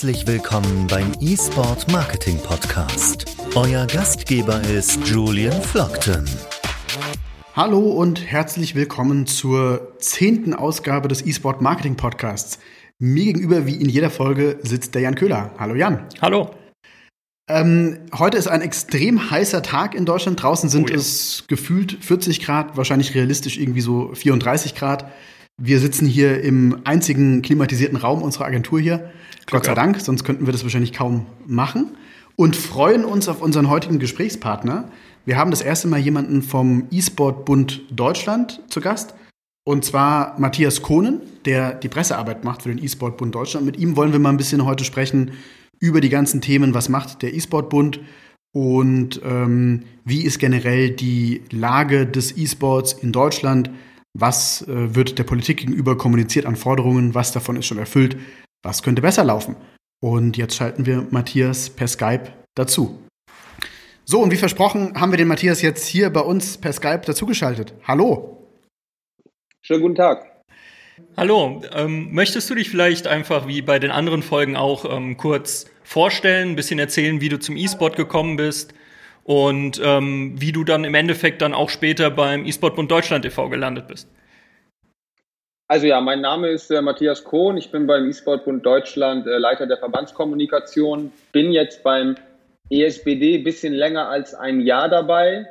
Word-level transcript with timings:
Herzlich 0.00 0.26
willkommen 0.26 0.86
beim 0.86 1.12
eSport 1.20 1.92
Marketing 1.92 2.38
Podcast. 2.38 3.36
Euer 3.54 3.86
Gastgeber 3.86 4.58
ist 4.62 5.06
Julian 5.06 5.60
Flockton. 5.60 6.24
Hallo 7.54 7.80
und 7.80 8.24
herzlich 8.24 8.74
willkommen 8.74 9.26
zur 9.26 9.92
zehnten 9.98 10.54
Ausgabe 10.54 11.08
des 11.08 11.20
eSport 11.20 11.60
Marketing 11.60 11.96
Podcasts. 11.96 12.58
Mir 12.98 13.26
gegenüber, 13.26 13.66
wie 13.66 13.74
in 13.74 13.90
jeder 13.90 14.08
Folge, 14.08 14.58
sitzt 14.62 14.94
der 14.94 15.02
Jan 15.02 15.16
Köhler. 15.16 15.50
Hallo 15.58 15.74
Jan. 15.74 16.06
Hallo. 16.22 16.48
Ähm, 17.46 17.98
heute 18.18 18.38
ist 18.38 18.48
ein 18.48 18.62
extrem 18.62 19.30
heißer 19.30 19.62
Tag 19.62 19.94
in 19.94 20.06
Deutschland. 20.06 20.42
Draußen 20.42 20.70
sind 20.70 20.88
Oh 20.88 20.94
ja. 20.94 20.98
es 20.98 21.44
gefühlt 21.46 21.98
40 22.00 22.42
Grad, 22.42 22.78
wahrscheinlich 22.78 23.14
realistisch 23.14 23.58
irgendwie 23.58 23.82
so 23.82 24.14
34 24.14 24.74
Grad. 24.74 25.12
Wir 25.62 25.78
sitzen 25.78 26.06
hier 26.06 26.42
im 26.42 26.78
einzigen 26.84 27.42
klimatisierten 27.42 27.98
Raum 27.98 28.22
unserer 28.22 28.46
Agentur 28.46 28.80
hier. 28.80 29.10
Gott 29.50 29.66
sei. 29.66 29.74
Dank, 29.74 30.00
sonst 30.00 30.24
könnten 30.24 30.46
wir 30.46 30.52
das 30.52 30.62
wahrscheinlich 30.62 30.94
kaum 30.94 31.26
machen. 31.46 31.90
Und 32.34 32.56
freuen 32.56 33.04
uns 33.04 33.28
auf 33.28 33.42
unseren 33.42 33.68
heutigen 33.68 33.98
Gesprächspartner. 33.98 34.88
Wir 35.26 35.36
haben 35.36 35.50
das 35.50 35.60
erste 35.60 35.86
Mal 35.86 36.00
jemanden 36.00 36.40
vom 36.40 36.84
E-Sport 36.90 37.44
Bund 37.44 37.82
Deutschland 37.90 38.62
zu 38.70 38.80
Gast. 38.80 39.14
Und 39.62 39.84
zwar 39.84 40.40
Matthias 40.40 40.80
Kohnen, 40.80 41.20
der 41.44 41.74
die 41.74 41.88
Pressearbeit 41.88 42.42
macht 42.42 42.62
für 42.62 42.70
den 42.70 42.82
E-Sport 42.82 43.18
Bund 43.18 43.34
Deutschland. 43.34 43.66
Mit 43.66 43.78
ihm 43.78 43.96
wollen 43.96 44.12
wir 44.12 44.18
mal 44.18 44.30
ein 44.30 44.38
bisschen 44.38 44.64
heute 44.64 44.84
sprechen 44.84 45.32
über 45.78 46.00
die 46.00 46.08
ganzen 46.08 46.40
Themen. 46.40 46.72
Was 46.72 46.88
macht 46.88 47.20
der 47.20 47.34
E-Sport 47.34 47.68
Bund? 47.68 48.00
Und 48.52 49.20
ähm, 49.26 49.82
wie 50.06 50.22
ist 50.22 50.38
generell 50.38 50.88
die 50.90 51.42
Lage 51.50 52.06
des 52.06 52.34
E-Sports 52.38 52.94
in 52.94 53.12
Deutschland? 53.12 53.70
Was 54.18 54.62
äh, 54.62 54.94
wird 54.94 55.18
der 55.18 55.24
Politik 55.24 55.58
gegenüber 55.58 55.96
kommuniziert 55.96 56.46
an 56.46 56.56
Forderungen? 56.56 57.14
Was 57.14 57.32
davon 57.32 57.56
ist 57.56 57.66
schon 57.66 57.78
erfüllt? 57.78 58.16
Was 58.62 58.82
könnte 58.82 59.02
besser 59.02 59.24
laufen? 59.24 59.56
Und 60.02 60.36
jetzt 60.36 60.56
schalten 60.56 60.86
wir 60.86 61.06
Matthias 61.10 61.70
per 61.70 61.86
Skype 61.86 62.32
dazu. 62.54 62.98
So, 64.04 64.20
und 64.20 64.32
wie 64.32 64.36
versprochen, 64.36 65.00
haben 65.00 65.12
wir 65.12 65.18
den 65.18 65.28
Matthias 65.28 65.62
jetzt 65.62 65.86
hier 65.86 66.10
bei 66.10 66.20
uns 66.20 66.58
per 66.58 66.72
Skype 66.72 67.02
dazugeschaltet. 67.06 67.74
Hallo. 67.86 68.48
Schönen 69.62 69.82
guten 69.82 69.94
Tag. 69.94 70.26
Hallo, 71.16 71.62
ähm, 71.72 72.12
möchtest 72.12 72.50
du 72.50 72.54
dich 72.54 72.68
vielleicht 72.68 73.06
einfach 73.06 73.46
wie 73.46 73.62
bei 73.62 73.78
den 73.78 73.90
anderen 73.90 74.22
Folgen 74.22 74.56
auch 74.56 74.84
ähm, 74.84 75.16
kurz 75.16 75.66
vorstellen, 75.82 76.50
ein 76.50 76.56
bisschen 76.56 76.78
erzählen, 76.78 77.20
wie 77.20 77.28
du 77.28 77.38
zum 77.38 77.56
E-Sport 77.56 77.96
gekommen 77.96 78.36
bist 78.36 78.74
und 79.24 79.80
ähm, 79.84 80.34
wie 80.36 80.52
du 80.52 80.64
dann 80.64 80.84
im 80.84 80.94
Endeffekt 80.94 81.42
dann 81.42 81.54
auch 81.54 81.70
später 81.70 82.10
beim 82.10 82.44
E-Sport 82.46 82.76
Bund 82.76 82.90
Deutschland 82.90 83.24
e.V. 83.24 83.48
gelandet 83.48 83.88
bist? 83.88 84.08
Also 85.70 85.86
ja, 85.86 86.00
mein 86.00 86.20
Name 86.20 86.48
ist 86.48 86.68
äh, 86.72 86.82
Matthias 86.82 87.22
Kohn. 87.22 87.56
Ich 87.56 87.70
bin 87.70 87.86
beim 87.86 88.08
eSport 88.08 88.44
Bund 88.44 88.66
Deutschland 88.66 89.24
äh, 89.28 89.38
Leiter 89.38 89.68
der 89.68 89.76
Verbandskommunikation. 89.76 91.12
Bin 91.30 91.52
jetzt 91.52 91.84
beim 91.84 92.16
ESBD 92.70 93.36
ein 93.36 93.44
bisschen 93.44 93.74
länger 93.74 94.08
als 94.08 94.34
ein 94.34 94.60
Jahr 94.62 94.88
dabei. 94.88 95.46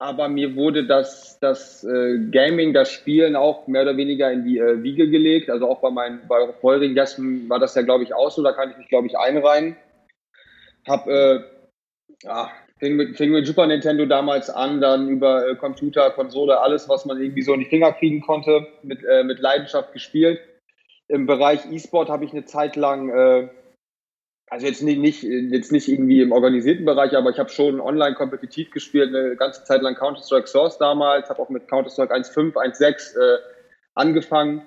Aber 0.00 0.28
mir 0.28 0.56
wurde 0.56 0.88
das, 0.88 1.38
das 1.38 1.84
äh, 1.84 2.18
Gaming, 2.32 2.74
das 2.74 2.90
Spielen 2.90 3.36
auch 3.36 3.68
mehr 3.68 3.82
oder 3.82 3.96
weniger 3.96 4.32
in 4.32 4.44
die 4.44 4.58
äh, 4.58 4.82
Wiege 4.82 5.08
gelegt. 5.08 5.50
Also 5.50 5.68
auch 5.68 5.80
bei 5.80 5.90
meinen 5.90 6.26
bei 6.26 6.52
vorherigen 6.60 6.96
Gästen 6.96 7.48
war 7.48 7.60
das 7.60 7.76
ja, 7.76 7.82
glaube 7.82 8.02
ich, 8.02 8.14
auch 8.14 8.32
so. 8.32 8.42
Da 8.42 8.52
kann 8.52 8.72
ich 8.72 8.76
mich, 8.76 8.88
glaube 8.88 9.06
ich, 9.06 9.16
einreihen. 9.16 9.76
Hab 10.84 11.06
äh, 11.06 11.44
ja, 12.24 12.50
fing 12.78 12.96
mit, 12.96 13.16
fing 13.16 13.30
mit 13.30 13.46
Super 13.46 13.66
Nintendo 13.66 14.06
damals 14.06 14.50
an, 14.50 14.80
dann 14.80 15.08
über 15.08 15.48
äh, 15.48 15.56
Computer, 15.56 16.10
Konsole, 16.10 16.60
alles, 16.60 16.88
was 16.88 17.04
man 17.04 17.20
irgendwie 17.20 17.42
so 17.42 17.52
in 17.52 17.60
die 17.60 17.66
Finger 17.66 17.92
kriegen 17.92 18.20
konnte, 18.20 18.66
mit, 18.82 19.04
äh, 19.04 19.24
mit 19.24 19.40
Leidenschaft 19.40 19.92
gespielt. 19.92 20.40
Im 21.08 21.26
Bereich 21.26 21.70
E-Sport 21.70 22.08
habe 22.08 22.24
ich 22.24 22.32
eine 22.32 22.44
Zeit 22.44 22.76
lang, 22.76 23.08
äh, 23.10 23.48
also 24.50 24.66
jetzt 24.66 24.82
nicht, 24.82 24.98
nicht, 24.98 25.22
jetzt 25.22 25.72
nicht 25.72 25.88
irgendwie 25.88 26.22
im 26.22 26.32
organisierten 26.32 26.84
Bereich, 26.84 27.16
aber 27.16 27.30
ich 27.30 27.38
habe 27.38 27.50
schon 27.50 27.80
online 27.80 28.14
kompetitiv 28.14 28.70
gespielt, 28.70 29.14
eine 29.14 29.36
ganze 29.36 29.64
Zeit 29.64 29.82
lang 29.82 29.94
Counter-Strike 29.94 30.46
Source 30.46 30.78
damals, 30.78 31.28
habe 31.28 31.40
auch 31.40 31.50
mit 31.50 31.68
Counter-Strike 31.68 32.14
1.5, 32.14 32.54
1.6 32.54 33.18
äh, 33.18 33.38
angefangen. 33.94 34.62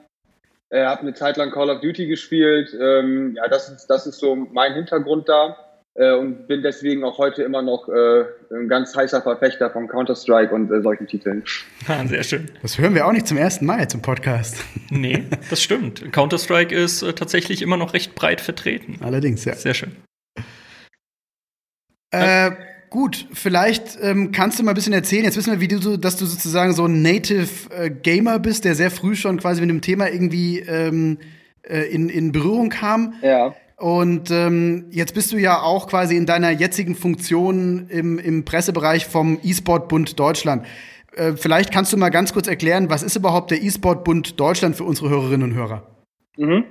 Äh, 0.69 0.85
habe 0.85 1.01
eine 1.01 1.13
Zeit 1.13 1.37
lang 1.37 1.51
Call 1.51 1.69
of 1.69 1.81
Duty 1.81 2.07
gespielt. 2.07 2.73
Ähm, 2.79 3.33
ja, 3.35 3.47
das 3.47 3.69
ist, 3.69 3.87
das 3.87 4.07
ist 4.07 4.19
so 4.19 4.35
mein 4.35 4.73
Hintergrund 4.73 5.27
da 5.27 5.70
äh, 5.95 6.13
und 6.13 6.47
bin 6.47 6.61
deswegen 6.61 7.03
auch 7.03 7.17
heute 7.17 7.43
immer 7.43 7.61
noch 7.61 7.89
äh, 7.89 8.23
ein 8.53 8.67
ganz 8.67 8.95
heißer 8.95 9.21
Verfechter 9.21 9.69
von 9.69 9.87
Counter-Strike 9.87 10.53
und 10.53 10.71
äh, 10.71 10.81
solchen 10.81 11.07
Titeln. 11.07 11.43
Ah, 11.87 12.05
sehr 12.05 12.23
schön. 12.23 12.49
Das 12.61 12.77
hören 12.77 12.93
wir 12.93 13.07
auch 13.07 13.11
nicht 13.11 13.27
zum 13.27 13.37
ersten 13.37 13.65
Mal 13.65 13.79
jetzt 13.79 13.93
im 13.93 14.01
Podcast. 14.01 14.63
Nee, 14.89 15.23
das 15.49 15.61
stimmt. 15.61 16.11
Counter-Strike 16.11 16.75
ist 16.75 17.01
äh, 17.01 17.13
tatsächlich 17.13 17.61
immer 17.61 17.77
noch 17.77 17.93
recht 17.93 18.13
breit 18.13 18.41
vertreten. 18.41 18.99
Allerdings, 19.01 19.45
ja. 19.45 19.55
Sehr 19.55 19.73
schön. 19.73 19.95
Äh, 22.11 22.51
gut, 22.89 23.27
vielleicht 23.33 23.97
ähm, 24.01 24.31
kannst 24.31 24.59
du 24.59 24.63
mal 24.63 24.71
ein 24.71 24.75
bisschen 24.75 24.93
erzählen. 24.93 25.23
Jetzt 25.23 25.37
wissen 25.37 25.51
wir, 25.51 25.61
wie 25.61 25.69
du 25.69 25.81
so, 25.81 25.97
dass 25.97 26.17
du 26.17 26.25
sozusagen 26.25 26.73
so 26.73 26.85
ein 26.85 27.01
Native 27.01 27.47
äh, 27.73 27.89
Gamer 27.89 28.37
bist, 28.39 28.65
der 28.65 28.75
sehr 28.75 28.91
früh 28.91 29.15
schon 29.15 29.39
quasi 29.39 29.61
mit 29.61 29.69
dem 29.69 29.81
Thema 29.81 30.09
irgendwie 30.09 30.59
ähm, 30.59 31.17
äh, 31.63 31.83
in, 31.83 32.09
in 32.09 32.31
Berührung 32.31 32.69
kam. 32.69 33.15
Ja. 33.21 33.55
Und 33.81 34.29
ähm, 34.29 34.85
jetzt 34.91 35.15
bist 35.15 35.31
du 35.31 35.37
ja 35.37 35.59
auch 35.59 35.87
quasi 35.87 36.15
in 36.15 36.27
deiner 36.27 36.51
jetzigen 36.51 36.93
Funktion 36.93 37.87
im, 37.89 38.19
im 38.19 38.45
Pressebereich 38.45 39.07
vom 39.07 39.39
E-Sport 39.41 39.87
Bund 39.87 40.19
Deutschland. 40.19 40.67
Äh, 41.15 41.33
vielleicht 41.33 41.73
kannst 41.73 41.91
du 41.91 41.97
mal 41.97 42.09
ganz 42.09 42.31
kurz 42.31 42.47
erklären, 42.47 42.91
was 42.91 43.01
ist 43.01 43.15
überhaupt 43.15 43.49
der 43.49 43.63
E-Sport 43.63 44.03
Bund 44.03 44.39
Deutschland 44.39 44.75
für 44.75 44.83
unsere 44.83 45.09
Hörerinnen 45.09 45.49
und 45.49 45.57
Hörer? 45.57 45.81
Mhm. 46.37 46.65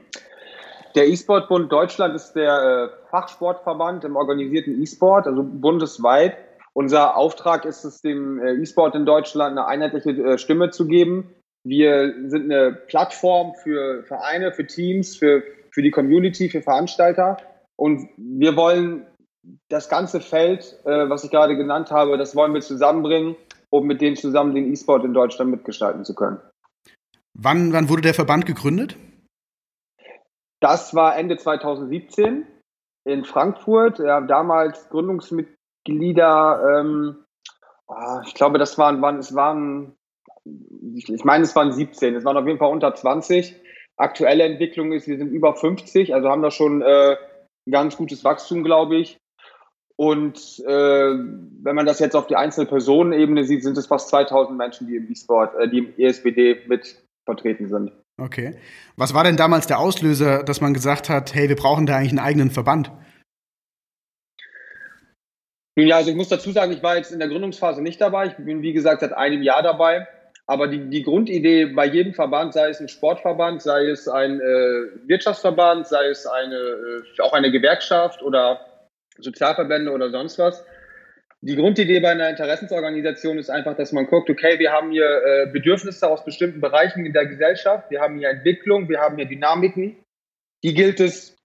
Der 0.94 1.09
E-Sport 1.09 1.48
Bund 1.48 1.72
Deutschland 1.72 2.15
ist 2.15 2.34
der 2.34 2.93
äh, 2.93 3.09
Fachsportverband 3.10 4.04
im 4.04 4.15
organisierten 4.15 4.81
E-Sport, 4.81 5.27
also 5.27 5.42
bundesweit. 5.42 6.37
Unser 6.75 7.16
Auftrag 7.16 7.65
ist 7.65 7.84
es, 7.84 8.03
dem 8.03 8.38
äh, 8.38 8.53
E-Sport 8.53 8.94
in 8.94 9.04
Deutschland 9.04 9.59
eine 9.59 9.66
einheitliche 9.66 10.10
äh, 10.10 10.38
Stimme 10.38 10.71
zu 10.71 10.87
geben. 10.87 11.34
Wir 11.65 12.15
sind 12.28 12.53
eine 12.53 12.72
Plattform 12.72 13.54
für 13.65 14.04
Vereine, 14.04 14.53
für 14.53 14.65
Teams, 14.65 15.16
für, 15.16 15.42
für 15.70 15.82
die 15.82 15.91
Community, 15.91 16.48
für 16.48 16.62
Veranstalter. 16.62 17.36
Und 17.76 18.08
wir 18.16 18.56
wollen 18.56 19.06
das 19.69 19.88
ganze 19.88 20.20
Feld, 20.20 20.78
äh, 20.84 21.08
was 21.08 21.25
ich 21.25 21.31
gerade 21.31 21.56
genannt 21.56 21.91
habe, 21.91 22.19
das 22.19 22.36
wollen 22.36 22.53
wir 22.53 22.60
zusammenbringen, 22.60 23.36
um 23.70 23.86
mit 23.86 24.00
denen 24.00 24.16
zusammen 24.16 24.54
den 24.54 24.70
E-Sport 24.72 25.04
in 25.04 25.14
Deutschland 25.14 25.50
mitgestalten 25.50 26.04
zu 26.04 26.14
können. 26.14 26.41
Wann, 27.34 27.72
wann 27.72 27.88
wurde 27.88 28.03
der 28.03 28.14
Verband 28.14 28.44
gegründet? 28.44 28.97
Das 30.60 30.94
war 30.94 31.16
Ende 31.16 31.38
2017 31.38 32.47
in 33.04 33.25
Frankfurt. 33.25 33.98
Ja, 33.98 34.20
damals 34.20 34.88
Gründungsmitglieder, 34.91 36.80
ähm, 36.80 37.25
ah, 37.88 38.22
ich 38.26 38.34
glaube, 38.34 38.59
das 38.59 38.76
waren, 38.76 39.00
waren, 39.00 39.19
es 39.19 39.34
waren, 39.34 39.97
ich 40.44 41.25
meine, 41.25 41.44
es 41.44 41.56
waren 41.56 41.72
17. 41.72 42.14
Es 42.14 42.25
waren 42.25 42.36
auf 42.36 42.47
jeden 42.47 42.59
Fall 42.59 42.70
unter 42.70 42.94
20. 42.94 43.56
Aktuelle 44.00 44.44
Entwicklung 44.44 44.92
ist, 44.92 45.06
wir 45.06 45.18
sind 45.18 45.30
über 45.30 45.54
50, 45.54 46.14
also 46.14 46.30
haben 46.30 46.42
da 46.42 46.50
schon 46.50 46.80
äh, 46.80 47.16
ein 47.66 47.70
ganz 47.70 47.96
gutes 47.96 48.24
Wachstum, 48.24 48.64
glaube 48.64 48.96
ich. 48.96 49.18
Und 49.96 50.38
äh, 50.66 50.70
wenn 50.70 51.76
man 51.76 51.84
das 51.84 51.98
jetzt 51.98 52.16
auf 52.16 52.26
die 52.26 52.36
einzelne 52.36 52.66
Personenebene 52.66 53.44
sieht, 53.44 53.62
sind 53.62 53.76
es 53.76 53.86
fast 53.86 54.08
2000 54.08 54.56
Menschen, 54.56 54.86
die 54.86 54.96
im 54.96 55.10
E-Sport, 55.10 55.54
äh, 55.56 55.68
die 55.68 55.78
im 55.78 55.94
ESBD 55.98 56.66
mit 56.66 57.04
vertreten 57.26 57.68
sind. 57.68 57.92
Okay. 58.18 58.56
Was 58.96 59.12
war 59.12 59.24
denn 59.24 59.36
damals 59.36 59.66
der 59.66 59.78
Auslöser, 59.78 60.42
dass 60.42 60.62
man 60.62 60.72
gesagt 60.72 61.10
hat, 61.10 61.34
hey, 61.34 61.50
wir 61.50 61.56
brauchen 61.56 61.84
da 61.84 61.96
eigentlich 61.96 62.12
einen 62.12 62.20
eigenen 62.20 62.50
Verband? 62.50 62.90
Nun 65.76 65.86
ja, 65.86 65.96
also 65.96 66.10
ich 66.10 66.16
muss 66.16 66.28
dazu 66.28 66.52
sagen, 66.52 66.72
ich 66.72 66.82
war 66.82 66.96
jetzt 66.96 67.12
in 67.12 67.18
der 67.18 67.28
Gründungsphase 67.28 67.82
nicht 67.82 68.00
dabei. 68.00 68.28
Ich 68.28 68.36
bin, 68.36 68.62
wie 68.62 68.72
gesagt, 68.72 69.02
seit 69.02 69.12
einem 69.12 69.42
Jahr 69.42 69.62
dabei. 69.62 70.08
Aber 70.50 70.66
die, 70.66 70.91
die 70.91 71.04
Grundidee 71.04 71.66
bei 71.66 71.86
jedem 71.86 72.12
Verband, 72.12 72.54
sei 72.54 72.70
es 72.70 72.80
ein 72.80 72.88
Sportverband, 72.88 73.62
sei 73.62 73.86
es 73.86 74.08
ein 74.08 74.41
äh, 74.41 75.06
Wirtschaftsverband, 75.06 75.86
sei 75.86 76.08
es 76.08 76.26
eine, 76.26 76.56
äh, 76.56 77.22
auch 77.22 77.34
eine 77.34 77.52
Gewerkschaft 77.52 78.20
oder 78.20 78.66
Sozialverbände 79.16 79.92
oder 79.92 80.10
sonst 80.10 80.41
was. 80.41 80.66
Die 81.41 81.54
Grundidee 81.54 82.00
bei 82.00 82.10
einer 82.10 82.28
Interessensorganisation 82.30 83.38
ist 83.38 83.48
einfach, 83.48 83.76
dass 83.76 83.92
man 83.92 84.06
guckt, 84.06 84.28
okay, 84.28 84.58
wir 84.58 84.72
haben 84.72 84.91
hier 84.91 85.22
äh, 85.24 85.47
Bedürfnisse 85.52 86.08
aus 86.08 86.24
bestimmten 86.24 86.60
Bereichen 86.60 87.06
in 87.06 87.12
der 87.12 87.26
Gesellschaft, 87.26 87.88
wir 87.88 88.00
haben 88.00 88.18
hier 88.18 88.30
Entwicklung, 88.30 88.88
wir 88.88 88.98
haben 88.98 89.18
hier 89.18 89.26
Dynamiken. 89.26 89.98
Die 90.64 90.74
gilt 90.74 90.98
es, 90.98 91.36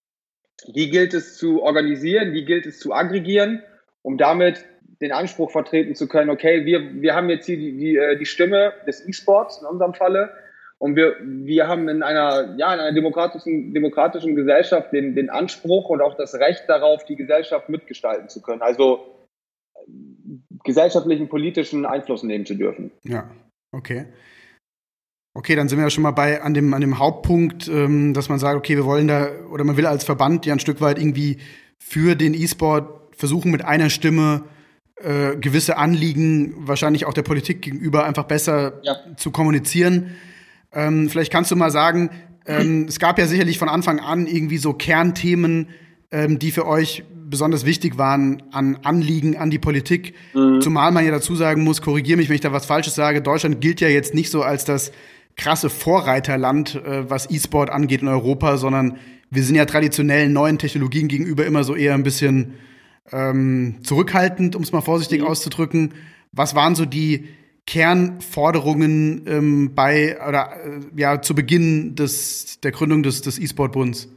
die 0.65 0.89
gilt 0.89 1.13
es 1.13 1.37
zu 1.37 1.61
organisieren, 1.61 2.33
die 2.33 2.43
gilt 2.43 2.65
es 2.65 2.79
zu 2.79 2.91
aggregieren 2.91 3.61
um 4.05 4.19
damit 4.19 4.63
den 5.01 5.11
Anspruch 5.11 5.51
vertreten 5.51 5.95
zu 5.95 6.07
können, 6.07 6.29
okay, 6.29 6.65
wir, 6.65 7.01
wir 7.01 7.15
haben 7.15 7.29
jetzt 7.29 7.45
hier 7.45 7.57
die, 7.57 7.77
die, 7.77 7.97
äh, 7.97 8.17
die 8.17 8.25
Stimme 8.25 8.73
des 8.87 9.07
E-Sports 9.07 9.59
in 9.61 9.67
unserem 9.67 9.93
Falle 9.93 10.31
und 10.77 10.95
wir, 10.95 11.15
wir 11.21 11.67
haben 11.67 11.87
in 11.87 12.03
einer, 12.03 12.55
ja, 12.57 12.73
in 12.73 12.79
einer 12.79 12.93
demokratischen, 12.93 13.73
demokratischen 13.73 14.35
Gesellschaft 14.35 14.91
den, 14.91 15.15
den 15.15 15.29
Anspruch 15.29 15.89
und 15.89 16.01
auch 16.01 16.15
das 16.17 16.35
Recht 16.35 16.63
darauf, 16.67 17.05
die 17.05 17.15
Gesellschaft 17.15 17.69
mitgestalten 17.69 18.29
zu 18.29 18.41
können. 18.41 18.61
Also 18.61 19.27
äh, 19.75 19.91
gesellschaftlichen, 20.63 21.29
politischen 21.29 21.85
Einfluss 21.85 22.23
nehmen 22.23 22.45
zu 22.45 22.55
dürfen. 22.55 22.91
Ja, 23.03 23.29
okay. 23.71 24.07
Okay, 25.37 25.55
dann 25.55 25.67
sind 25.67 25.79
wir 25.79 25.83
ja 25.83 25.89
schon 25.89 26.03
mal 26.03 26.11
bei 26.11 26.41
an 26.41 26.53
dem, 26.53 26.73
an 26.73 26.81
dem 26.81 26.97
Hauptpunkt, 26.97 27.67
ähm, 27.67 28.13
dass 28.13 28.29
man 28.29 28.39
sagt, 28.39 28.57
okay, 28.57 28.75
wir 28.77 28.85
wollen 28.85 29.07
da, 29.07 29.27
oder 29.51 29.65
man 29.65 29.75
will 29.75 29.85
als 29.85 30.05
Verband 30.05 30.45
ja 30.45 30.53
ein 30.53 30.59
Stück 30.59 30.79
weit 30.79 30.97
irgendwie 30.97 31.39
für 31.77 32.15
den 32.15 32.33
E-Sport 32.33 33.15
versuchen, 33.15 33.51
mit 33.51 33.63
einer 33.63 33.89
Stimme 33.89 34.43
äh, 34.95 35.35
gewisse 35.35 35.77
Anliegen 35.77 36.53
wahrscheinlich 36.57 37.05
auch 37.05 37.13
der 37.13 37.23
Politik 37.23 37.61
gegenüber 37.61 38.05
einfach 38.05 38.23
besser 38.23 38.79
ja. 38.83 38.95
zu 39.17 39.31
kommunizieren. 39.31 40.11
Ähm, 40.73 41.09
vielleicht 41.09 41.31
kannst 41.31 41.51
du 41.51 41.55
mal 41.55 41.71
sagen, 41.71 42.09
ähm, 42.45 42.85
es 42.87 42.99
gab 42.99 43.19
ja 43.19 43.27
sicherlich 43.27 43.57
von 43.57 43.69
Anfang 43.69 43.99
an 43.99 44.27
irgendwie 44.27 44.57
so 44.57 44.73
Kernthemen, 44.73 45.69
ähm, 46.11 46.39
die 46.39 46.51
für 46.51 46.67
euch 46.67 47.03
besonders 47.27 47.65
wichtig 47.65 47.97
waren 47.97 48.43
an 48.51 48.77
Anliegen 48.83 49.35
an 49.35 49.49
die 49.49 49.59
Politik. 49.59 50.13
Mhm. 50.33 50.61
Zumal 50.61 50.91
man 50.91 51.05
ja 51.05 51.11
dazu 51.11 51.35
sagen 51.35 51.63
muss, 51.63 51.81
korrigiere 51.81 52.17
mich, 52.17 52.29
wenn 52.29 52.35
ich 52.35 52.41
da 52.41 52.51
was 52.51 52.65
Falsches 52.65 52.95
sage, 52.95 53.21
Deutschland 53.21 53.61
gilt 53.61 53.81
ja 53.81 53.87
jetzt 53.87 54.13
nicht 54.13 54.29
so 54.29 54.43
als 54.43 54.63
das 54.63 54.91
krasse 55.35 55.69
Vorreiterland, 55.69 56.75
äh, 56.75 57.09
was 57.09 57.29
E-Sport 57.29 57.69
angeht 57.69 58.01
in 58.01 58.07
Europa, 58.07 58.57
sondern 58.57 58.97
wir 59.29 59.43
sind 59.43 59.55
ja 59.55 59.65
traditionell 59.65 60.29
neuen 60.29 60.57
Technologien 60.57 61.07
gegenüber 61.07 61.45
immer 61.45 61.63
so 61.63 61.75
eher 61.75 61.95
ein 61.95 62.03
bisschen 62.03 62.53
ähm, 63.11 63.79
zurückhaltend, 63.83 64.55
um 64.55 64.63
es 64.63 64.71
mal 64.71 64.81
vorsichtig 64.81 65.21
mhm. 65.21 65.27
auszudrücken. 65.27 65.93
Was 66.31 66.55
waren 66.55 66.75
so 66.75 66.85
die 66.85 67.29
Kernforderungen 67.65 69.25
ähm, 69.27 69.75
bei 69.75 70.17
oder 70.27 70.49
äh, 70.63 70.79
ja 70.95 71.21
zu 71.21 71.33
Beginn 71.33 71.95
des, 71.95 72.59
der 72.61 72.71
Gründung 72.71 73.03
des, 73.03 73.21
des 73.21 73.39
E-Sport-Bunds? 73.39 74.09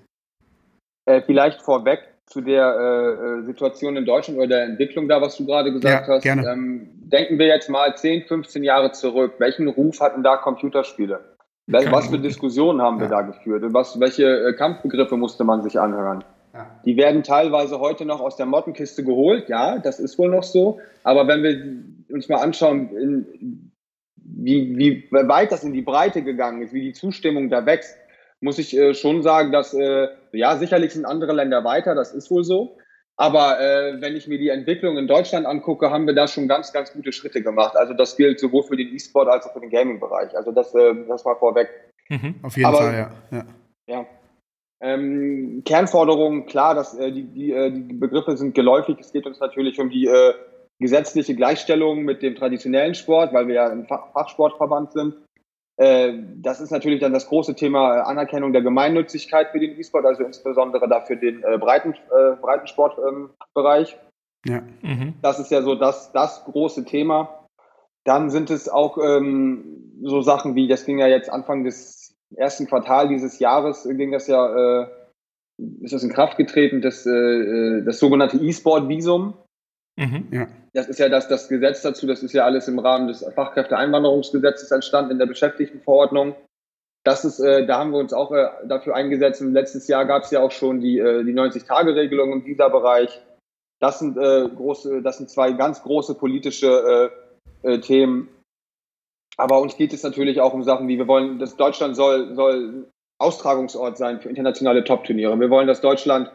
Äh, 1.07 1.23
vielleicht 1.23 1.63
vorweg 1.63 2.01
zu 2.27 2.43
der 2.43 2.77
äh, 2.77 3.41
äh, 3.41 3.43
Situation 3.45 3.97
in 3.97 4.05
Deutschland 4.05 4.39
oder 4.39 4.49
der 4.49 4.65
Entwicklung 4.65 5.09
da, 5.09 5.23
was 5.23 5.37
du 5.39 5.47
gerade 5.47 5.73
gesagt 5.73 6.09
ja, 6.09 6.15
hast. 6.15 6.23
Gerne. 6.23 6.47
Ähm, 6.47 6.91
denken 7.01 7.39
wir 7.39 7.47
jetzt 7.47 7.71
mal 7.71 7.97
10, 7.97 8.25
15 8.25 8.63
Jahre 8.65 8.93
zurück. 8.93 9.35
Welchen 9.39 9.69
Ruf 9.69 10.01
hatten 10.01 10.23
da 10.23 10.37
Computerspiele? 10.37 11.21
Keine 11.71 11.93
was 11.93 12.09
für 12.09 12.19
Diskussionen 12.19 12.83
haben 12.83 12.97
ja. 12.97 13.03
wir 13.03 13.09
da 13.09 13.23
geführt? 13.23 13.65
Was, 13.69 13.99
welche 14.01 14.25
äh, 14.25 14.53
Kampfbegriffe 14.55 15.17
musste 15.17 15.45
man 15.45 15.63
sich 15.63 15.81
anhören? 15.81 16.25
Die 16.85 16.97
werden 16.97 17.23
teilweise 17.23 17.79
heute 17.79 18.05
noch 18.05 18.21
aus 18.21 18.37
der 18.37 18.47
Mottenkiste 18.47 19.05
geholt. 19.05 19.49
Ja, 19.49 19.79
das 19.79 20.01
ist 20.01 20.19
wohl 20.19 20.31
noch 20.31 20.43
so. 20.43 20.81
Aber 21.05 21.29
wenn 21.29 21.43
wir 21.43 22.15
uns 22.15 22.29
mal 22.29 22.39
anschauen, 22.39 22.91
in, 22.97 23.73
wie, 24.17 24.77
wie 24.77 25.09
weit 25.11 25.53
das 25.53 25.65
in 25.65 25.73
die 25.73 25.83
Breite 25.83 26.23
gegangen 26.23 26.63
ist, 26.63 26.73
wie 26.73 26.83
die 26.83 26.93
Zustimmung 26.93 27.51
da 27.51 27.67
wächst, 27.67 27.97
muss 28.41 28.59
ich 28.59 28.77
äh, 28.77 28.95
schon 28.95 29.23
sagen, 29.23 29.53
dass, 29.53 29.75
äh, 29.75 30.09
ja, 30.33 30.57
sicherlich 30.57 30.93
sind 30.93 31.05
andere 31.05 31.33
Länder 31.33 31.65
weiter, 31.65 31.95
das 31.95 32.15
ist 32.15 32.31
wohl 32.31 32.45
so. 32.45 32.77
Aber 33.17 33.61
äh, 33.61 34.01
wenn 34.01 34.15
ich 34.15 34.29
mir 34.29 34.39
die 34.39 34.49
Entwicklung 34.49 34.97
in 34.97 35.09
Deutschland 35.09 35.45
angucke, 35.45 35.91
haben 35.91 36.07
wir 36.07 36.15
da 36.15 36.29
schon 36.29 36.47
ganz, 36.47 36.73
ganz 36.73 36.93
gute 36.93 37.11
Schritte 37.11 37.43
gemacht. 37.43 37.77
Also 37.77 37.93
das 37.93 38.17
gilt 38.17 38.39
sowohl 38.39 38.63
für 38.63 38.77
den 38.77 38.95
E-Sport 38.95 39.29
als 39.29 39.45
auch 39.45 39.53
für 39.55 39.61
den 39.61 39.71
Gaming-Bereich. 39.71 40.37
Also 40.37 40.53
das, 40.53 40.73
äh, 40.75 40.95
das 41.09 41.25
mal 41.25 41.35
vorweg. 41.35 41.69
Mhm, 42.09 42.37
auf 42.43 42.57
jeden 42.57 42.69
Aber, 42.69 42.79
Fall, 42.79 42.95
ja. 42.95 43.11
ja. 43.33 43.47
ja. 43.89 44.07
Ähm, 44.81 45.63
Kernforderungen, 45.65 46.47
klar, 46.47 46.75
dass, 46.75 46.97
äh, 46.97 47.11
die, 47.11 47.25
die, 47.25 47.53
äh, 47.53 47.71
die 47.71 47.95
Begriffe 47.95 48.37
sind 48.37 48.55
geläufig. 48.55 48.99
Es 49.01 49.13
geht 49.13 49.27
uns 49.27 49.41
natürlich 49.41 49.81
um 49.81 49.91
die 49.91 50.07
äh, 50.07 50.35
gesetzliche 50.79 51.35
Gleichstellung 51.35 52.03
mit 52.03 52.23
dem 52.23 52.37
traditionellen 52.37 52.95
Sport, 52.95 53.33
weil 53.33 53.49
wir 53.49 53.55
ja 53.57 53.69
ein 53.69 53.87
Fachsportverband 53.87 54.93
sind. 54.93 55.15
Äh, 55.79 56.15
das 56.37 56.61
ist 56.61 56.71
natürlich 56.71 57.01
dann 57.01 57.13
das 57.13 57.29
große 57.29 57.55
Thema 57.55 58.03
Anerkennung 58.03 58.53
der 58.53 58.63
Gemeinnützigkeit 58.63 59.51
für 59.51 59.61
den 59.61 59.79
E-Sport, 59.79 60.07
also 60.07 60.25
insbesondere 60.25 60.89
dafür 60.89 61.17
den 61.17 61.43
äh, 61.43 61.59
Breiten, 61.59 61.95
äh, 61.95 62.37
Breitensportbereich. 62.41 63.97
Ähm, 64.47 64.53
ja. 64.53 64.63
Mhm. 64.83 65.15
Das 65.23 65.41
ist 65.41 65.51
ja 65.51 65.63
so 65.63 65.75
das, 65.75 66.13
das 66.13 66.45
große 66.45 66.85
Thema. 66.85 67.47
Dann 68.05 68.31
sind 68.31 68.51
es 68.51 68.69
auch 68.69 68.99
ähm, 68.99 69.99
so 70.03 70.21
Sachen 70.21 70.55
wie, 70.55 70.69
das 70.69 70.85
ging 70.85 70.99
ja 70.99 71.09
jetzt 71.09 71.31
Anfang 71.31 71.65
des 71.65 71.98
ersten 72.37 72.67
Quartal 72.67 73.09
dieses 73.09 73.39
Jahres, 73.39 73.85
ging 73.85 74.13
das 74.13 74.27
ja, 74.27 74.83
äh, 74.83 74.87
ist 75.81 75.93
das 75.93 76.03
in 76.03 76.13
Kraft 76.13 76.37
getreten, 76.37 76.83
das, 76.83 77.07
äh, 77.07 77.11
äh 77.11 77.83
das 77.83 77.99
sogenannte 77.99 78.39
E-Sport-Visum. 78.39 79.35
Mhm. 79.97 80.29
Ja. 80.31 80.47
Das 80.75 80.89
ist 80.89 80.99
ja 80.99 81.09
das, 81.09 81.29
das 81.29 81.49
Gesetz 81.49 81.83
dazu, 81.83 82.07
das 82.07 82.23
ist 82.23 82.33
ja 82.33 82.45
alles 82.45 82.69
im 82.69 82.79
Rahmen 82.79 83.09
des 83.09 83.25
Fachkräfteeinwanderungsgesetzes 83.35 84.71
entstanden, 84.71 85.13
in 85.13 85.19
der 85.19 85.27
Beschäftigtenverordnung. 85.27 86.37
Das 87.05 87.25
ist, 87.25 87.41
äh, 87.41 87.67
da 87.67 87.79
haben 87.79 87.93
wir 87.93 87.99
uns 87.99 88.13
auch 88.13 88.31
äh, 88.33 88.49
dafür 88.67 88.95
eingesetzt. 88.95 89.41
Und 89.41 89.53
letztes 89.53 89.89
Jahr 89.89 90.05
gab 90.05 90.25
es 90.25 90.31
ja 90.31 90.41
auch 90.41 90.51
schon 90.51 90.81
die, 90.81 90.99
äh, 90.99 91.25
die 91.25 91.33
90-Tage-Regelung 91.33 92.33
im 92.33 92.45
Visa-Bereich. 92.45 93.21
Das 93.81 94.01
sind 94.01 94.17
äh, 94.17 94.49
große, 94.49 95.03
das 95.03 95.19
sind 95.19 95.31
zwei 95.31 95.53
ganz 95.53 95.83
große 95.83 96.15
politische 96.15 97.11
äh, 97.63 97.75
äh, 97.75 97.81
Themen. 97.81 98.29
Aber 99.39 99.61
uns 99.61 99.77
geht 99.77 99.93
es 99.93 100.03
natürlich 100.03 100.41
auch 100.41 100.53
um 100.53 100.65
Sachen 100.65 100.89
wie, 100.89 100.99
wir 100.99 101.07
wollen, 101.07 101.39
dass 101.39 101.57
Deutschland 101.57 101.97
soll, 101.97 102.35
soll 102.35 102.91
Austragungsort 103.19 103.97
sein 103.97 104.21
für 104.21 104.29
internationale 104.29 104.85
Top-Turniere. 104.85 105.39
Wir 105.39 105.51
wollen, 105.51 105.69
dass 105.69 105.81
Deutschland 105.81 106.31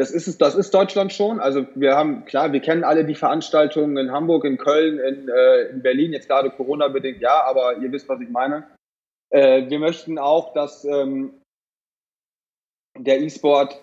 das 0.00 0.10
ist 0.10 0.28
es, 0.28 0.38
das 0.38 0.54
ist 0.54 0.72
Deutschland 0.72 1.12
schon. 1.12 1.40
Also 1.40 1.66
wir 1.74 1.94
haben, 1.94 2.24
klar, 2.24 2.54
wir 2.54 2.60
kennen 2.60 2.84
alle 2.84 3.04
die 3.04 3.14
Veranstaltungen 3.14 3.98
in 3.98 4.10
Hamburg, 4.10 4.46
in 4.46 4.56
Köln, 4.56 4.98
in, 4.98 5.28
äh, 5.28 5.62
in 5.70 5.82
Berlin, 5.82 6.14
jetzt 6.14 6.26
gerade 6.26 6.48
Corona-bedingt, 6.48 7.20
ja, 7.20 7.44
aber 7.44 7.76
ihr 7.76 7.92
wisst, 7.92 8.08
was 8.08 8.18
ich 8.22 8.30
meine. 8.30 8.66
Äh, 9.28 9.68
wir 9.68 9.78
möchten 9.78 10.18
auch, 10.18 10.54
dass 10.54 10.86
ähm, 10.86 11.34
der 12.96 13.20
E-Sport 13.20 13.78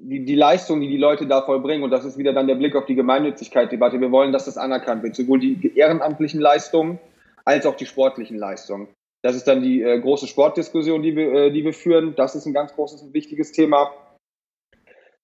die, 0.00 0.24
die 0.24 0.34
Leistung, 0.34 0.80
die 0.80 0.88
die 0.88 0.96
Leute 0.96 1.28
da 1.28 1.42
vollbringen, 1.42 1.84
und 1.84 1.90
das 1.90 2.04
ist 2.04 2.18
wieder 2.18 2.32
dann 2.32 2.48
der 2.48 2.56
Blick 2.56 2.74
auf 2.74 2.86
die 2.86 2.96
Gemeinnützigkeit-Debatte, 2.96 4.00
wir 4.00 4.10
wollen, 4.10 4.32
dass 4.32 4.46
das 4.46 4.58
anerkannt 4.58 5.04
wird, 5.04 5.14
sowohl 5.14 5.38
die 5.38 5.76
ehrenamtlichen 5.76 6.40
Leistungen 6.40 6.98
als 7.44 7.66
auch 7.66 7.76
die 7.76 7.86
sportlichen 7.86 8.38
Leistungen. 8.38 8.88
Das 9.22 9.36
ist 9.36 9.46
dann 9.46 9.62
die 9.62 9.82
äh, 9.82 10.00
große 10.00 10.26
Sportdiskussion, 10.26 11.02
die 11.02 11.14
wir, 11.14 11.32
äh, 11.32 11.50
die 11.52 11.64
wir 11.64 11.74
führen. 11.74 12.14
Das 12.16 12.34
ist 12.34 12.46
ein 12.46 12.54
ganz 12.54 12.72
großes 12.74 13.02
und 13.02 13.14
wichtiges 13.14 13.52
Thema. 13.52 13.92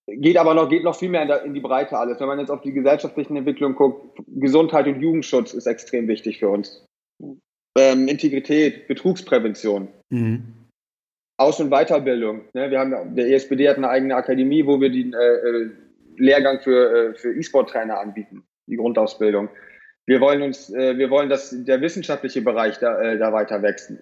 Geht 0.06 0.36
aber 0.36 0.54
noch, 0.54 0.68
geht 0.68 0.84
noch 0.84 0.96
viel 0.96 1.08
mehr 1.08 1.22
in, 1.22 1.28
der, 1.28 1.42
in 1.44 1.54
die 1.54 1.60
Breite 1.60 1.98
alles. 1.98 2.20
Wenn 2.20 2.28
man 2.28 2.38
jetzt 2.38 2.50
auf 2.50 2.60
die 2.60 2.72
gesellschaftlichen 2.72 3.36
Entwicklungen 3.36 3.74
guckt, 3.74 4.20
Gesundheit 4.28 4.86
und 4.86 5.00
Jugendschutz 5.00 5.52
ist 5.52 5.66
extrem 5.66 6.06
wichtig 6.06 6.38
für 6.38 6.48
uns. 6.48 6.84
Ähm, 7.76 8.06
Integrität, 8.06 8.86
Betrugsprävention. 8.86 9.88
Mhm. 10.10 10.54
Aus- 11.38 11.60
und 11.60 11.70
Weiterbildung. 11.70 12.42
Ne? 12.54 12.70
Wir 12.70 12.78
haben, 12.78 13.16
der 13.16 13.28
ESBD 13.28 13.68
hat 13.68 13.76
eine 13.76 13.88
eigene 13.88 14.14
Akademie, 14.14 14.64
wo 14.64 14.80
wir 14.80 14.90
den 14.90 15.12
äh, 15.12 15.16
äh, 15.16 15.70
Lehrgang 16.16 16.60
für, 16.60 17.10
äh, 17.10 17.14
für 17.14 17.34
E-Sport-Trainer 17.34 17.98
anbieten, 17.98 18.44
die 18.66 18.76
Grundausbildung. 18.76 19.48
Wir 20.06 20.20
wollen 20.20 20.42
uns, 20.42 20.72
äh, 20.72 20.96
wir 20.96 21.10
wollen, 21.10 21.28
dass 21.28 21.50
der 21.52 21.80
wissenschaftliche 21.80 22.40
Bereich 22.40 22.78
da, 22.78 23.00
äh, 23.00 23.18
da 23.18 23.32
weiter 23.32 23.62
wächst. 23.62 23.92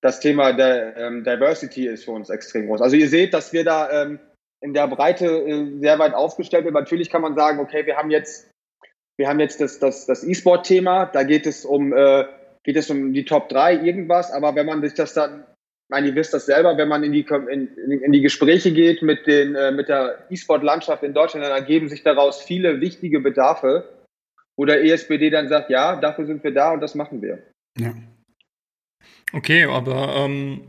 Das 0.00 0.20
Thema 0.20 0.52
der 0.52 0.96
ähm, 0.96 1.24
Diversity 1.24 1.86
ist 1.86 2.04
für 2.04 2.12
uns 2.12 2.30
extrem 2.30 2.66
groß. 2.66 2.80
Also 2.80 2.96
ihr 2.96 3.08
seht, 3.08 3.34
dass 3.34 3.52
wir 3.52 3.64
da 3.64 4.02
ähm, 4.02 4.18
in 4.60 4.72
der 4.72 4.86
Breite 4.86 5.26
äh, 5.26 5.78
sehr 5.80 5.98
weit 5.98 6.14
aufgestellt 6.14 6.64
wird. 6.64 6.74
Natürlich 6.74 7.10
kann 7.10 7.22
man 7.22 7.34
sagen, 7.34 7.58
okay, 7.58 7.84
wir 7.86 7.96
haben 7.96 8.10
jetzt, 8.10 8.50
wir 9.16 9.28
haben 9.28 9.40
jetzt 9.40 9.60
das, 9.60 9.80
das, 9.80 10.06
das 10.06 10.24
E-Sport-Thema, 10.24 11.06
da 11.06 11.24
geht 11.24 11.46
es 11.46 11.64
um, 11.64 11.92
äh, 11.92 12.24
geht 12.62 12.76
es 12.76 12.88
um 12.88 13.12
die 13.12 13.24
Top 13.24 13.48
3 13.48 13.74
irgendwas, 13.74 14.30
aber 14.30 14.54
wenn 14.54 14.66
man 14.66 14.80
sich 14.80 14.94
das 14.94 15.14
dann, 15.14 15.40
ich 15.40 15.90
meine, 15.90 16.08
ihr 16.08 16.14
wisst 16.14 16.32
das 16.32 16.46
selber, 16.46 16.76
wenn 16.78 16.88
man 16.88 17.02
in 17.02 17.12
die, 17.12 17.26
in, 17.50 17.68
in 17.76 18.12
die 18.12 18.22
Gespräche 18.22 18.72
geht 18.72 19.02
mit, 19.02 19.26
den, 19.26 19.56
äh, 19.56 19.72
mit 19.72 19.88
der 19.88 20.26
E-Sport-Landschaft 20.30 21.02
in 21.02 21.12
Deutschland, 21.12 21.44
dann 21.44 21.52
ergeben 21.52 21.88
sich 21.88 22.04
daraus 22.04 22.40
viele 22.40 22.80
wichtige 22.80 23.20
Bedarfe, 23.20 23.88
wo 24.56 24.64
der 24.64 24.84
ESPD 24.84 25.30
dann 25.30 25.48
sagt, 25.48 25.70
ja, 25.70 25.96
dafür 25.96 26.26
sind 26.26 26.42
wir 26.44 26.52
da 26.52 26.72
und 26.72 26.80
das 26.80 26.94
machen 26.94 27.22
wir. 27.22 27.42
Ja. 27.78 27.94
Okay, 29.32 29.64
aber 29.64 30.14
ähm, 30.16 30.60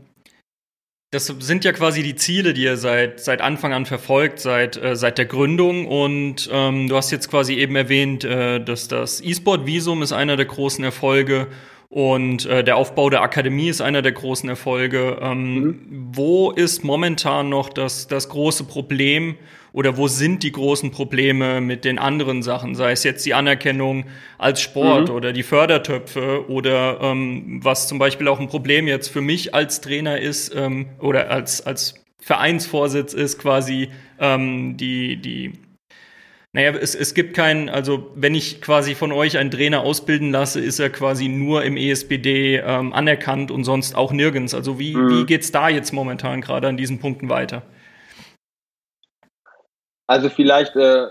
das 1.14 1.26
sind 1.26 1.64
ja 1.64 1.72
quasi 1.72 2.02
die 2.02 2.16
Ziele, 2.16 2.54
die 2.54 2.64
ihr 2.64 2.76
seit, 2.76 3.20
seit 3.20 3.40
Anfang 3.40 3.72
an 3.72 3.86
verfolgt, 3.86 4.40
seit, 4.40 4.76
äh, 4.76 4.96
seit 4.96 5.18
der 5.18 5.26
Gründung. 5.26 5.86
Und 5.86 6.48
ähm, 6.52 6.88
du 6.88 6.96
hast 6.96 7.12
jetzt 7.12 7.30
quasi 7.30 7.54
eben 7.54 7.76
erwähnt, 7.76 8.24
äh, 8.24 8.58
dass 8.58 8.88
das 8.88 9.20
E-Sport-Visum 9.22 10.02
ist 10.02 10.12
einer 10.12 10.36
der 10.36 10.46
großen 10.46 10.82
Erfolge 10.82 11.46
und 11.88 12.46
äh, 12.46 12.64
der 12.64 12.76
Aufbau 12.76 13.08
der 13.08 13.22
Akademie 13.22 13.68
ist 13.68 13.80
einer 13.80 14.02
der 14.02 14.10
großen 14.10 14.48
Erfolge. 14.48 15.18
Ähm, 15.20 15.54
mhm. 15.54 16.10
Wo 16.12 16.50
ist 16.50 16.82
momentan 16.82 17.48
noch 17.48 17.68
das, 17.68 18.08
das 18.08 18.28
große 18.28 18.64
Problem 18.64 19.36
oder 19.74 19.96
wo 19.96 20.06
sind 20.06 20.44
die 20.44 20.52
großen 20.52 20.92
Probleme 20.92 21.60
mit 21.60 21.84
den 21.84 21.98
anderen 21.98 22.44
Sachen, 22.44 22.76
sei 22.76 22.92
es 22.92 23.02
jetzt 23.02 23.26
die 23.26 23.34
Anerkennung 23.34 24.04
als 24.38 24.60
Sport 24.60 25.08
mhm. 25.08 25.14
oder 25.16 25.32
die 25.32 25.42
Fördertöpfe 25.42 26.48
oder 26.48 27.00
ähm, 27.02 27.58
was 27.60 27.88
zum 27.88 27.98
Beispiel 27.98 28.28
auch 28.28 28.38
ein 28.38 28.46
Problem 28.46 28.86
jetzt 28.86 29.08
für 29.08 29.20
mich 29.20 29.52
als 29.52 29.80
Trainer 29.80 30.20
ist 30.20 30.54
ähm, 30.54 30.86
oder 31.00 31.28
als, 31.28 31.66
als 31.66 32.04
Vereinsvorsitz 32.20 33.14
ist 33.14 33.40
quasi 33.40 33.88
ähm, 34.20 34.76
die, 34.76 35.16
die 35.16 35.52
naja, 36.52 36.70
es, 36.80 36.94
es 36.94 37.12
gibt 37.12 37.34
keinen, 37.34 37.68
also 37.68 38.12
wenn 38.14 38.36
ich 38.36 38.60
quasi 38.60 38.94
von 38.94 39.10
euch 39.10 39.38
einen 39.38 39.50
Trainer 39.50 39.80
ausbilden 39.80 40.30
lasse, 40.30 40.60
ist 40.60 40.78
er 40.78 40.88
quasi 40.88 41.26
nur 41.26 41.64
im 41.64 41.76
ESPD 41.76 42.62
ähm, 42.64 42.92
anerkannt 42.92 43.50
und 43.50 43.64
sonst 43.64 43.96
auch 43.96 44.12
nirgends. 44.12 44.54
Also 44.54 44.78
wie, 44.78 44.94
mhm. 44.94 45.10
wie 45.10 45.26
geht's 45.26 45.50
da 45.50 45.68
jetzt 45.68 45.92
momentan 45.92 46.42
gerade 46.42 46.68
an 46.68 46.76
diesen 46.76 47.00
Punkten 47.00 47.28
weiter? 47.28 47.64
Also 50.06 50.28
vielleicht 50.28 50.76
äh, 50.76 51.08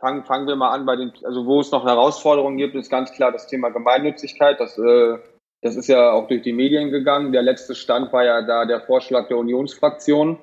fangen, 0.00 0.24
fangen 0.24 0.46
wir 0.46 0.56
mal 0.56 0.70
an 0.70 0.86
bei 0.86 0.96
den, 0.96 1.12
also 1.24 1.46
wo 1.46 1.60
es 1.60 1.70
noch 1.70 1.84
Herausforderungen 1.84 2.56
gibt, 2.56 2.74
ist 2.74 2.90
ganz 2.90 3.12
klar 3.12 3.32
das 3.32 3.46
Thema 3.46 3.70
Gemeinnützigkeit. 3.70 4.58
Das 4.58 4.78
äh, 4.78 5.18
Das 5.64 5.76
ist 5.76 5.86
ja 5.86 6.10
auch 6.10 6.26
durch 6.26 6.42
die 6.42 6.52
Medien 6.52 6.90
gegangen. 6.90 7.30
Der 7.30 7.42
letzte 7.42 7.76
Stand 7.76 8.12
war 8.12 8.24
ja 8.24 8.42
da 8.42 8.64
der 8.66 8.80
Vorschlag 8.80 9.28
der 9.28 9.36
Unionsfraktion, 9.38 10.38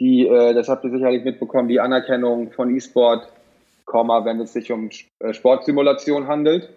die, 0.00 0.26
äh, 0.26 0.52
das 0.52 0.68
habt 0.68 0.82
ihr 0.84 0.90
sicherlich 0.90 1.22
mitbekommen, 1.22 1.68
die 1.68 1.78
Anerkennung 1.78 2.50
von 2.50 2.74
E-Sport, 2.74 3.28
wenn 3.86 4.40
es 4.40 4.52
sich 4.52 4.72
um 4.72 4.90
äh, 5.20 5.32
Sportsimulation 5.32 6.26
handelt. 6.26 6.70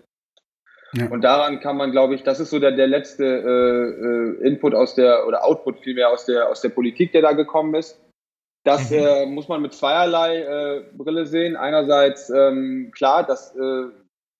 Ja. 0.93 1.09
Und 1.09 1.21
daran 1.23 1.59
kann 1.59 1.77
man, 1.77 1.91
glaube 1.91 2.13
ich, 2.13 2.21
das 2.21 2.39
ist 2.39 2.51
so 2.51 2.59
der, 2.59 2.73
der 2.73 2.87
letzte 2.87 3.25
äh, 3.25 4.43
äh, 4.43 4.47
Input 4.47 4.75
aus 4.75 4.93
der, 4.93 5.25
oder 5.25 5.43
Output 5.43 5.79
vielmehr 5.79 6.09
aus 6.09 6.25
der, 6.25 6.49
aus 6.49 6.61
der 6.61 6.69
Politik, 6.69 7.13
der 7.13 7.23
da 7.23 7.31
gekommen 7.31 7.73
ist. 7.73 7.99
Das 8.65 8.89
mhm. 8.89 8.97
äh, 8.97 9.25
muss 9.27 9.47
man 9.47 9.61
mit 9.61 9.73
zweierlei 9.73 10.39
äh, 10.39 10.83
Brille 10.97 11.27
sehen. 11.27 11.55
Einerseits, 11.55 12.31
ähm, 12.31 12.91
klar, 12.93 13.23
das 13.23 13.55
äh, 13.55 13.85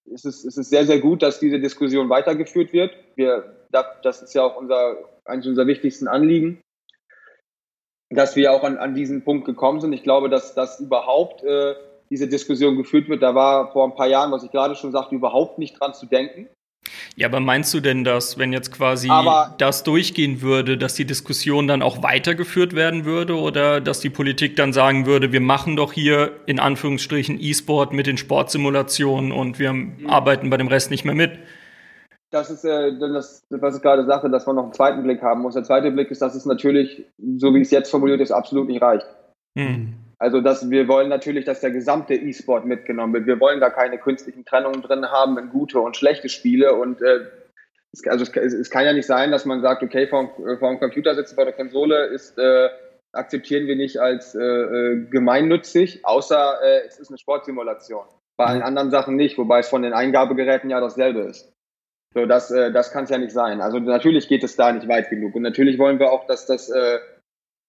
ist 0.05 0.25
es, 0.25 0.43
ist 0.43 0.57
es 0.57 0.69
sehr, 0.69 0.85
sehr 0.85 0.99
gut, 0.99 1.21
dass 1.21 1.39
diese 1.39 1.59
Diskussion 1.59 2.09
weitergeführt 2.09 2.73
wird. 2.73 2.91
Wir, 3.15 3.55
das 4.01 4.23
ist 4.23 4.33
ja 4.33 4.43
auch 4.43 4.57
unser, 4.57 4.97
eines 5.25 5.45
unserer 5.45 5.67
wichtigsten 5.67 6.07
Anliegen, 6.07 6.59
dass 8.09 8.35
wir 8.35 8.51
auch 8.51 8.63
an, 8.63 8.77
an 8.77 8.95
diesen 8.95 9.23
Punkt 9.23 9.45
gekommen 9.45 9.79
sind. 9.79 9.93
Ich 9.93 10.03
glaube, 10.03 10.29
dass 10.29 10.55
das 10.55 10.79
überhaupt 10.79 11.43
äh, 11.43 11.75
diese 12.09 12.27
Diskussion 12.27 12.77
geführt 12.77 13.07
wird. 13.09 13.21
Da 13.21 13.35
war 13.35 13.71
vor 13.73 13.85
ein 13.85 13.95
paar 13.95 14.07
Jahren, 14.07 14.31
was 14.31 14.43
ich 14.43 14.51
gerade 14.51 14.75
schon 14.75 14.91
sagte, 14.91 15.13
überhaupt 15.13 15.59
nicht 15.59 15.79
dran 15.79 15.93
zu 15.93 16.07
denken. 16.07 16.47
Ja, 17.15 17.27
aber 17.27 17.39
meinst 17.39 17.73
du 17.73 17.79
denn, 17.79 18.03
dass, 18.03 18.37
wenn 18.37 18.53
jetzt 18.53 18.71
quasi 18.71 19.09
aber 19.09 19.55
das 19.57 19.83
durchgehen 19.83 20.41
würde, 20.41 20.77
dass 20.77 20.95
die 20.95 21.05
Diskussion 21.05 21.67
dann 21.67 21.81
auch 21.81 22.03
weitergeführt 22.03 22.75
werden 22.75 23.05
würde 23.05 23.35
oder 23.35 23.81
dass 23.81 23.99
die 23.99 24.09
Politik 24.09 24.55
dann 24.55 24.73
sagen 24.73 25.05
würde, 25.05 25.31
wir 25.31 25.41
machen 25.41 25.75
doch 25.75 25.93
hier 25.93 26.31
in 26.45 26.59
Anführungsstrichen 26.59 27.39
E-Sport 27.39 27.93
mit 27.93 28.07
den 28.07 28.17
Sportsimulationen 28.17 29.31
und 29.31 29.59
wir 29.59 29.73
mhm. 29.73 30.09
arbeiten 30.09 30.49
bei 30.49 30.57
dem 30.57 30.67
Rest 30.67 30.91
nicht 30.91 31.05
mehr 31.05 31.15
mit? 31.15 31.39
Das 32.31 32.49
ist 32.49 32.65
äh, 32.65 32.97
das, 32.99 33.45
was 33.49 33.77
ich 33.77 33.81
gerade 33.81 34.05
sagte, 34.05 34.29
dass 34.29 34.45
man 34.45 34.57
noch 34.57 34.63
einen 34.63 34.73
zweiten 34.73 35.03
Blick 35.03 35.21
haben 35.21 35.41
muss. 35.41 35.53
Der 35.53 35.63
zweite 35.63 35.91
Blick 35.91 36.11
ist, 36.11 36.21
dass 36.21 36.35
es 36.35 36.45
natürlich, 36.45 37.05
so 37.37 37.53
wie 37.53 37.61
es 37.61 37.71
jetzt 37.71 37.89
formuliert 37.89 38.19
ist, 38.19 38.31
absolut 38.31 38.67
nicht 38.67 38.81
reicht. 38.81 39.07
Mhm. 39.55 39.93
Also 40.17 40.41
dass 40.41 40.69
wir 40.69 40.87
wollen 40.87 41.09
natürlich, 41.09 41.45
dass 41.45 41.59
der 41.59 41.71
gesamte 41.71 42.15
E-Sport 42.15 42.65
mitgenommen 42.65 43.13
wird. 43.13 43.27
Wir 43.27 43.39
wollen 43.39 43.59
da 43.59 43.69
keine 43.69 43.97
künstlichen 43.97 44.45
Trennungen 44.45 44.81
drin 44.81 45.05
haben 45.11 45.37
in 45.37 45.49
gute 45.49 45.79
und 45.79 45.97
schlechte 45.97 46.29
Spiele. 46.29 46.75
Und 46.75 47.01
äh, 47.01 47.25
es, 47.91 48.07
also 48.07 48.23
es, 48.23 48.53
es, 48.53 48.69
kann 48.69 48.85
ja 48.85 48.93
nicht 48.93 49.07
sein, 49.07 49.31
dass 49.31 49.45
man 49.45 49.61
sagt, 49.61 49.83
okay, 49.83 50.07
vor, 50.07 50.31
vor 50.59 50.69
dem 50.69 50.79
Computer 50.79 51.15
sitzen, 51.15 51.35
vor 51.35 51.45
der 51.45 51.53
Konsole 51.53 52.05
ist 52.07 52.37
äh, 52.37 52.69
akzeptieren 53.15 53.67
wir 53.67 53.75
nicht 53.75 53.97
als 53.97 54.35
äh, 54.35 54.43
äh, 54.43 55.05
gemeinnützig, 55.09 56.05
außer 56.05 56.59
äh, 56.61 56.87
es 56.87 56.99
ist 56.99 57.09
eine 57.09 57.17
Sportsimulation. 57.17 58.05
Bei 58.37 58.45
allen 58.45 58.61
anderen 58.61 58.91
Sachen 58.91 59.15
nicht, 59.15 59.37
wobei 59.37 59.59
es 59.59 59.69
von 59.69 59.81
den 59.81 59.93
Eingabegeräten 59.93 60.69
ja 60.69 60.81
dasselbe 60.81 61.21
ist. 61.21 61.53
So, 62.13 62.25
das, 62.25 62.51
äh, 62.51 62.71
das 62.71 62.91
kann 62.91 63.05
es 63.05 63.09
ja 63.09 63.17
nicht 63.17 63.31
sein. 63.31 63.61
Also 63.61 63.79
natürlich 63.79 64.27
geht 64.27 64.43
es 64.43 64.55
da 64.55 64.71
nicht 64.71 64.87
weit 64.87 65.09
genug. 65.09 65.35
Und 65.35 65.41
natürlich 65.41 65.77
wollen 65.79 65.99
wir 65.99 66.11
auch, 66.11 66.27
dass 66.27 66.45
das 66.45 66.69
äh, 66.69 66.99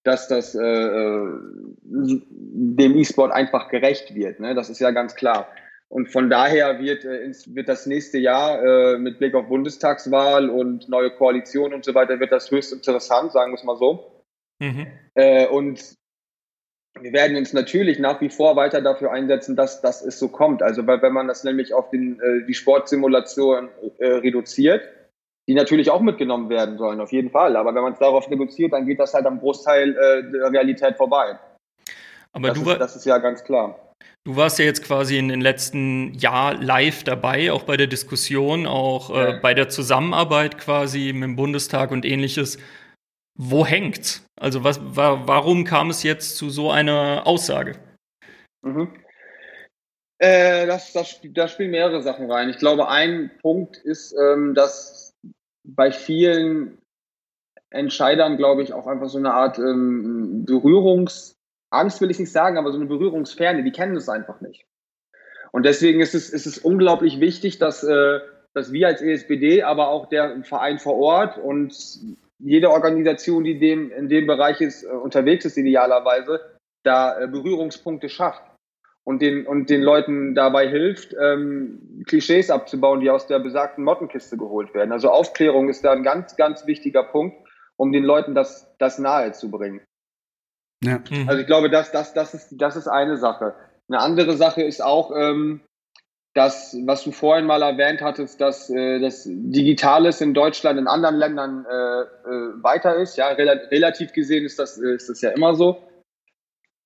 dass 0.06 0.28
das 0.28 0.54
äh, 0.54 0.60
äh, 0.62 1.40
dem 1.82 2.96
E-Sport 2.96 3.32
einfach 3.32 3.68
gerecht 3.68 4.14
wird. 4.14 4.40
Ne? 4.40 4.54
Das 4.54 4.70
ist 4.70 4.80
ja 4.80 4.90
ganz 4.90 5.14
klar. 5.14 5.48
Und 5.88 6.10
von 6.10 6.30
daher 6.30 6.80
wird, 6.80 7.04
äh, 7.04 7.32
wird 7.46 7.68
das 7.68 7.86
nächste 7.86 8.18
Jahr 8.18 8.62
äh, 8.62 8.98
mit 8.98 9.18
Blick 9.18 9.34
auf 9.34 9.48
Bundestagswahl 9.48 10.50
und 10.50 10.88
neue 10.88 11.10
Koalition 11.10 11.72
und 11.74 11.84
so 11.84 11.94
weiter, 11.94 12.20
wird 12.20 12.32
das 12.32 12.50
höchst 12.50 12.72
interessant, 12.72 13.32
sagen 13.32 13.52
wir 13.52 13.56
es 13.56 13.64
mal 13.64 13.76
so. 13.76 14.24
Mhm. 14.58 14.86
Äh, 15.14 15.46
und 15.46 15.96
wir 17.00 17.12
werden 17.12 17.36
uns 17.36 17.52
natürlich 17.52 17.98
nach 17.98 18.20
wie 18.20 18.30
vor 18.30 18.56
weiter 18.56 18.80
dafür 18.80 19.12
einsetzen, 19.12 19.54
dass, 19.54 19.82
dass 19.82 20.02
es 20.02 20.18
so 20.18 20.28
kommt. 20.28 20.62
Also 20.62 20.86
weil 20.86 21.02
wenn 21.02 21.12
man 21.12 21.28
das 21.28 21.44
nämlich 21.44 21.74
auf 21.74 21.90
den, 21.90 22.20
äh, 22.20 22.46
die 22.46 22.54
Sportsimulation 22.54 23.68
äh, 23.98 24.06
reduziert, 24.06 24.82
die 25.48 25.54
natürlich 25.54 25.90
auch 25.90 26.00
mitgenommen 26.00 26.48
werden 26.48 26.76
sollen, 26.76 27.00
auf 27.00 27.12
jeden 27.12 27.30
Fall. 27.30 27.56
Aber 27.56 27.74
wenn 27.74 27.82
man 27.82 27.92
es 27.92 27.98
darauf 27.98 28.30
reduziert, 28.30 28.72
dann 28.72 28.86
geht 28.86 28.98
das 28.98 29.14
halt 29.14 29.26
am 29.26 29.38
Großteil 29.38 29.90
äh, 29.90 30.30
der 30.32 30.52
Realität 30.52 30.96
vorbei. 30.96 31.38
Aber 32.32 32.48
das, 32.48 32.62
du 32.62 32.70
ist, 32.70 32.80
das 32.80 32.96
ist 32.96 33.06
ja 33.06 33.18
ganz 33.18 33.44
klar. 33.44 33.78
Du 34.24 34.36
warst 34.36 34.58
ja 34.58 34.64
jetzt 34.64 34.82
quasi 34.82 35.18
in 35.18 35.28
den 35.28 35.40
letzten 35.40 36.12
Jahr 36.14 36.54
live 36.54 37.04
dabei, 37.04 37.52
auch 37.52 37.62
bei 37.62 37.76
der 37.76 37.86
Diskussion, 37.86 38.66
auch 38.66 39.10
äh, 39.10 39.30
ja. 39.30 39.38
bei 39.40 39.54
der 39.54 39.68
Zusammenarbeit 39.68 40.58
quasi 40.58 41.12
mit 41.14 41.22
dem 41.22 41.36
Bundestag 41.36 41.92
und 41.92 42.04
ähnliches. 42.04 42.58
Wo 43.38 43.64
hängt's? 43.64 44.26
Also 44.40 44.64
was, 44.64 44.80
wa 44.82 45.22
warum 45.26 45.64
kam 45.64 45.90
es 45.90 46.02
jetzt 46.02 46.36
zu 46.36 46.50
so 46.50 46.70
einer 46.70 47.22
Aussage? 47.24 47.76
Mhm. 48.62 48.92
Äh, 50.18 50.66
das, 50.66 50.92
das, 50.92 51.20
da 51.22 51.46
spielen 51.46 51.70
mehrere 51.70 52.02
Sachen 52.02 52.30
rein. 52.30 52.48
Ich 52.48 52.58
glaube, 52.58 52.88
ein 52.88 53.30
Punkt 53.42 53.76
ist, 53.76 54.14
ähm, 54.18 54.54
dass 54.54 55.05
bei 55.66 55.90
vielen 55.90 56.78
Entscheidern, 57.70 58.36
glaube 58.36 58.62
ich, 58.62 58.72
auch 58.72 58.86
einfach 58.86 59.08
so 59.08 59.18
eine 59.18 59.34
Art 59.34 59.58
ähm, 59.58 60.44
Berührungsangst, 60.44 62.00
will 62.00 62.10
ich 62.10 62.18
nicht 62.18 62.32
sagen, 62.32 62.58
aber 62.58 62.70
so 62.70 62.78
eine 62.78 62.86
Berührungsferne, 62.86 63.64
die 63.64 63.72
kennen 63.72 63.96
es 63.96 64.08
einfach 64.08 64.40
nicht. 64.40 64.64
Und 65.52 65.64
deswegen 65.64 66.00
ist 66.00 66.14
es, 66.14 66.30
ist 66.30 66.46
es 66.46 66.58
unglaublich 66.58 67.20
wichtig, 67.20 67.58
dass, 67.58 67.82
äh, 67.82 68.20
dass 68.54 68.72
wir 68.72 68.86
als 68.86 69.02
ESBD, 69.02 69.62
aber 69.62 69.88
auch 69.88 70.08
der 70.08 70.42
Verein 70.44 70.78
vor 70.78 70.96
Ort 70.96 71.38
und 71.38 71.74
jede 72.38 72.70
Organisation, 72.70 73.44
die 73.44 73.58
dem, 73.58 73.90
in 73.90 74.08
dem 74.08 74.26
Bereich 74.26 74.60
ist, 74.60 74.84
äh, 74.84 74.88
unterwegs 74.88 75.44
ist, 75.44 75.56
idealerweise, 75.56 76.40
da 76.84 77.18
äh, 77.18 77.26
Berührungspunkte 77.26 78.08
schafft 78.08 78.42
und 79.06 79.22
den, 79.22 79.46
und 79.46 79.70
den 79.70 79.82
Leuten 79.82 80.34
dabei 80.34 80.68
hilft, 80.68 81.14
ähm, 81.14 82.02
Klischees 82.06 82.50
abzubauen, 82.50 83.00
die 83.00 83.08
aus 83.08 83.28
der 83.28 83.38
besagten 83.38 83.84
Mottenkiste 83.84 84.36
geholt 84.36 84.74
werden. 84.74 84.90
Also 84.90 85.10
Aufklärung 85.10 85.68
ist 85.68 85.84
da 85.84 85.92
ein 85.92 86.02
ganz, 86.02 86.34
ganz 86.36 86.66
wichtiger 86.66 87.04
Punkt, 87.04 87.36
um 87.76 87.92
den 87.92 88.02
Leuten 88.02 88.34
das, 88.34 88.68
das 88.78 88.98
nahe 88.98 89.30
zu 89.30 89.48
bringen. 89.48 89.80
Ja. 90.82 90.98
Mhm. 91.08 91.28
Also 91.28 91.40
ich 91.40 91.46
glaube, 91.46 91.70
das, 91.70 91.92
das, 91.92 92.14
das, 92.14 92.34
ist, 92.34 92.60
das 92.60 92.74
ist 92.74 92.88
eine 92.88 93.16
Sache. 93.16 93.54
Eine 93.88 94.00
andere 94.00 94.36
Sache 94.36 94.62
ist 94.62 94.82
auch, 94.82 95.12
ähm, 95.16 95.60
das, 96.34 96.76
was 96.84 97.02
du 97.04 97.12
vorhin 97.12 97.46
mal 97.46 97.62
erwähnt 97.62 98.02
hattest, 98.02 98.40
dass 98.40 98.68
äh, 98.68 98.98
das 99.00 99.22
Digitales 99.24 100.20
in 100.20 100.34
Deutschland 100.34 100.78
in 100.78 100.86
anderen 100.86 101.16
Ländern 101.16 101.64
äh, 101.64 102.00
äh, 102.02 102.62
weiter 102.62 102.96
ist. 102.96 103.16
Ja, 103.16 103.28
rel 103.28 103.48
relativ 103.70 104.12
gesehen 104.12 104.44
ist 104.44 104.58
das, 104.58 104.76
ist 104.76 105.08
das 105.08 105.22
ja 105.22 105.30
immer 105.30 105.54
so. 105.54 105.82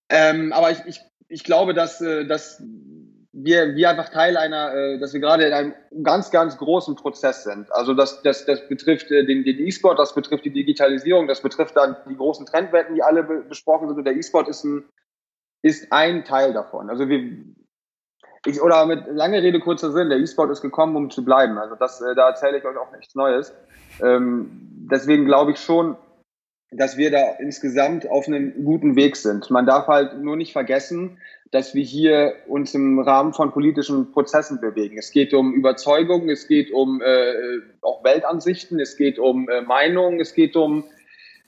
Ähm, 0.08 0.52
aber 0.52 0.70
ich, 0.70 0.78
ich 0.86 1.00
ich 1.30 1.44
glaube, 1.44 1.72
dass, 1.72 2.00
äh, 2.00 2.26
dass 2.26 2.62
wir, 3.32 3.76
wir 3.76 3.90
einfach 3.90 4.08
Teil 4.08 4.36
einer, 4.36 4.74
äh, 4.74 4.98
dass 4.98 5.12
wir 5.12 5.20
gerade 5.20 5.44
in 5.46 5.52
einem 5.52 5.74
ganz, 6.02 6.30
ganz 6.30 6.58
großen 6.58 6.96
Prozess 6.96 7.44
sind. 7.44 7.72
Also 7.72 7.94
das, 7.94 8.22
das, 8.22 8.44
das 8.44 8.68
betrifft 8.68 9.10
äh, 9.10 9.24
den, 9.24 9.46
E-Sport, 9.46 9.98
das 9.98 10.14
betrifft 10.14 10.44
die 10.44 10.52
Digitalisierung, 10.52 11.28
das 11.28 11.40
betrifft 11.40 11.76
dann 11.76 11.96
die 12.08 12.16
großen 12.16 12.44
Trendwetten, 12.46 12.96
die 12.96 13.02
alle 13.02 13.22
besprochen 13.22 13.88
sind. 13.88 13.98
Und 13.98 14.04
der 14.04 14.16
E-Sport 14.16 14.48
ist 14.48 14.64
ein, 14.64 14.84
ist 15.62 15.92
ein 15.92 16.24
Teil 16.24 16.52
davon. 16.52 16.90
Also 16.90 17.08
wir, 17.08 17.20
ich, 18.46 18.60
oder 18.60 18.84
mit 18.86 19.06
lange 19.06 19.40
Rede, 19.40 19.60
kurzer 19.60 19.92
Sinn, 19.92 20.10
der 20.10 20.18
E-Sport 20.18 20.50
ist 20.50 20.62
gekommen, 20.62 20.96
um 20.96 21.10
zu 21.10 21.24
bleiben. 21.24 21.56
Also 21.58 21.76
das, 21.76 22.00
da 22.00 22.28
erzähle 22.28 22.58
ich 22.58 22.64
euch 22.64 22.76
auch 22.76 22.90
nichts 22.96 23.14
Neues. 23.14 23.54
Ähm, 24.02 24.50
deswegen 24.90 25.26
glaube 25.26 25.52
ich 25.52 25.58
schon, 25.58 25.96
dass 26.72 26.96
wir 26.96 27.10
da 27.10 27.32
insgesamt 27.38 28.08
auf 28.08 28.28
einem 28.28 28.64
guten 28.64 28.94
Weg 28.94 29.16
sind. 29.16 29.50
Man 29.50 29.66
darf 29.66 29.88
halt 29.88 30.18
nur 30.18 30.36
nicht 30.36 30.52
vergessen, 30.52 31.18
dass 31.50 31.74
wir 31.74 31.82
hier 31.82 32.34
uns 32.46 32.74
im 32.74 33.00
Rahmen 33.00 33.32
von 33.32 33.50
politischen 33.50 34.12
Prozessen 34.12 34.60
bewegen. 34.60 34.96
Es 34.96 35.10
geht 35.10 35.34
um 35.34 35.52
Überzeugung, 35.52 36.28
es 36.30 36.46
geht 36.46 36.70
um 36.72 37.02
äh, 37.02 37.34
auch 37.82 38.04
Weltansichten, 38.04 38.78
es 38.78 38.96
geht 38.96 39.18
um 39.18 39.48
äh, 39.48 39.62
Meinungen, 39.62 40.20
es 40.20 40.34
geht 40.34 40.54
um 40.54 40.84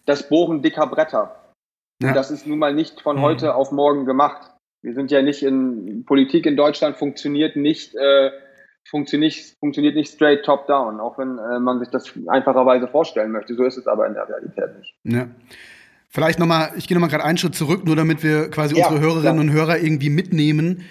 das 0.04 0.28
Bohren 0.28 0.60
dicker 0.60 0.88
Bretter. 0.88 1.36
Ja. 2.02 2.12
Das 2.12 2.32
ist 2.32 2.48
nun 2.48 2.58
mal 2.58 2.74
nicht 2.74 3.00
von 3.00 3.16
mhm. 3.18 3.22
heute 3.22 3.54
auf 3.54 3.70
morgen 3.70 4.06
gemacht. 4.06 4.50
Wir 4.82 4.94
sind 4.94 5.12
ja 5.12 5.22
nicht 5.22 5.44
in 5.44 6.04
Politik 6.04 6.46
in 6.46 6.56
Deutschland 6.56 6.96
funktioniert 6.96 7.54
nicht 7.54 7.94
äh, 7.94 8.32
funktioniert, 8.84 9.34
funktioniert 9.60 9.94
nicht 9.94 10.12
straight 10.12 10.44
top-down, 10.44 11.00
auch 11.00 11.18
wenn 11.18 11.38
äh, 11.38 11.58
man 11.60 11.78
sich 11.78 11.88
das 11.88 12.12
einfacherweise 12.28 12.88
vorstellen 12.88 13.32
möchte. 13.32 13.54
So 13.54 13.64
ist 13.64 13.78
es 13.78 13.86
aber 13.86 14.06
in 14.06 14.14
der 14.14 14.28
Realität 14.28 14.78
nicht. 14.78 14.94
Ja. 15.04 15.28
Vielleicht 16.08 16.38
nochmal, 16.38 16.72
ich 16.76 16.86
gehe 16.88 16.94
nochmal 16.94 17.08
gerade 17.08 17.24
einen 17.24 17.38
Schritt 17.38 17.54
zurück, 17.54 17.86
nur 17.86 17.96
damit 17.96 18.22
wir 18.22 18.50
quasi 18.50 18.76
ja, 18.76 18.86
unsere 18.86 19.02
Hörerinnen 19.02 19.36
ja. 19.36 19.40
und 19.40 19.52
Hörer 19.52 19.78
irgendwie 19.78 20.10
mitnehmen. 20.10 20.84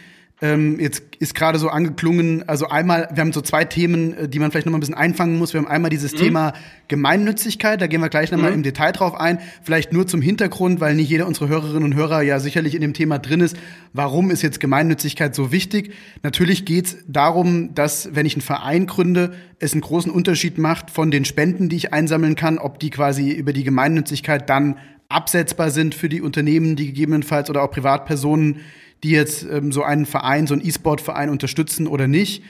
Ähm, 0.43 0.79
jetzt 0.79 1.03
ist 1.19 1.36
gerade 1.36 1.60
so 1.60 1.69
angeklungen, 1.69 2.50
also 2.50 2.67
einmal, 2.67 3.07
wir 3.13 3.21
haben 3.21 3.31
so 3.31 3.41
zwei 3.41 3.63
Themen, 3.63 4.17
äh, 4.17 4.27
die 4.27 4.39
man 4.39 4.50
vielleicht 4.50 4.65
noch 4.65 4.71
mal 4.71 4.79
ein 4.79 4.81
bisschen 4.81 4.95
einfangen 4.95 5.38
muss. 5.38 5.53
Wir 5.53 5.60
haben 5.60 5.67
einmal 5.67 5.91
dieses 5.91 6.13
mhm. 6.13 6.17
Thema 6.17 6.53
Gemeinnützigkeit, 6.88 7.79
da 7.79 7.86
gehen 7.86 8.01
wir 8.01 8.10
gleich 8.10 8.31
noch 8.31 8.39
mal 8.39 8.50
mhm. 8.50 8.55
im 8.55 8.63
Detail 8.63 8.91
drauf 8.91 9.13
ein. 9.13 9.38
Vielleicht 9.62 9.93
nur 9.93 10.07
zum 10.07 10.19
Hintergrund, 10.19 10.79
weil 10.79 10.95
nicht 10.95 11.10
jeder 11.12 11.27
unserer 11.27 11.48
Hörerinnen 11.48 11.83
und 11.83 11.93
Hörer 11.93 12.24
ja 12.24 12.39
sicherlich 12.39 12.74
in 12.74 12.81
dem 12.81 12.93
Thema 12.93 13.19
drin 13.19 13.39
ist. 13.39 13.55
Warum 13.93 14.31
ist 14.31 14.41
jetzt 14.41 14.60
Gemeinnützigkeit 14.60 15.36
so 15.36 15.51
wichtig? 15.51 15.93
Natürlich 16.24 16.65
geht 16.65 16.86
es 16.88 16.98
darum, 17.07 17.75
dass, 17.75 18.10
wenn 18.15 18.25
ich 18.25 18.33
einen 18.33 18.41
Verein 18.41 18.88
gründe, 18.88 19.33
es 19.60 19.74
einen 19.74 19.81
großen 19.81 20.12
Unterschied 20.12 20.57
macht 20.57 20.89
von 20.89 21.12
den 21.12 21.24
Spenden, 21.24 21.69
die 21.69 21.75
ich 21.75 21.93
einsammeln 21.93 22.36
kann, 22.36 22.57
ob 22.57 22.79
die 22.79 22.89
quasi 22.89 23.29
über 23.29 23.53
die 23.53 23.63
Gemeinnützigkeit 23.63 24.50
dann 24.50 24.77
absetzbar 25.07 25.69
sind 25.69 25.93
für 25.93 26.10
die 26.10 26.21
Unternehmen, 26.21 26.75
die 26.75 26.88
gegebenenfalls 26.88 27.50
oder 27.51 27.62
auch 27.62 27.69
Privatpersonen 27.69 28.62
die 29.03 29.12
jetzt 29.12 29.46
ähm, 29.50 29.72
so 29.72 29.84
einen 29.84 30.05
Verein, 30.05 30.48
so 30.48 30.53
einen 30.53 30.65
E-Sport-Verein 30.65 31.29
unterstützen 31.29 31.88
oder 31.88 32.08
nicht. 32.08 32.43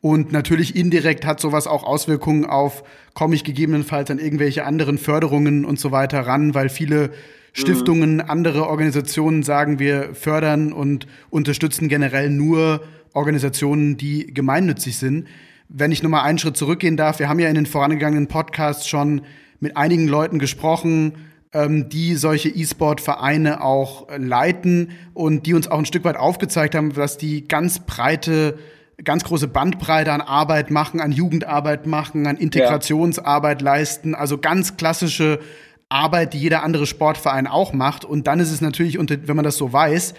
Und 0.00 0.32
natürlich 0.32 0.74
indirekt 0.74 1.24
hat 1.24 1.38
sowas 1.38 1.68
auch 1.68 1.84
Auswirkungen 1.84 2.44
auf, 2.44 2.82
komme 3.14 3.36
ich 3.36 3.44
gegebenenfalls 3.44 4.10
an 4.10 4.18
irgendwelche 4.18 4.64
anderen 4.64 4.98
Förderungen 4.98 5.64
und 5.64 5.78
so 5.78 5.92
weiter 5.92 6.26
ran, 6.26 6.54
weil 6.54 6.68
viele 6.68 7.10
Stiftungen, 7.52 8.14
mhm. 8.14 8.24
andere 8.26 8.66
Organisationen 8.66 9.42
sagen, 9.42 9.78
wir 9.78 10.14
fördern 10.14 10.72
und 10.72 11.06
unterstützen 11.30 11.88
generell 11.88 12.30
nur 12.30 12.82
Organisationen, 13.12 13.96
die 13.96 14.26
gemeinnützig 14.32 14.96
sind. 14.96 15.28
Wenn 15.68 15.92
ich 15.92 16.02
nochmal 16.02 16.24
einen 16.24 16.38
Schritt 16.38 16.56
zurückgehen 16.56 16.96
darf, 16.96 17.18
wir 17.18 17.28
haben 17.28 17.38
ja 17.38 17.48
in 17.48 17.54
den 17.54 17.66
vorangegangenen 17.66 18.26
Podcasts 18.26 18.88
schon 18.88 19.22
mit 19.60 19.76
einigen 19.76 20.08
Leuten 20.08 20.38
gesprochen, 20.38 21.12
ähm, 21.52 21.88
die 21.88 22.14
solche 22.14 22.48
E-Sport-Vereine 22.48 23.62
auch 23.62 24.08
leiten 24.16 24.90
und 25.14 25.46
die 25.46 25.54
uns 25.54 25.68
auch 25.68 25.78
ein 25.78 25.86
Stück 25.86 26.04
weit 26.04 26.16
aufgezeigt 26.16 26.74
haben, 26.74 26.92
dass 26.92 27.18
die 27.18 27.46
ganz 27.46 27.80
breite 27.80 28.58
ganz 29.04 29.24
große 29.24 29.48
Bandbreite 29.48 30.12
an 30.12 30.20
Arbeit 30.20 30.70
machen, 30.70 31.00
an 31.00 31.12
Jugendarbeit 31.12 31.86
machen, 31.86 32.26
an 32.26 32.36
Integrationsarbeit 32.36 33.60
ja. 33.60 33.64
leisten, 33.64 34.14
also 34.14 34.38
ganz 34.38 34.76
klassische 34.76 35.40
Arbeit, 35.88 36.34
die 36.34 36.38
jeder 36.38 36.62
andere 36.62 36.86
Sportverein 36.86 37.46
auch 37.46 37.72
macht. 37.72 38.04
Und 38.04 38.26
dann 38.26 38.40
ist 38.40 38.50
es 38.50 38.60
natürlich, 38.60 38.98
wenn 38.98 39.36
man 39.36 39.44
das 39.44 39.56
so 39.56 39.72
weiß, 39.72 40.14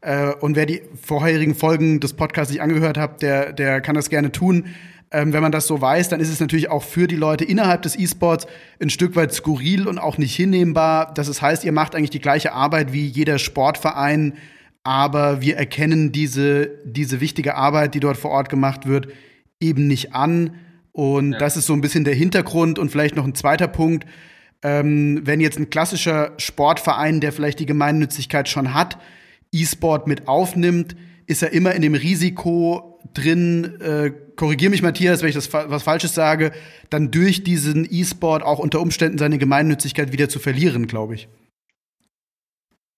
äh, 0.00 0.32
und 0.34 0.56
wer 0.56 0.66
die 0.66 0.82
vorherigen 1.00 1.54
Folgen 1.54 2.00
des 2.00 2.12
Podcasts 2.12 2.52
nicht 2.52 2.62
angehört 2.62 2.98
hat, 2.98 3.22
der, 3.22 3.52
der 3.52 3.80
kann 3.80 3.94
das 3.94 4.10
gerne 4.10 4.32
tun. 4.32 4.66
Ähm, 5.14 5.32
wenn 5.32 5.42
man 5.42 5.52
das 5.52 5.68
so 5.68 5.80
weiß, 5.80 6.08
dann 6.08 6.18
ist 6.18 6.28
es 6.28 6.40
natürlich 6.40 6.68
auch 6.70 6.82
für 6.82 7.06
die 7.06 7.14
Leute 7.14 7.44
innerhalb 7.44 7.82
des 7.82 7.96
E-Sports 7.96 8.48
ein 8.80 8.90
Stück 8.90 9.14
weit 9.14 9.32
skurril 9.32 9.86
und 9.86 10.00
auch 10.00 10.18
nicht 10.18 10.34
hinnehmbar. 10.34 11.14
Das 11.14 11.40
heißt, 11.40 11.62
ihr 11.62 11.70
macht 11.70 11.94
eigentlich 11.94 12.10
die 12.10 12.20
gleiche 12.20 12.52
Arbeit 12.52 12.92
wie 12.92 13.06
jeder 13.06 13.38
Sportverein, 13.38 14.34
aber 14.82 15.40
wir 15.40 15.56
erkennen 15.56 16.10
diese, 16.10 16.68
diese 16.84 17.20
wichtige 17.20 17.54
Arbeit, 17.54 17.94
die 17.94 18.00
dort 18.00 18.16
vor 18.16 18.32
Ort 18.32 18.48
gemacht 18.48 18.88
wird, 18.88 19.06
eben 19.60 19.86
nicht 19.86 20.14
an. 20.14 20.56
Und 20.90 21.34
ja. 21.34 21.38
das 21.38 21.56
ist 21.56 21.66
so 21.66 21.74
ein 21.74 21.80
bisschen 21.80 22.02
der 22.02 22.14
Hintergrund. 22.14 22.80
Und 22.80 22.90
vielleicht 22.90 23.14
noch 23.14 23.24
ein 23.24 23.36
zweiter 23.36 23.68
Punkt. 23.68 24.06
Ähm, 24.64 25.20
wenn 25.22 25.40
jetzt 25.40 25.60
ein 25.60 25.70
klassischer 25.70 26.32
Sportverein, 26.38 27.20
der 27.20 27.32
vielleicht 27.32 27.60
die 27.60 27.66
Gemeinnützigkeit 27.66 28.48
schon 28.48 28.74
hat, 28.74 28.98
E-Sport 29.52 30.08
mit 30.08 30.26
aufnimmt, 30.26 30.96
ist 31.26 31.42
er 31.42 31.52
immer 31.52 31.74
in 31.74 31.82
dem 31.82 31.94
Risiko 31.94 33.00
drin, 33.14 33.80
äh, 33.80 34.10
korrigier 34.36 34.70
mich 34.70 34.82
Matthias, 34.82 35.22
wenn 35.22 35.28
ich 35.28 35.34
das 35.34 35.52
was 35.52 35.82
Falsches 35.82 36.14
sage, 36.14 36.52
dann 36.90 37.10
durch 37.10 37.44
diesen 37.44 37.86
E-Sport 37.90 38.42
auch 38.42 38.58
unter 38.58 38.80
Umständen 38.80 39.18
seine 39.18 39.38
Gemeinnützigkeit 39.38 40.12
wieder 40.12 40.28
zu 40.28 40.38
verlieren, 40.38 40.86
glaube 40.86 41.14
ich. 41.14 41.28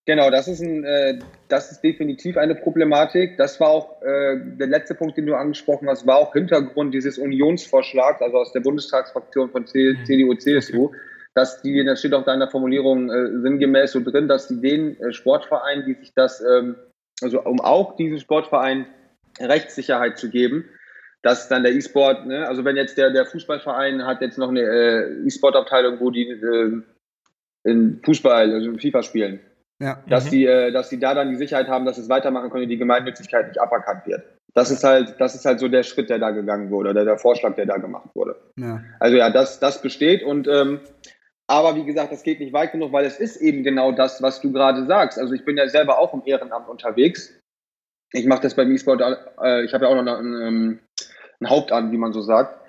Genau, 0.06 0.30
das 0.30 0.47
ist, 0.47 0.61
ein, 0.61 0.85
äh, 0.85 1.18
das 1.49 1.73
ist 1.73 1.80
definitiv 1.80 2.37
eine 2.37 2.54
Problematik. 2.54 3.37
Das 3.38 3.59
war 3.59 3.71
auch 3.71 4.00
äh, 4.02 4.37
der 4.56 4.68
letzte 4.68 4.95
Punkt, 4.95 5.16
den 5.18 5.26
du 5.26 5.35
angesprochen 5.35 5.88
hast, 5.88 6.06
war 6.06 6.18
auch 6.18 6.33
Hintergrund 6.33 6.95
dieses 6.95 7.18
Unionsvorschlags, 7.18 8.23
also 8.23 8.37
aus 8.37 8.52
der 8.52 8.61
Bundestagsfraktion 8.61 9.50
von 9.50 9.66
CDU, 9.66 10.35
CSU, 10.35 10.92
dass 11.35 11.61
die, 11.61 11.85
das 11.85 11.99
steht 11.99 12.14
auch 12.14 12.25
da 12.25 12.35
in 12.35 12.38
der 12.38 12.49
Formulierung 12.49 13.11
äh, 13.11 13.40
sinngemäß 13.40 13.92
so 13.92 14.00
drin, 14.00 14.28
dass 14.28 14.47
die 14.47 14.61
den 14.61 14.97
äh, 15.00 15.12
Sportvereinen, 15.12 15.85
die 15.85 15.95
sich 15.95 16.14
das, 16.14 16.40
ähm, 16.40 16.76
also 17.23 17.42
um 17.42 17.61
auch 17.61 17.96
diesem 17.96 18.18
Sportverein 18.18 18.87
Rechtssicherheit 19.38 20.18
zu 20.18 20.30
geben, 20.30 20.64
dass 21.23 21.49
dann 21.49 21.62
der 21.62 21.73
E-Sport, 21.75 22.26
ne, 22.26 22.46
also 22.46 22.64
wenn 22.64 22.76
jetzt 22.76 22.96
der, 22.96 23.11
der 23.11 23.26
Fußballverein 23.26 24.06
hat 24.06 24.20
jetzt 24.20 24.38
noch 24.38 24.49
eine 24.49 24.62
äh, 24.62 25.26
E-Sport-Abteilung, 25.26 26.00
wo 26.00 26.11
die 26.11 26.28
äh, 26.28 26.82
in 27.64 28.00
Fußball, 28.04 28.52
also 28.52 28.70
in 28.70 28.78
FIFA 28.78 29.02
spielen, 29.02 29.40
ja. 29.78 30.02
Dass, 30.08 30.26
mhm. 30.26 30.30
die, 30.30 30.46
äh, 30.46 30.73
dass 30.73 30.88
die 30.88 30.99
da 30.99 31.14
dann 31.14 31.30
die 31.30 31.37
Sicherheit 31.37 31.68
haben, 31.68 31.85
dass 31.85 31.99
es 31.99 32.08
weitermachen 32.08 32.50
können, 32.50 32.68
die 32.68 32.78
Gemeinnützigkeit 32.78 33.49
nicht 33.49 33.61
aberkannt 33.61 34.06
wird. 34.06 34.23
Das 34.54 34.70
ist 34.70 34.85
halt, 34.85 35.16
das 35.18 35.35
ist 35.35 35.44
halt 35.44 35.61
so 35.61 35.68
der 35.68 35.82
Schritt, 35.82 36.08
der 36.08 36.18
da 36.18 36.30
gegangen 36.30 36.70
wurde, 36.70 36.90
oder 36.90 37.04
der 37.04 37.18
Vorschlag, 37.18 37.56
der 37.56 37.66
da 37.66 37.76
gemacht 37.76 38.08
wurde. 38.14 38.37
Ja. 38.56 38.82
Also 39.00 39.16
ja, 39.18 39.28
das, 39.28 39.61
das 39.61 39.82
besteht 39.82 40.23
und 40.23 40.49
ähm, 40.49 40.80
aber 41.49 41.76
wie 41.76 41.85
gesagt, 41.85 42.12
das 42.12 42.23
geht 42.23 42.41
nicht 42.41 42.53
weit 42.53 42.73
genug, 42.73 42.92
weil 42.92 43.05
es 43.05 43.18
ist 43.18 43.37
eben 43.37 43.62
genau 43.62 43.92
das, 43.92 44.20
was 44.20 44.40
du 44.40 44.53
gerade 44.53 44.87
sagst. 44.87 45.18
Also 45.18 45.35
ich 45.35 45.44
bin 45.44 45.57
ja 45.57 45.68
selber 45.68 45.99
auch 45.99 46.12
im 46.12 46.23
Ehrenamt 46.25 46.68
unterwegs. 46.68 47.38
Ich 48.12 48.27
mache 48.27 48.42
das 48.42 48.55
beim 48.55 48.70
E-Sport, 48.73 49.01
äh, 49.42 49.64
ich 49.64 49.75
habe 49.75 49.85
ja 49.85 49.90
auch 49.90 50.03
noch 50.03 50.18
ein, 50.18 50.35
ähm, 50.42 50.81
Hauptamt, 51.44 51.92
wie 51.92 51.99
man 51.99 52.12
so 52.12 52.23
sagt. 52.23 52.61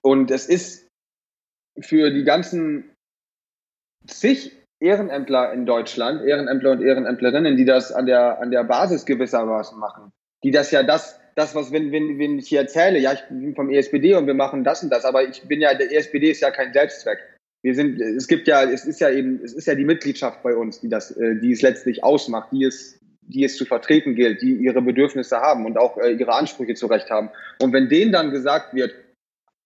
Und 0.00 0.30
es 0.30 0.46
ist 0.46 0.88
für 1.80 2.10
die 2.10 2.24
ganzen 2.24 2.94
zig 4.06 4.52
Ehrenämtler 4.80 5.52
in 5.52 5.66
Deutschland, 5.66 6.22
Ehrenämtler 6.22 6.72
und 6.72 6.82
Ehrenämtlerinnen, 6.82 7.56
die 7.56 7.64
das 7.64 7.92
an 7.92 8.06
der, 8.06 8.40
an 8.40 8.50
der 8.50 8.64
Basis 8.64 9.04
gewissermaßen 9.06 9.78
machen. 9.78 10.12
Die 10.44 10.50
das 10.50 10.70
ja 10.70 10.82
das, 10.82 11.20
das, 11.34 11.54
was, 11.54 11.72
wenn, 11.72 11.92
wenn, 11.92 12.18
wenn 12.18 12.38
ich 12.38 12.48
hier 12.48 12.60
erzähle, 12.60 12.98
ja, 12.98 13.12
ich 13.12 13.22
bin 13.28 13.54
vom 13.54 13.70
ESPD 13.70 14.14
und 14.14 14.26
wir 14.26 14.34
machen 14.34 14.64
das 14.64 14.82
und 14.82 14.90
das, 14.90 15.04
aber 15.04 15.24
ich 15.24 15.42
bin 15.48 15.60
ja, 15.60 15.74
der 15.74 15.92
ESPD 15.92 16.30
ist 16.30 16.40
ja 16.40 16.50
kein 16.50 16.72
Selbstzweck. 16.72 17.18
Wir 17.66 17.74
sind, 17.74 18.00
es 18.00 18.28
gibt 18.28 18.46
ja, 18.46 18.62
es 18.62 18.84
ist 18.84 19.00
ja 19.00 19.10
eben, 19.10 19.40
es 19.42 19.52
ist 19.52 19.66
ja 19.66 19.74
die 19.74 19.84
Mitgliedschaft 19.84 20.40
bei 20.44 20.54
uns, 20.54 20.78
die 20.78 20.88
das, 20.88 21.10
äh, 21.16 21.34
die 21.34 21.50
es 21.50 21.62
letztlich 21.62 22.04
ausmacht, 22.04 22.52
die 22.52 22.62
es, 22.62 23.00
die 23.22 23.42
es 23.42 23.56
zu 23.56 23.64
vertreten 23.64 24.14
gilt, 24.14 24.40
die 24.40 24.52
ihre 24.52 24.80
Bedürfnisse 24.80 25.38
haben 25.38 25.66
und 25.66 25.76
auch 25.76 25.98
äh, 25.98 26.12
ihre 26.12 26.32
Ansprüche 26.32 26.74
zurecht 26.74 27.10
haben. 27.10 27.28
Und 27.60 27.72
wenn 27.72 27.88
denen 27.88 28.12
dann 28.12 28.30
gesagt 28.30 28.72
wird, 28.72 28.94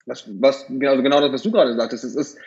was, 0.06 0.26
was, 0.40 0.64
also 0.82 1.02
genau 1.02 1.20
das, 1.20 1.30
was 1.30 1.42
du 1.42 1.50
gerade 1.50 1.76
sagtest, 1.76 2.04
es 2.04 2.16
ist, 2.16 2.38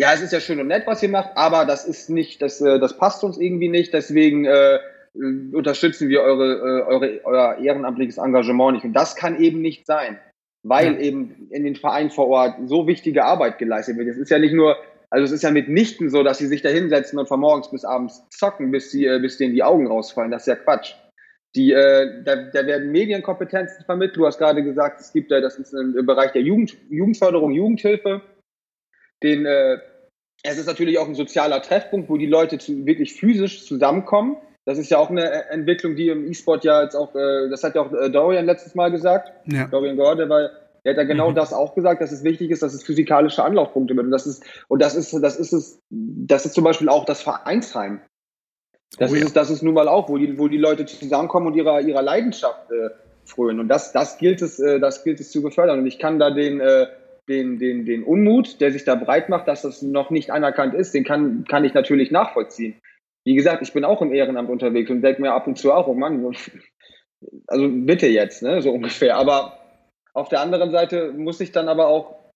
ja, 0.00 0.12
es 0.12 0.20
ist 0.20 0.32
ja 0.32 0.40
schön 0.40 0.58
und 0.58 0.66
nett, 0.66 0.82
was 0.88 1.00
ihr 1.00 1.10
macht, 1.10 1.30
aber 1.36 1.64
das 1.64 1.84
ist 1.86 2.10
nicht, 2.10 2.42
das, 2.42 2.60
äh, 2.60 2.80
das 2.80 2.98
passt 2.98 3.22
uns 3.22 3.38
irgendwie 3.38 3.68
nicht, 3.68 3.94
deswegen 3.94 4.46
äh, 4.46 4.80
unterstützen 5.14 6.08
wir 6.08 6.22
eure, 6.22 6.86
eure, 6.88 7.20
euer 7.22 7.58
ehrenamtliches 7.58 8.18
Engagement 8.18 8.72
nicht. 8.72 8.84
Und 8.84 8.94
das 8.94 9.14
kann 9.14 9.40
eben 9.40 9.60
nicht 9.60 9.86
sein, 9.86 10.18
weil 10.64 11.00
eben 11.00 11.46
in 11.50 11.62
den 11.62 11.76
Vereinen 11.76 12.10
vor 12.10 12.26
Ort 12.26 12.56
so 12.66 12.88
wichtige 12.88 13.24
Arbeit 13.24 13.58
geleistet 13.58 13.96
wird. 13.96 14.08
Es 14.08 14.16
ist 14.16 14.30
ja 14.30 14.40
nicht 14.40 14.54
nur, 14.54 14.76
also 15.10 15.24
es 15.24 15.32
ist 15.32 15.42
ja 15.42 15.50
mitnichten 15.50 16.10
so, 16.10 16.22
dass 16.22 16.38
sie 16.38 16.46
sich 16.46 16.62
da 16.62 16.68
hinsetzen 16.68 17.18
und 17.18 17.28
von 17.28 17.40
morgens 17.40 17.70
bis 17.70 17.84
abends 17.84 18.24
zocken, 18.30 18.70
bis, 18.70 18.90
sie, 18.90 19.06
äh, 19.06 19.18
bis 19.20 19.38
denen 19.38 19.54
die 19.54 19.62
Augen 19.62 19.86
rausfallen. 19.86 20.30
Das 20.30 20.42
ist 20.42 20.48
ja 20.48 20.56
Quatsch. 20.56 20.94
Die, 21.56 21.72
äh, 21.72 22.22
da, 22.24 22.36
da 22.36 22.66
werden 22.66 22.92
Medienkompetenzen 22.92 23.84
vermittelt. 23.84 24.18
Du 24.18 24.26
hast 24.26 24.38
gerade 24.38 24.62
gesagt, 24.62 25.00
es 25.00 25.12
gibt, 25.12 25.32
äh, 25.32 25.40
das 25.40 25.58
ist 25.58 25.72
im 25.72 26.04
Bereich 26.04 26.32
der 26.32 26.42
Jugend, 26.42 26.76
Jugendförderung, 26.90 27.52
Jugendhilfe 27.52 28.22
den, 29.22 29.46
äh, 29.46 29.78
es 30.42 30.58
ist 30.58 30.66
natürlich 30.66 30.98
auch 30.98 31.08
ein 31.08 31.14
sozialer 31.14 31.62
Treffpunkt, 31.62 32.08
wo 32.08 32.16
die 32.16 32.26
Leute 32.26 32.58
zu, 32.58 32.86
wirklich 32.86 33.14
physisch 33.14 33.66
zusammenkommen. 33.66 34.36
Das 34.64 34.78
ist 34.78 34.90
ja 34.90 34.98
auch 34.98 35.10
eine 35.10 35.30
äh, 35.30 35.50
Entwicklung, 35.50 35.96
die 35.96 36.08
im 36.08 36.30
E-Sport 36.30 36.64
ja 36.64 36.82
jetzt 36.82 36.94
auch, 36.94 37.14
äh, 37.14 37.48
das 37.48 37.64
hat 37.64 37.74
ja 37.74 37.82
auch 37.82 37.92
äh, 37.92 38.10
Dorian 38.10 38.46
letztes 38.46 38.74
Mal 38.74 38.90
gesagt. 38.90 39.32
Ja. 39.46 39.66
Dorian 39.66 39.96
Gorde, 39.96 40.28
weil 40.28 40.50
der 40.84 40.92
hat 40.92 40.98
ja 40.98 41.04
genau 41.04 41.30
mhm. 41.30 41.34
das 41.34 41.52
auch 41.52 41.74
gesagt, 41.74 42.00
dass 42.00 42.12
es 42.12 42.24
wichtig 42.24 42.50
ist, 42.50 42.62
dass 42.62 42.74
es 42.74 42.82
physikalische 42.82 43.44
Anlaufpunkte 43.44 43.94
wird. 43.96 44.06
Und 44.06 44.12
das 44.12 44.26
ist, 44.26 44.44
und 44.68 44.80
das 44.80 44.94
ist, 44.94 45.12
das 45.12 45.36
ist 45.36 45.52
es, 45.52 45.80
das 45.90 46.46
ist 46.46 46.54
zum 46.54 46.64
Beispiel 46.64 46.88
auch 46.88 47.04
das 47.04 47.22
Vereinsheim. 47.22 48.00
Das, 48.98 49.12
oh, 49.12 49.14
ist, 49.14 49.22
ja. 49.22 49.30
das 49.34 49.50
ist 49.50 49.62
nun 49.62 49.74
mal 49.74 49.88
auch, 49.88 50.08
wo 50.08 50.16
die, 50.16 50.38
wo 50.38 50.48
die 50.48 50.58
Leute 50.58 50.86
zusammenkommen 50.86 51.48
und 51.48 51.54
ihrer, 51.54 51.80
ihrer 51.80 52.02
Leidenschaft 52.02 52.70
äh, 52.70 52.90
frönen. 53.24 53.60
Und 53.60 53.68
das, 53.68 53.92
das 53.92 54.18
gilt 54.18 54.40
es, 54.40 54.58
äh, 54.58 54.80
das 54.80 55.04
gilt 55.04 55.20
es 55.20 55.30
zu 55.30 55.42
befördern. 55.42 55.80
Und 55.80 55.86
ich 55.86 55.98
kann 55.98 56.18
da 56.18 56.30
den, 56.30 56.60
äh, 56.60 56.86
den, 57.28 57.58
den, 57.58 57.84
den 57.84 58.02
Unmut, 58.02 58.60
der 58.60 58.72
sich 58.72 58.84
da 58.84 58.94
breit 58.94 59.28
macht, 59.28 59.46
dass 59.46 59.62
das 59.62 59.82
noch 59.82 60.10
nicht 60.10 60.30
anerkannt 60.30 60.74
ist, 60.74 60.94
den 60.94 61.04
kann, 61.04 61.44
kann 61.44 61.64
ich 61.64 61.74
natürlich 61.74 62.10
nachvollziehen. 62.10 62.80
Wie 63.24 63.34
gesagt, 63.34 63.62
ich 63.62 63.74
bin 63.74 63.84
auch 63.84 64.00
im 64.00 64.12
Ehrenamt 64.12 64.48
unterwegs 64.48 64.90
und 64.90 65.02
denke 65.02 65.20
mir 65.20 65.32
ab 65.32 65.46
und 65.46 65.58
zu 65.58 65.72
auch, 65.72 65.86
oh 65.86 65.94
Mann, 65.94 66.34
also 67.46 67.68
bitte 67.68 68.06
jetzt, 68.06 68.42
ne, 68.42 68.62
so 68.62 68.70
ungefähr. 68.70 69.16
Aber 69.16 69.57
auf 70.14 70.28
der 70.28 70.40
anderen 70.40 70.70
Seite 70.70 71.12
muss 71.12 71.40
ich 71.40 71.52
dann 71.52 71.68
aber 71.68 71.88
auch 71.88 72.32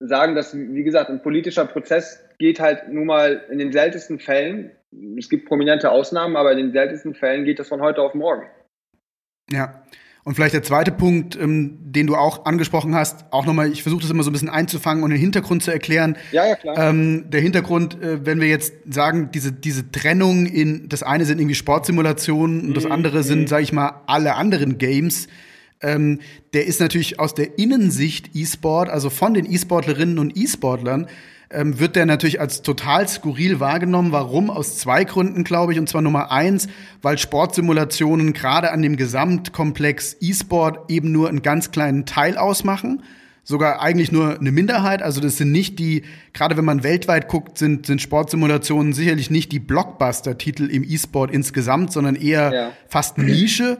sagen, 0.00 0.34
dass, 0.34 0.56
wie 0.56 0.82
gesagt, 0.82 1.10
ein 1.10 1.22
politischer 1.22 1.64
Prozess 1.66 2.24
geht 2.38 2.60
halt 2.60 2.88
nun 2.88 3.06
mal 3.06 3.44
in 3.50 3.58
den 3.58 3.72
seltensten 3.72 4.18
Fällen, 4.18 4.72
es 5.16 5.28
gibt 5.28 5.46
prominente 5.46 5.90
Ausnahmen, 5.90 6.36
aber 6.36 6.52
in 6.52 6.58
den 6.58 6.72
seltensten 6.72 7.14
Fällen 7.14 7.44
geht 7.44 7.58
das 7.58 7.68
von 7.68 7.80
heute 7.80 8.02
auf 8.02 8.14
morgen. 8.14 8.46
Ja, 9.50 9.82
und 10.24 10.34
vielleicht 10.34 10.54
der 10.54 10.62
zweite 10.62 10.92
Punkt, 10.92 11.36
ähm, 11.36 11.78
den 11.80 12.06
du 12.06 12.14
auch 12.14 12.44
angesprochen 12.44 12.94
hast, 12.94 13.24
auch 13.32 13.44
nochmal, 13.44 13.72
ich 13.72 13.82
versuche 13.82 14.02
das 14.02 14.10
immer 14.10 14.22
so 14.22 14.30
ein 14.30 14.32
bisschen 14.32 14.48
einzufangen 14.48 15.02
und 15.02 15.10
den 15.10 15.18
Hintergrund 15.18 15.64
zu 15.64 15.72
erklären. 15.72 16.16
Ja, 16.30 16.46
ja, 16.46 16.54
klar. 16.54 16.78
Ähm, 16.78 17.24
der 17.30 17.40
Hintergrund, 17.40 18.00
äh, 18.00 18.24
wenn 18.24 18.40
wir 18.40 18.46
jetzt 18.46 18.72
sagen, 18.88 19.30
diese, 19.34 19.50
diese 19.50 19.90
Trennung 19.90 20.46
in, 20.46 20.88
das 20.88 21.02
eine 21.02 21.24
sind 21.24 21.40
irgendwie 21.40 21.56
Sportsimulationen 21.56 22.68
und 22.68 22.76
das 22.76 22.84
mhm, 22.84 22.92
andere 22.92 23.24
sind, 23.24 23.42
mhm. 23.42 23.46
sage 23.48 23.64
ich 23.64 23.72
mal, 23.72 24.02
alle 24.06 24.36
anderen 24.36 24.78
Games. 24.78 25.26
Ähm, 25.82 26.20
der 26.54 26.66
ist 26.66 26.80
natürlich 26.80 27.18
aus 27.18 27.34
der 27.34 27.58
Innensicht 27.58 28.30
E-Sport, 28.34 28.88
also 28.88 29.10
von 29.10 29.34
den 29.34 29.50
E-Sportlerinnen 29.50 30.18
und 30.18 30.36
E-Sportlern, 30.36 31.08
ähm, 31.52 31.78
wird 31.78 31.96
der 31.96 32.06
natürlich 32.06 32.40
als 32.40 32.62
total 32.62 33.06
skurril 33.08 33.60
wahrgenommen. 33.60 34.12
Warum? 34.12 34.50
Aus 34.50 34.78
zwei 34.78 35.04
Gründen, 35.04 35.44
glaube 35.44 35.72
ich. 35.72 35.78
Und 35.78 35.88
zwar 35.88 36.02
Nummer 36.02 36.32
eins, 36.32 36.68
weil 37.02 37.18
Sportsimulationen 37.18 38.32
gerade 38.32 38.70
an 38.70 38.82
dem 38.82 38.96
Gesamtkomplex 38.96 40.16
E-Sport 40.20 40.90
eben 40.90 41.12
nur 41.12 41.28
einen 41.28 41.42
ganz 41.42 41.70
kleinen 41.70 42.06
Teil 42.06 42.38
ausmachen. 42.38 43.02
Sogar 43.44 43.82
eigentlich 43.82 44.12
nur 44.12 44.38
eine 44.38 44.52
Minderheit. 44.52 45.02
Also 45.02 45.20
das 45.20 45.36
sind 45.36 45.50
nicht 45.50 45.78
die, 45.78 46.04
gerade 46.32 46.56
wenn 46.56 46.64
man 46.64 46.84
weltweit 46.84 47.26
guckt, 47.28 47.58
sind, 47.58 47.86
sind 47.86 48.00
Sportsimulationen 48.00 48.92
sicherlich 48.92 49.30
nicht 49.30 49.50
die 49.50 49.58
Blockbuster-Titel 49.58 50.70
im 50.70 50.84
E-Sport 50.84 51.32
insgesamt, 51.32 51.92
sondern 51.92 52.14
eher 52.14 52.52
ja. 52.52 52.72
fast 52.88 53.18
Nische. 53.18 53.78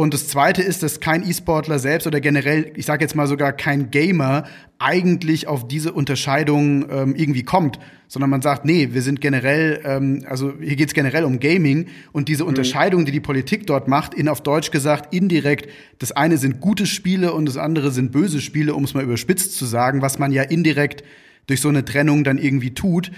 Und 0.00 0.14
das 0.14 0.28
Zweite 0.28 0.62
ist, 0.62 0.82
dass 0.82 1.00
kein 1.00 1.28
E-Sportler 1.28 1.78
selbst 1.78 2.06
oder 2.06 2.22
generell, 2.22 2.72
ich 2.74 2.86
sage 2.86 3.04
jetzt 3.04 3.14
mal 3.14 3.26
sogar 3.26 3.52
kein 3.52 3.90
Gamer, 3.90 4.44
eigentlich 4.78 5.46
auf 5.46 5.68
diese 5.68 5.92
Unterscheidung 5.92 6.90
ähm, 6.90 7.14
irgendwie 7.14 7.42
kommt, 7.42 7.78
sondern 8.08 8.30
man 8.30 8.40
sagt, 8.40 8.64
nee, 8.64 8.88
wir 8.92 9.02
sind 9.02 9.20
generell, 9.20 9.82
ähm, 9.84 10.24
also 10.26 10.54
hier 10.58 10.76
geht 10.76 10.88
es 10.88 10.94
generell 10.94 11.24
um 11.24 11.38
Gaming 11.38 11.88
und 12.12 12.30
diese 12.30 12.44
mhm. 12.44 12.48
Unterscheidung, 12.48 13.04
die 13.04 13.12
die 13.12 13.20
Politik 13.20 13.66
dort 13.66 13.88
macht, 13.88 14.14
in 14.14 14.30
auf 14.30 14.40
Deutsch 14.40 14.70
gesagt 14.70 15.12
indirekt, 15.12 15.68
das 15.98 16.12
eine 16.12 16.38
sind 16.38 16.62
gute 16.62 16.86
Spiele 16.86 17.34
und 17.34 17.44
das 17.44 17.58
andere 17.58 17.90
sind 17.90 18.10
böse 18.10 18.40
Spiele, 18.40 18.74
um 18.74 18.84
es 18.84 18.94
mal 18.94 19.04
überspitzt 19.04 19.54
zu 19.54 19.66
sagen, 19.66 20.00
was 20.00 20.18
man 20.18 20.32
ja 20.32 20.44
indirekt 20.44 21.04
durch 21.46 21.60
so 21.60 21.68
eine 21.68 21.84
Trennung 21.84 22.24
dann 22.24 22.38
irgendwie 22.38 22.72
tut, 22.72 23.12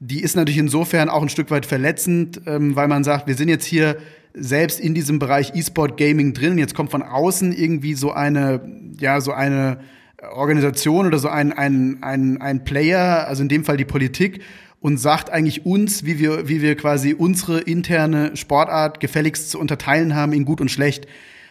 die 0.00 0.20
ist 0.20 0.36
natürlich 0.36 0.58
insofern 0.58 1.08
auch 1.08 1.22
ein 1.22 1.30
Stück 1.30 1.50
weit 1.50 1.64
verletzend, 1.64 2.42
ähm, 2.44 2.76
weil 2.76 2.88
man 2.88 3.04
sagt, 3.04 3.26
wir 3.26 3.36
sind 3.36 3.48
jetzt 3.48 3.64
hier 3.64 3.96
selbst 4.36 4.78
in 4.80 4.94
diesem 4.94 5.18
Bereich 5.18 5.54
E-Sport 5.54 5.96
Gaming 5.96 6.34
drin. 6.34 6.58
Jetzt 6.58 6.74
kommt 6.74 6.90
von 6.90 7.02
außen 7.02 7.52
irgendwie 7.52 7.94
so 7.94 8.12
eine, 8.12 8.60
ja, 9.00 9.20
so 9.20 9.32
eine 9.32 9.78
Organisation 10.32 11.06
oder 11.06 11.18
so 11.18 11.28
ein, 11.28 11.52
ein, 11.52 11.98
ein, 12.02 12.40
ein 12.40 12.64
Player, 12.64 13.26
also 13.26 13.42
in 13.42 13.48
dem 13.48 13.64
Fall 13.64 13.76
die 13.76 13.84
Politik, 13.84 14.40
und 14.80 14.98
sagt 14.98 15.30
eigentlich 15.30 15.64
uns, 15.64 16.04
wie 16.04 16.18
wir, 16.18 16.48
wie 16.48 16.60
wir 16.60 16.76
quasi 16.76 17.14
unsere 17.14 17.60
interne 17.60 18.36
Sportart 18.36 19.00
gefälligst 19.00 19.50
zu 19.50 19.58
unterteilen 19.58 20.14
haben 20.14 20.32
in 20.32 20.44
gut 20.44 20.60
und 20.60 20.70
schlecht. 20.70 21.06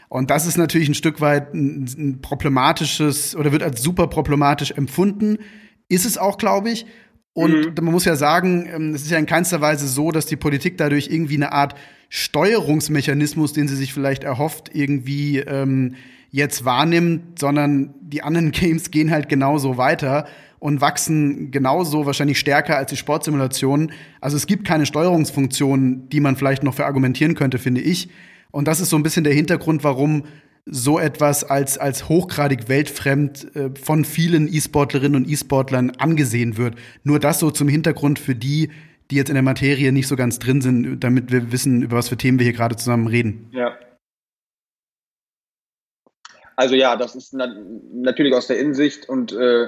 Und 0.08 0.30
das 0.30 0.46
ist 0.46 0.58
natürlich 0.58 0.88
ein 0.88 0.94
Stück 0.94 1.20
weit 1.22 1.54
ein, 1.54 1.86
ein 1.98 2.22
problematisches 2.22 3.36
oder 3.36 3.52
wird 3.52 3.64
als 3.64 3.82
super 3.82 4.08
problematisch 4.08 4.72
empfunden. 4.72 5.40
Ist 5.90 6.06
es 6.06 6.18
auch, 6.18 6.38
glaube 6.38 6.70
ich. 6.70 6.86
Und 7.34 7.78
mhm. 7.78 7.84
man 7.84 7.94
muss 7.94 8.06
ja 8.06 8.16
sagen, 8.16 8.70
ähm, 8.72 8.94
es 8.94 9.02
ist 9.02 9.12
ja 9.12 9.18
in 9.18 9.26
keinster 9.26 9.60
Weise 9.60 9.88
so, 9.88 10.12
dass 10.12 10.28
die 10.28 10.38
Politik 10.38 10.78
dadurch 10.78 11.10
irgendwie 11.10 11.36
eine 11.36 11.52
Art 11.52 11.76
Steuerungsmechanismus, 12.10 13.54
den 13.54 13.68
sie 13.68 13.76
sich 13.76 13.94
vielleicht 13.94 14.24
erhofft, 14.24 14.72
irgendwie 14.74 15.40
ähm, 15.40 15.96
jetzt 16.32 16.66
wahrnimmt, 16.66 17.40
sondern 17.40 17.94
die 18.02 18.22
anderen 18.22 18.52
Games 18.54 18.92
gehen 18.92 19.12
halt 19.12 19.30
genauso 19.30 19.78
weiter 19.78 20.28
und 20.60 20.82
wachsen 20.82 21.52
genauso 21.52 22.06
wahrscheinlich 22.06 22.40
stärker 22.40 22.78
als 22.78 22.90
die 22.90 22.98
Sportsimulationen. 22.98 23.92
Also 24.22 24.36
es 24.38 24.48
gibt 24.48 24.66
keine 24.66 24.86
Steuerungsfunktion, 24.86 26.10
die 26.10 26.20
man 26.20 26.36
vielleicht 26.36 26.64
noch 26.64 26.74
verargumentieren 26.74 27.36
könnte, 27.36 27.60
finde 27.60 27.82
ich. 27.82 28.10
Und 28.52 28.68
das 28.68 28.80
ist 28.80 28.90
so 28.90 28.96
ein 28.96 29.04
bisschen 29.04 29.24
der 29.24 29.34
Hintergrund, 29.34 29.84
warum 29.84 30.24
so 30.66 30.98
etwas 30.98 31.44
als, 31.44 31.78
als 31.78 32.10
hochgradig 32.10 32.68
weltfremd 32.68 33.56
äh, 33.56 33.70
von 33.80 34.04
vielen 34.04 34.52
E-Sportlerinnen 34.52 35.24
und 35.24 35.30
E-Sportlern 35.30 35.92
angesehen 35.92 36.58
wird. 36.58 36.76
Nur 37.04 37.20
das 37.20 37.40
so 37.40 37.52
zum 37.52 37.68
Hintergrund 37.68 38.18
für 38.18 38.34
die, 38.34 38.70
die 39.12 39.16
jetzt 39.16 39.30
in 39.30 39.36
der 39.36 39.44
Materie 39.44 39.92
nicht 39.92 40.08
so 40.08 40.16
ganz 40.16 40.40
drin 40.40 40.62
sind, 40.62 41.00
damit 41.00 41.32
wir 41.32 41.52
wissen, 41.52 41.84
über 41.84 41.98
was 41.98 42.10
für 42.10 42.18
Themen 42.18 42.40
wir 42.40 42.44
hier 42.44 42.54
gerade 42.54 42.76
zusammen 42.76 43.08
reden. 43.08 43.50
Ja. 43.52 43.78
Also 46.56 46.76
ja, 46.76 46.96
das 46.96 47.16
ist 47.16 47.34
na 47.34 47.54
natürlich 47.94 48.34
aus 48.34 48.48
der 48.48 48.60
Innensicht 48.60 49.10
und 49.10 49.34
äh, 49.34 49.68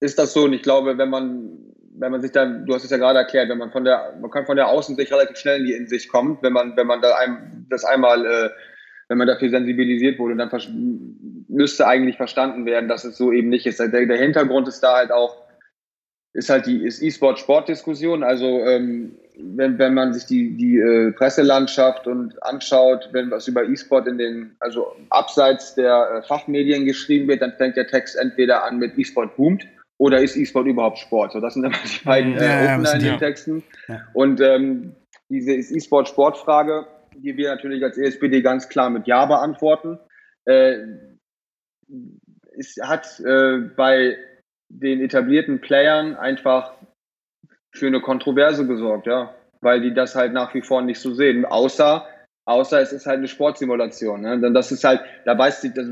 ist 0.00 0.18
das 0.18 0.32
so. 0.32 0.44
Und 0.44 0.52
ich 0.52 0.62
glaube, 0.62 0.96
wenn 0.96 1.10
man, 1.10 1.50
wenn 1.98 2.12
man 2.12 2.20
sich 2.20 2.30
da, 2.30 2.46
du 2.46 2.72
hast 2.72 2.84
es 2.84 2.90
ja 2.90 2.98
gerade 2.98 3.18
erklärt, 3.18 3.48
wenn 3.48 3.58
man 3.58 3.72
von 3.72 3.84
der, 3.84 4.16
man 4.20 4.30
kann 4.30 4.46
von 4.46 4.56
der 4.56 4.68
Außensicht 4.68 5.12
relativ 5.12 5.36
schnell 5.36 5.60
in 5.60 5.66
die 5.66 5.72
Innensicht 5.72 6.08
kommen, 6.08 6.38
wenn 6.42 6.52
man, 6.52 6.76
wenn 6.76 6.86
man 6.86 7.02
da 7.02 7.16
einem, 7.16 7.66
das 7.68 7.84
einmal 7.84 8.24
äh, 8.24 8.50
wenn 9.10 9.18
man 9.18 9.26
dafür 9.26 9.50
sensibilisiert 9.50 10.20
wurde, 10.20 10.36
dann 10.36 10.48
müsste 11.48 11.88
eigentlich 11.88 12.16
verstanden 12.16 12.64
werden, 12.64 12.88
dass 12.88 13.04
es 13.04 13.16
so 13.16 13.32
eben 13.32 13.48
nicht 13.48 13.66
ist. 13.66 13.80
Der, 13.80 13.88
der 13.88 14.16
Hintergrund 14.16 14.68
ist 14.68 14.80
da 14.80 14.98
halt 14.98 15.10
auch, 15.10 15.42
ist 16.32 16.50
halt 16.50 16.66
die 16.66 16.84
E-Sport-Sport-Diskussion. 16.84 18.22
Also 18.22 18.46
ähm, 18.60 19.16
wenn, 19.36 19.78
wenn 19.78 19.94
man 19.94 20.12
sich 20.12 20.26
die, 20.26 20.56
die 20.56 20.78
äh, 20.78 21.12
Presselandschaft 21.12 22.06
und 22.06 22.40
anschaut, 22.42 23.08
wenn 23.12 23.30
was 23.30 23.48
über 23.48 23.64
E-Sport 23.64 24.06
in 24.06 24.18
den, 24.18 24.56
also 24.60 24.92
abseits 25.10 25.74
der 25.74 26.22
äh, 26.22 26.22
Fachmedien 26.26 26.84
geschrieben 26.84 27.28
wird, 27.28 27.42
dann 27.42 27.54
fängt 27.56 27.76
der 27.76 27.86
Text 27.86 28.16
entweder 28.16 28.64
an 28.64 28.78
mit 28.78 28.96
E-Sport 28.96 29.36
boomt 29.36 29.66
oder 29.98 30.20
ist 30.20 30.36
E-Sport 30.36 30.66
überhaupt 30.66 30.98
Sport? 30.98 31.32
So, 31.32 31.40
das 31.40 31.54
sind 31.54 31.64
immer 31.64 31.76
die 31.84 32.04
beiden 32.04 32.36
äh, 32.36 32.64
ja, 32.64 32.74
Opener 32.74 32.94
in 32.94 33.00
den 33.00 33.18
Texten. 33.18 33.62
Ja. 33.88 34.00
Und 34.14 34.40
ähm, 34.40 34.94
diese 35.28 35.52
E-Sport-Sportfrage 35.52 36.86
die 37.16 37.36
wir 37.36 37.50
natürlich 37.50 37.82
als 37.82 37.98
ESPD 37.98 38.42
ganz 38.42 38.68
klar 38.68 38.90
mit 38.90 39.06
Ja 39.06 39.26
beantworten. 39.26 39.98
Äh, 40.44 40.78
es 42.58 42.76
hat 42.82 43.20
äh, 43.20 43.58
bei 43.76 44.16
den 44.70 45.00
etablierten 45.00 45.60
Playern 45.60 46.16
einfach 46.16 46.72
für 47.72 47.86
eine 47.86 48.00
Kontroverse 48.00 48.66
gesorgt, 48.66 49.06
ja, 49.06 49.34
weil 49.60 49.80
die 49.80 49.92
das 49.92 50.14
halt 50.14 50.32
nach 50.32 50.54
wie 50.54 50.62
vor 50.62 50.80
nicht 50.82 51.00
so 51.00 51.12
sehen, 51.12 51.44
außer 51.44 52.06
außer 52.50 52.80
es 52.80 52.92
ist 52.92 53.06
halt 53.06 53.18
eine 53.18 53.28
Sportsimulation. 53.28 54.22
Ne? 54.22 54.40
Denn 54.40 54.54
das 54.54 54.72
ist 54.72 54.84
halt, 54.84 55.02
da 55.24 55.38
weiß 55.38 55.60
die, 55.60 55.72
das, 55.72 55.86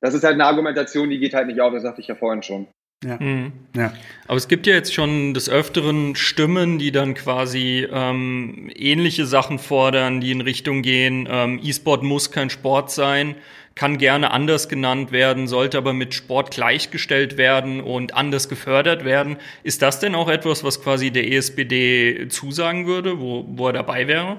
das 0.00 0.14
ist 0.14 0.24
halt 0.24 0.34
eine 0.34 0.46
Argumentation, 0.46 1.10
die 1.10 1.18
geht 1.18 1.34
halt 1.34 1.48
nicht 1.48 1.60
auf, 1.60 1.72
das 1.72 1.82
sagte 1.82 2.00
ich 2.00 2.08
ja 2.08 2.14
vorhin 2.14 2.42
schon. 2.42 2.68
Ja. 3.02 3.18
Mhm. 3.20 3.52
ja. 3.76 3.92
Aber 4.26 4.36
es 4.36 4.48
gibt 4.48 4.66
ja 4.66 4.74
jetzt 4.74 4.94
schon 4.94 5.34
des 5.34 5.48
Öfteren 5.48 6.16
Stimmen, 6.16 6.78
die 6.78 6.92
dann 6.92 7.14
quasi 7.14 7.86
ähm, 7.90 8.70
ähnliche 8.74 9.26
Sachen 9.26 9.58
fordern, 9.58 10.20
die 10.20 10.30
in 10.30 10.40
Richtung 10.40 10.82
gehen, 10.82 11.28
ähm, 11.30 11.60
E-Sport 11.62 12.02
muss 12.02 12.30
kein 12.30 12.50
Sport 12.50 12.90
sein, 12.90 13.34
kann 13.74 13.98
gerne 13.98 14.30
anders 14.30 14.68
genannt 14.68 15.12
werden, 15.12 15.48
sollte 15.48 15.78
aber 15.78 15.92
mit 15.92 16.14
Sport 16.14 16.52
gleichgestellt 16.52 17.36
werden 17.36 17.80
und 17.80 18.14
anders 18.14 18.48
gefördert 18.48 19.04
werden. 19.04 19.36
Ist 19.64 19.82
das 19.82 20.00
denn 20.00 20.14
auch 20.14 20.28
etwas, 20.28 20.64
was 20.64 20.82
quasi 20.82 21.10
der 21.10 21.30
ESBD 21.30 22.28
zusagen 22.28 22.86
würde, 22.86 23.20
wo, 23.20 23.44
wo 23.48 23.66
er 23.66 23.72
dabei 23.72 24.06
wäre? 24.06 24.38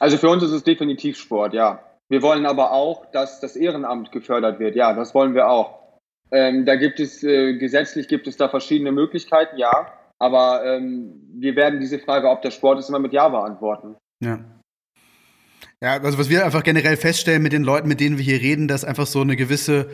Also 0.00 0.16
für 0.16 0.28
uns 0.28 0.42
ist 0.42 0.52
es 0.52 0.64
definitiv 0.64 1.16
Sport, 1.16 1.54
ja. 1.54 1.82
Wir 2.08 2.22
wollen 2.22 2.46
aber 2.46 2.72
auch, 2.72 3.06
dass 3.10 3.40
das 3.40 3.54
Ehrenamt 3.54 4.12
gefördert 4.12 4.58
wird. 4.58 4.76
Ja, 4.76 4.94
das 4.94 5.14
wollen 5.14 5.34
wir 5.34 5.48
auch. 5.48 5.77
Ähm, 6.30 6.64
da 6.64 6.76
gibt 6.76 7.00
es, 7.00 7.22
äh, 7.22 7.54
gesetzlich 7.54 8.08
gibt 8.08 8.26
es 8.26 8.36
da 8.36 8.48
verschiedene 8.48 8.92
Möglichkeiten, 8.92 9.56
ja. 9.56 9.92
Aber 10.18 10.64
ähm, 10.64 11.12
wir 11.34 11.56
werden 11.56 11.80
diese 11.80 11.98
Frage, 11.98 12.28
ob 12.28 12.42
der 12.42 12.50
Sport 12.50 12.80
ist, 12.80 12.88
immer 12.88 12.98
mit 12.98 13.12
Ja 13.12 13.28
beantworten. 13.28 13.96
Ja. 14.22 14.40
Ja, 15.80 15.92
also 16.00 16.18
was 16.18 16.28
wir 16.28 16.44
einfach 16.44 16.64
generell 16.64 16.96
feststellen 16.96 17.42
mit 17.42 17.52
den 17.52 17.62
Leuten, 17.62 17.86
mit 17.86 18.00
denen 18.00 18.18
wir 18.18 18.24
hier 18.24 18.40
reden, 18.40 18.66
dass 18.66 18.84
einfach 18.84 19.06
so 19.06 19.20
eine 19.20 19.36
gewisse 19.36 19.88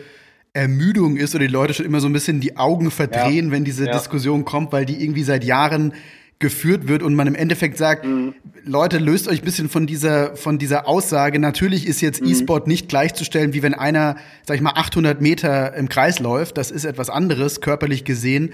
Ermüdung 0.53 1.17
ist 1.17 1.35
oder 1.35 1.45
die 1.45 1.51
Leute 1.51 1.73
schon 1.73 1.85
immer 1.85 1.99
so 1.99 2.07
ein 2.07 2.13
bisschen 2.13 2.39
die 2.39 2.57
Augen 2.57 2.89
verdrehen, 2.89 3.47
ja. 3.47 3.51
wenn 3.51 3.65
diese 3.65 3.85
ja. 3.85 3.91
Diskussion 3.91 4.45
kommt, 4.45 4.71
weil 4.71 4.85
die 4.85 5.03
irgendwie 5.03 5.23
seit 5.23 5.43
Jahren 5.43 5.93
geführt 6.39 6.87
wird 6.87 7.01
und 7.01 7.15
man 7.15 7.27
im 7.27 7.35
Endeffekt 7.35 7.77
sagt, 7.77 8.05
mhm. 8.05 8.33
Leute, 8.65 8.97
löst 8.97 9.27
euch 9.27 9.41
ein 9.41 9.45
bisschen 9.45 9.69
von 9.69 9.87
dieser, 9.87 10.35
von 10.35 10.57
dieser 10.57 10.87
Aussage. 10.87 11.39
Natürlich 11.39 11.87
ist 11.87 12.01
jetzt 12.01 12.21
mhm. 12.21 12.29
E-Sport 12.29 12.67
nicht 12.67 12.89
gleichzustellen, 12.89 13.53
wie 13.53 13.63
wenn 13.63 13.73
einer, 13.73 14.17
sag 14.45 14.55
ich 14.55 14.61
mal, 14.61 14.73
800 14.73 15.21
Meter 15.21 15.73
im 15.75 15.87
Kreis 15.87 16.19
läuft. 16.19 16.57
Das 16.57 16.71
ist 16.71 16.83
etwas 16.83 17.09
anderes, 17.09 17.61
körperlich 17.61 18.03
gesehen. 18.03 18.53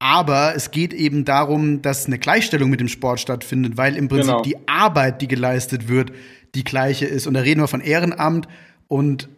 Aber 0.00 0.54
es 0.54 0.70
geht 0.70 0.92
eben 0.92 1.24
darum, 1.24 1.80
dass 1.80 2.06
eine 2.06 2.18
Gleichstellung 2.18 2.68
mit 2.68 2.80
dem 2.80 2.88
Sport 2.88 3.20
stattfindet, 3.20 3.78
weil 3.78 3.96
im 3.96 4.08
Prinzip 4.08 4.32
genau. 4.32 4.42
die 4.42 4.56
Arbeit, 4.68 5.22
die 5.22 5.28
geleistet 5.28 5.88
wird, 5.88 6.12
die 6.54 6.64
gleiche 6.64 7.06
ist. 7.06 7.26
Und 7.26 7.34
da 7.34 7.40
reden 7.40 7.60
wir 7.60 7.68
von 7.68 7.80
Ehrenamt 7.80 8.48
und, 8.86 9.30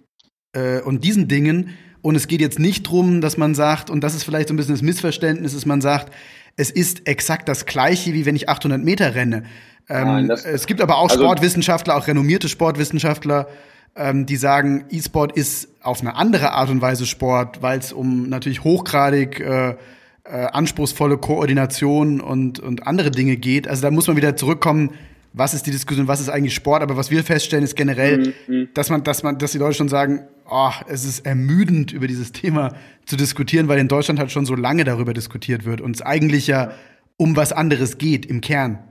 äh, 0.55 0.81
und 0.81 1.05
diesen 1.05 1.29
Dingen. 1.29 1.71
Und 2.03 2.17
es 2.17 2.27
geht 2.27 2.41
jetzt 2.41 2.59
nicht 2.59 2.83
drum, 2.83 3.21
dass 3.21 3.37
man 3.37 3.55
sagt, 3.55 3.91
und 3.91 4.01
das 4.03 4.15
ist 4.15 4.25
vielleicht 4.25 4.49
so 4.49 4.55
ein 4.55 4.57
bisschen 4.57 4.75
das 4.75 4.83
Missverständnis, 4.83 5.55
dass 5.55 5.67
man 5.67 5.81
sagt, 5.81 6.13
es 6.57 6.71
ist 6.71 7.07
exakt 7.07 7.49
das 7.49 7.67
Gleiche, 7.67 8.15
wie 8.15 8.27
wenn 8.27 8.37
ich 8.37 8.49
800 8.49 8.83
Meter 8.83 9.15
renne. 9.15 9.45
Ähm, 9.89 10.27
Nein, 10.27 10.31
es 10.31 10.67
gibt 10.67 10.81
aber 10.81 10.97
auch 10.97 11.11
also, 11.11 11.23
Sportwissenschaftler, 11.23 11.97
auch 11.97 12.07
renommierte 12.09 12.49
Sportwissenschaftler, 12.49 13.49
ähm, 13.95 14.27
die 14.27 14.37
sagen, 14.37 14.85
E-Sport 14.91 15.37
ist 15.37 15.69
auf 15.83 16.01
eine 16.01 16.17
andere 16.17 16.53
Art 16.53 16.71
und 16.71 16.81
Weise 16.81 17.07
Sport, 17.07 17.63
weil 17.63 17.79
es 17.79 17.93
um 17.93 18.29
natürlich 18.29 18.65
hochgradig 18.65 19.41
äh, 19.41 19.71
äh, 19.71 19.77
anspruchsvolle 20.25 21.19
Koordination 21.19 22.21
und, 22.21 22.59
und 22.59 22.87
andere 22.87 23.11
Dinge 23.11 23.37
geht. 23.37 23.69
Also 23.69 23.83
da 23.83 23.91
muss 23.91 24.07
man 24.07 24.17
wieder 24.17 24.37
zurückkommen, 24.37 24.91
was 25.37 25.53
ist 25.53 25.67
die 25.67 25.71
Diskussion, 25.71 26.09
was 26.09 26.21
ist 26.21 26.31
eigentlich 26.31 26.55
Sport? 26.55 26.83
Aber 26.83 26.97
was 26.97 27.11
wir 27.11 27.23
feststellen, 27.23 27.63
ist 27.63 27.77
generell, 27.77 28.35
mhm. 28.49 28.55
mhm. 28.55 28.69
dass 28.73 28.89
man, 28.89 29.05
dass 29.05 29.23
man, 29.23 29.39
dass 29.39 29.53
die 29.53 29.59
Leute 29.59 29.75
schon 29.75 29.91
sagen, 29.91 30.27
oh, 30.51 30.71
es 30.89 31.05
ist 31.05 31.27
ermüdend, 31.27 31.93
über 31.93 32.07
dieses 32.07 32.33
Thema 32.33 32.75
zu 33.05 33.17
diskutieren, 33.17 33.69
weil 33.69 33.79
in 33.79 33.89
Deutschland 33.89 34.19
halt 34.19 34.33
schon 34.33 34.47
so 34.47 34.55
lange 34.55 34.85
darüber 34.85 35.13
diskutiert 35.13 35.67
wird 35.67 35.83
und 35.83 35.95
es 35.95 36.01
eigentlich 36.01 36.47
ja 36.47 36.73
um 37.19 37.37
was 37.37 37.53
anderes 37.53 37.99
geht 37.99 38.25
im 38.25 38.41
Kern. 38.41 38.83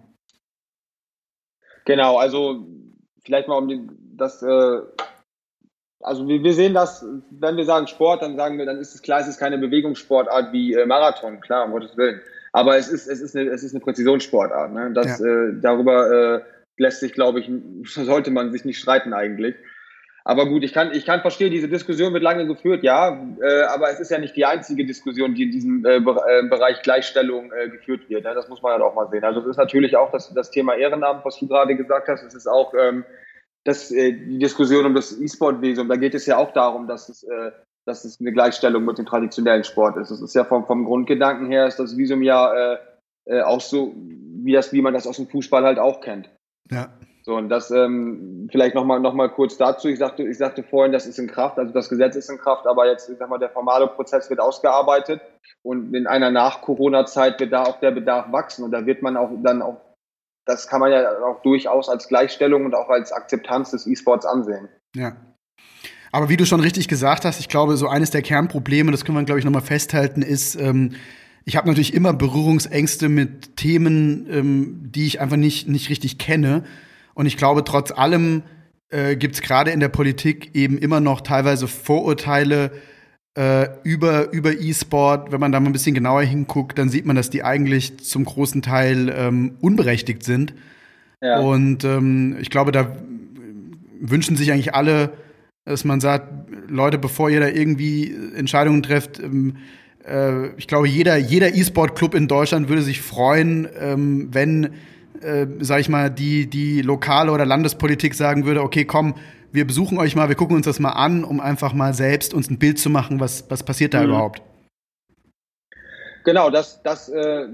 Genau, 1.85 2.17
also 2.17 2.67
vielleicht 3.25 3.47
mal 3.47 3.57
um 3.57 3.67
die, 3.67 3.81
das, 4.15 4.43
äh, 4.43 4.81
also 5.99 6.27
wir, 6.27 6.43
wir, 6.43 6.53
sehen 6.53 6.75
das, 6.75 7.03
wenn 7.31 7.57
wir 7.57 7.65
sagen 7.65 7.87
Sport, 7.87 8.21
dann 8.21 8.35
sagen 8.35 8.59
wir, 8.59 8.65
dann 8.67 8.77
ist 8.77 8.93
es 8.93 9.01
klar, 9.01 9.19
es 9.19 9.27
ist 9.27 9.39
keine 9.39 9.57
Bewegungssportart 9.57 10.53
wie 10.53 10.73
äh, 10.73 10.85
Marathon, 10.85 11.41
klar, 11.41 11.65
um 11.65 11.71
Gottes 11.71 11.97
Willen. 11.97 12.21
Aber 12.55 12.77
es 12.77 12.87
ist, 12.87 13.07
es 13.07 13.19
ist 13.19 13.35
eine, 13.35 13.49
es 13.49 13.63
ist 13.63 13.73
eine 13.73 13.81
Präzisionssportart. 13.83 14.71
Ne? 14.71 14.91
Das, 14.93 15.19
ja. 15.19 15.25
äh, 15.25 15.59
darüber 15.59 16.37
äh, 16.37 16.41
lässt 16.77 17.01
sich, 17.01 17.11
glaube 17.11 17.41
ich, 17.41 17.51
sollte 17.83 18.31
man 18.31 18.53
sich 18.53 18.63
nicht 18.63 18.79
streiten 18.79 19.13
eigentlich. 19.13 19.55
Aber 20.23 20.47
gut, 20.47 20.63
ich 20.63 20.71
kann, 20.71 20.93
ich 20.93 21.05
kann 21.05 21.19
verstehen, 21.19 21.51
diese 21.51 21.67
Diskussion 21.67 22.13
wird 22.13 22.23
lange 22.23 22.47
geführt, 22.47 22.81
ja, 22.81 23.21
äh, 23.41 23.63
aber 23.63 23.91
es 23.91 23.99
ist 23.99 24.09
ja 24.09 24.19
nicht 24.19 24.37
die 24.37 24.45
einzige 24.45 24.85
Diskussion, 24.85 25.35
die 25.35 25.43
in 25.43 25.51
diesem 25.51 25.85
äh, 25.85 25.97
äh 25.97 26.47
Bereich 26.47 26.81
Gleichstellung 26.81 27.51
äh, 27.51 27.67
geführt 27.67 28.09
wird. 28.09 28.23
Ne? 28.23 28.33
Das 28.33 28.47
muss 28.47 28.61
man 28.61 28.71
halt 28.71 28.81
auch 28.81 28.95
mal 28.95 29.09
sehen. 29.09 29.25
Also 29.25 29.41
es 29.41 29.47
ist 29.47 29.57
natürlich 29.57 29.97
auch 29.97 30.11
das, 30.13 30.33
das 30.33 30.49
Thema 30.49 30.75
Ehrenamt, 30.75 31.25
was 31.25 31.37
du 31.37 31.47
gerade 31.47 31.75
gesagt 31.75 32.07
hast. 32.07 32.23
Es 32.23 32.33
ist 32.33 32.47
auch 32.47 32.73
ähm, 32.73 33.03
das, 33.65 33.91
äh, 33.91 34.13
die 34.13 34.39
Diskussion 34.39 34.85
um 34.85 34.95
das 34.95 35.19
E-Sport-Visum, 35.19 35.89
da 35.89 35.97
geht 35.97 36.15
es 36.15 36.25
ja 36.25 36.37
auch 36.37 36.53
darum, 36.53 36.87
dass 36.87 37.09
es, 37.09 37.23
äh, 37.23 37.51
dass 37.85 38.05
es 38.05 38.19
eine 38.19 38.31
Gleichstellung 38.31 38.85
mit 38.85 38.97
dem 38.97 39.05
traditionellen 39.05 39.63
Sport 39.63 39.97
ist. 39.97 40.11
Das 40.11 40.21
ist 40.21 40.35
ja 40.35 40.43
vom, 40.43 40.65
vom 40.65 40.85
Grundgedanken 40.85 41.47
her, 41.47 41.67
ist 41.67 41.79
das 41.79 41.97
Visum 41.97 42.21
ja 42.21 42.53
äh, 42.53 42.77
äh, 43.25 43.41
auch 43.41 43.61
so, 43.61 43.93
wie, 43.95 44.53
das, 44.53 44.73
wie 44.73 44.81
man 44.81 44.93
das 44.93 45.07
aus 45.07 45.17
dem 45.17 45.27
Fußball 45.27 45.63
halt 45.63 45.79
auch 45.79 46.01
kennt. 46.01 46.29
Ja. 46.69 46.89
So, 47.23 47.35
und 47.35 47.49
das 47.49 47.71
ähm, 47.71 48.47
vielleicht 48.51 48.75
nochmal 48.75 48.99
noch 48.99 49.15
mal 49.15 49.29
kurz 49.29 49.57
dazu. 49.57 49.87
Ich 49.87 49.97
sagte, 49.97 50.23
ich 50.23 50.37
sagte 50.37 50.61
vorhin, 50.61 50.91
das 50.91 51.07
ist 51.07 51.17
in 51.17 51.27
Kraft, 51.27 51.57
also 51.57 51.73
das 51.73 51.89
Gesetz 51.89 52.15
ist 52.15 52.29
in 52.29 52.37
Kraft, 52.37 52.67
aber 52.67 52.87
jetzt, 52.87 53.09
ich 53.09 53.17
sag 53.17 53.29
mal, 53.29 53.39
der 53.39 53.49
formale 53.49 53.87
Prozess 53.87 54.29
wird 54.29 54.39
ausgearbeitet 54.39 55.21
und 55.63 55.95
in 55.95 56.05
einer 56.05 56.29
Nach-Corona-Zeit 56.29 57.39
wird 57.39 57.51
da 57.51 57.63
auch 57.63 57.79
der 57.79 57.91
Bedarf 57.91 58.31
wachsen 58.31 58.63
und 58.63 58.71
da 58.71 58.85
wird 58.85 59.01
man 59.01 59.17
auch 59.17 59.31
dann 59.41 59.63
auch 59.63 59.81
das 60.45 60.67
kann 60.67 60.79
man 60.79 60.91
ja 60.91 61.23
auch 61.23 61.41
durchaus 61.41 61.89
als 61.89 62.07
Gleichstellung 62.07 62.65
und 62.65 62.75
auch 62.75 62.89
als 62.89 63.11
Akzeptanz 63.11 63.71
des 63.71 63.87
E-Sports 63.87 64.25
ansehen. 64.25 64.69
Ja. 64.95 65.15
Aber 66.15 66.29
wie 66.29 66.37
du 66.37 66.45
schon 66.45 66.61
richtig 66.61 66.87
gesagt 66.87 67.25
hast, 67.25 67.41
ich 67.41 67.49
glaube, 67.49 67.75
so 67.75 67.89
eines 67.89 68.09
der 68.09 68.21
Kernprobleme, 68.21 68.89
das 68.89 69.03
können 69.03 69.17
wir, 69.17 69.25
glaube 69.25 69.39
ich, 69.39 69.43
nochmal 69.43 69.61
festhalten, 69.61 70.21
ist, 70.21 70.55
ähm, 70.55 70.91
ich 71.43 71.57
habe 71.57 71.67
natürlich 71.67 71.93
immer 71.93 72.13
Berührungsängste 72.13 73.09
mit 73.09 73.57
Themen, 73.57 74.25
ähm, 74.31 74.79
die 74.81 75.07
ich 75.07 75.19
einfach 75.19 75.35
nicht, 75.35 75.67
nicht 75.67 75.89
richtig 75.89 76.17
kenne. 76.17 76.63
Und 77.15 77.25
ich 77.25 77.35
glaube, 77.35 77.65
trotz 77.65 77.91
allem 77.91 78.43
äh, 78.91 79.17
gibt 79.17 79.35
es 79.35 79.41
gerade 79.41 79.71
in 79.71 79.81
der 79.81 79.89
Politik 79.89 80.51
eben 80.55 80.77
immer 80.77 81.01
noch 81.01 81.19
teilweise 81.19 81.67
Vorurteile, 81.67 82.71
äh, 83.37 83.67
über, 83.83 84.31
über 84.31 84.53
E-Sport, 84.53 85.33
wenn 85.33 85.41
man 85.41 85.51
da 85.51 85.59
mal 85.59 85.67
ein 85.67 85.73
bisschen 85.73 85.95
genauer 85.95 86.21
hinguckt, 86.21 86.77
dann 86.77 86.87
sieht 86.87 87.05
man, 87.05 87.17
dass 87.17 87.29
die 87.29 87.43
eigentlich 87.43 87.97
zum 87.97 88.23
großen 88.23 88.61
Teil 88.61 89.13
ähm, 89.13 89.57
unberechtigt 89.59 90.23
sind. 90.23 90.53
Ja. 91.21 91.39
Und 91.39 91.83
ähm, 91.83 92.37
ich 92.39 92.49
glaube, 92.49 92.71
da 92.71 92.95
wünschen 93.99 94.37
sich 94.37 94.53
eigentlich 94.53 94.73
alle, 94.73 95.11
dass 95.65 95.83
man 95.83 95.99
sagt, 95.99 96.31
Leute, 96.67 96.97
bevor 96.97 97.29
ihr 97.29 97.39
da 97.39 97.47
irgendwie 97.47 98.15
Entscheidungen 98.35 98.83
trefft, 98.83 99.19
ähm, 99.19 99.57
äh, 100.07 100.49
ich 100.57 100.67
glaube, 100.67 100.87
jeder, 100.87 101.17
jeder 101.17 101.53
E-Sport-Club 101.53 102.13
in 102.13 102.27
Deutschland 102.27 102.69
würde 102.69 102.83
sich 102.83 103.01
freuen, 103.01 103.67
ähm, 103.79 104.29
wenn, 104.31 104.75
äh, 105.21 105.47
sag 105.59 105.79
ich 105.79 105.89
mal, 105.89 106.11
die, 106.11 106.47
die 106.47 106.81
lokale 106.81 107.31
oder 107.31 107.45
Landespolitik 107.45 108.13
sagen 108.13 108.45
würde, 108.45 108.61
okay, 108.61 108.85
komm, 108.85 109.15
wir 109.51 109.65
besuchen 109.65 109.97
euch 109.97 110.15
mal, 110.15 110.29
wir 110.29 110.35
gucken 110.35 110.55
uns 110.55 110.65
das 110.65 110.79
mal 110.79 110.91
an, 110.91 111.23
um 111.23 111.39
einfach 111.39 111.73
mal 111.73 111.93
selbst 111.93 112.33
uns 112.33 112.49
ein 112.49 112.59
Bild 112.59 112.77
zu 112.77 112.89
machen, 112.89 113.19
was, 113.19 113.49
was 113.49 113.63
passiert 113.63 113.93
da 113.93 114.01
mhm. 114.01 114.09
überhaupt. 114.09 114.41
Genau, 116.25 116.49
das, 116.49 116.81
das, 116.83 117.09
äh, 117.09 117.47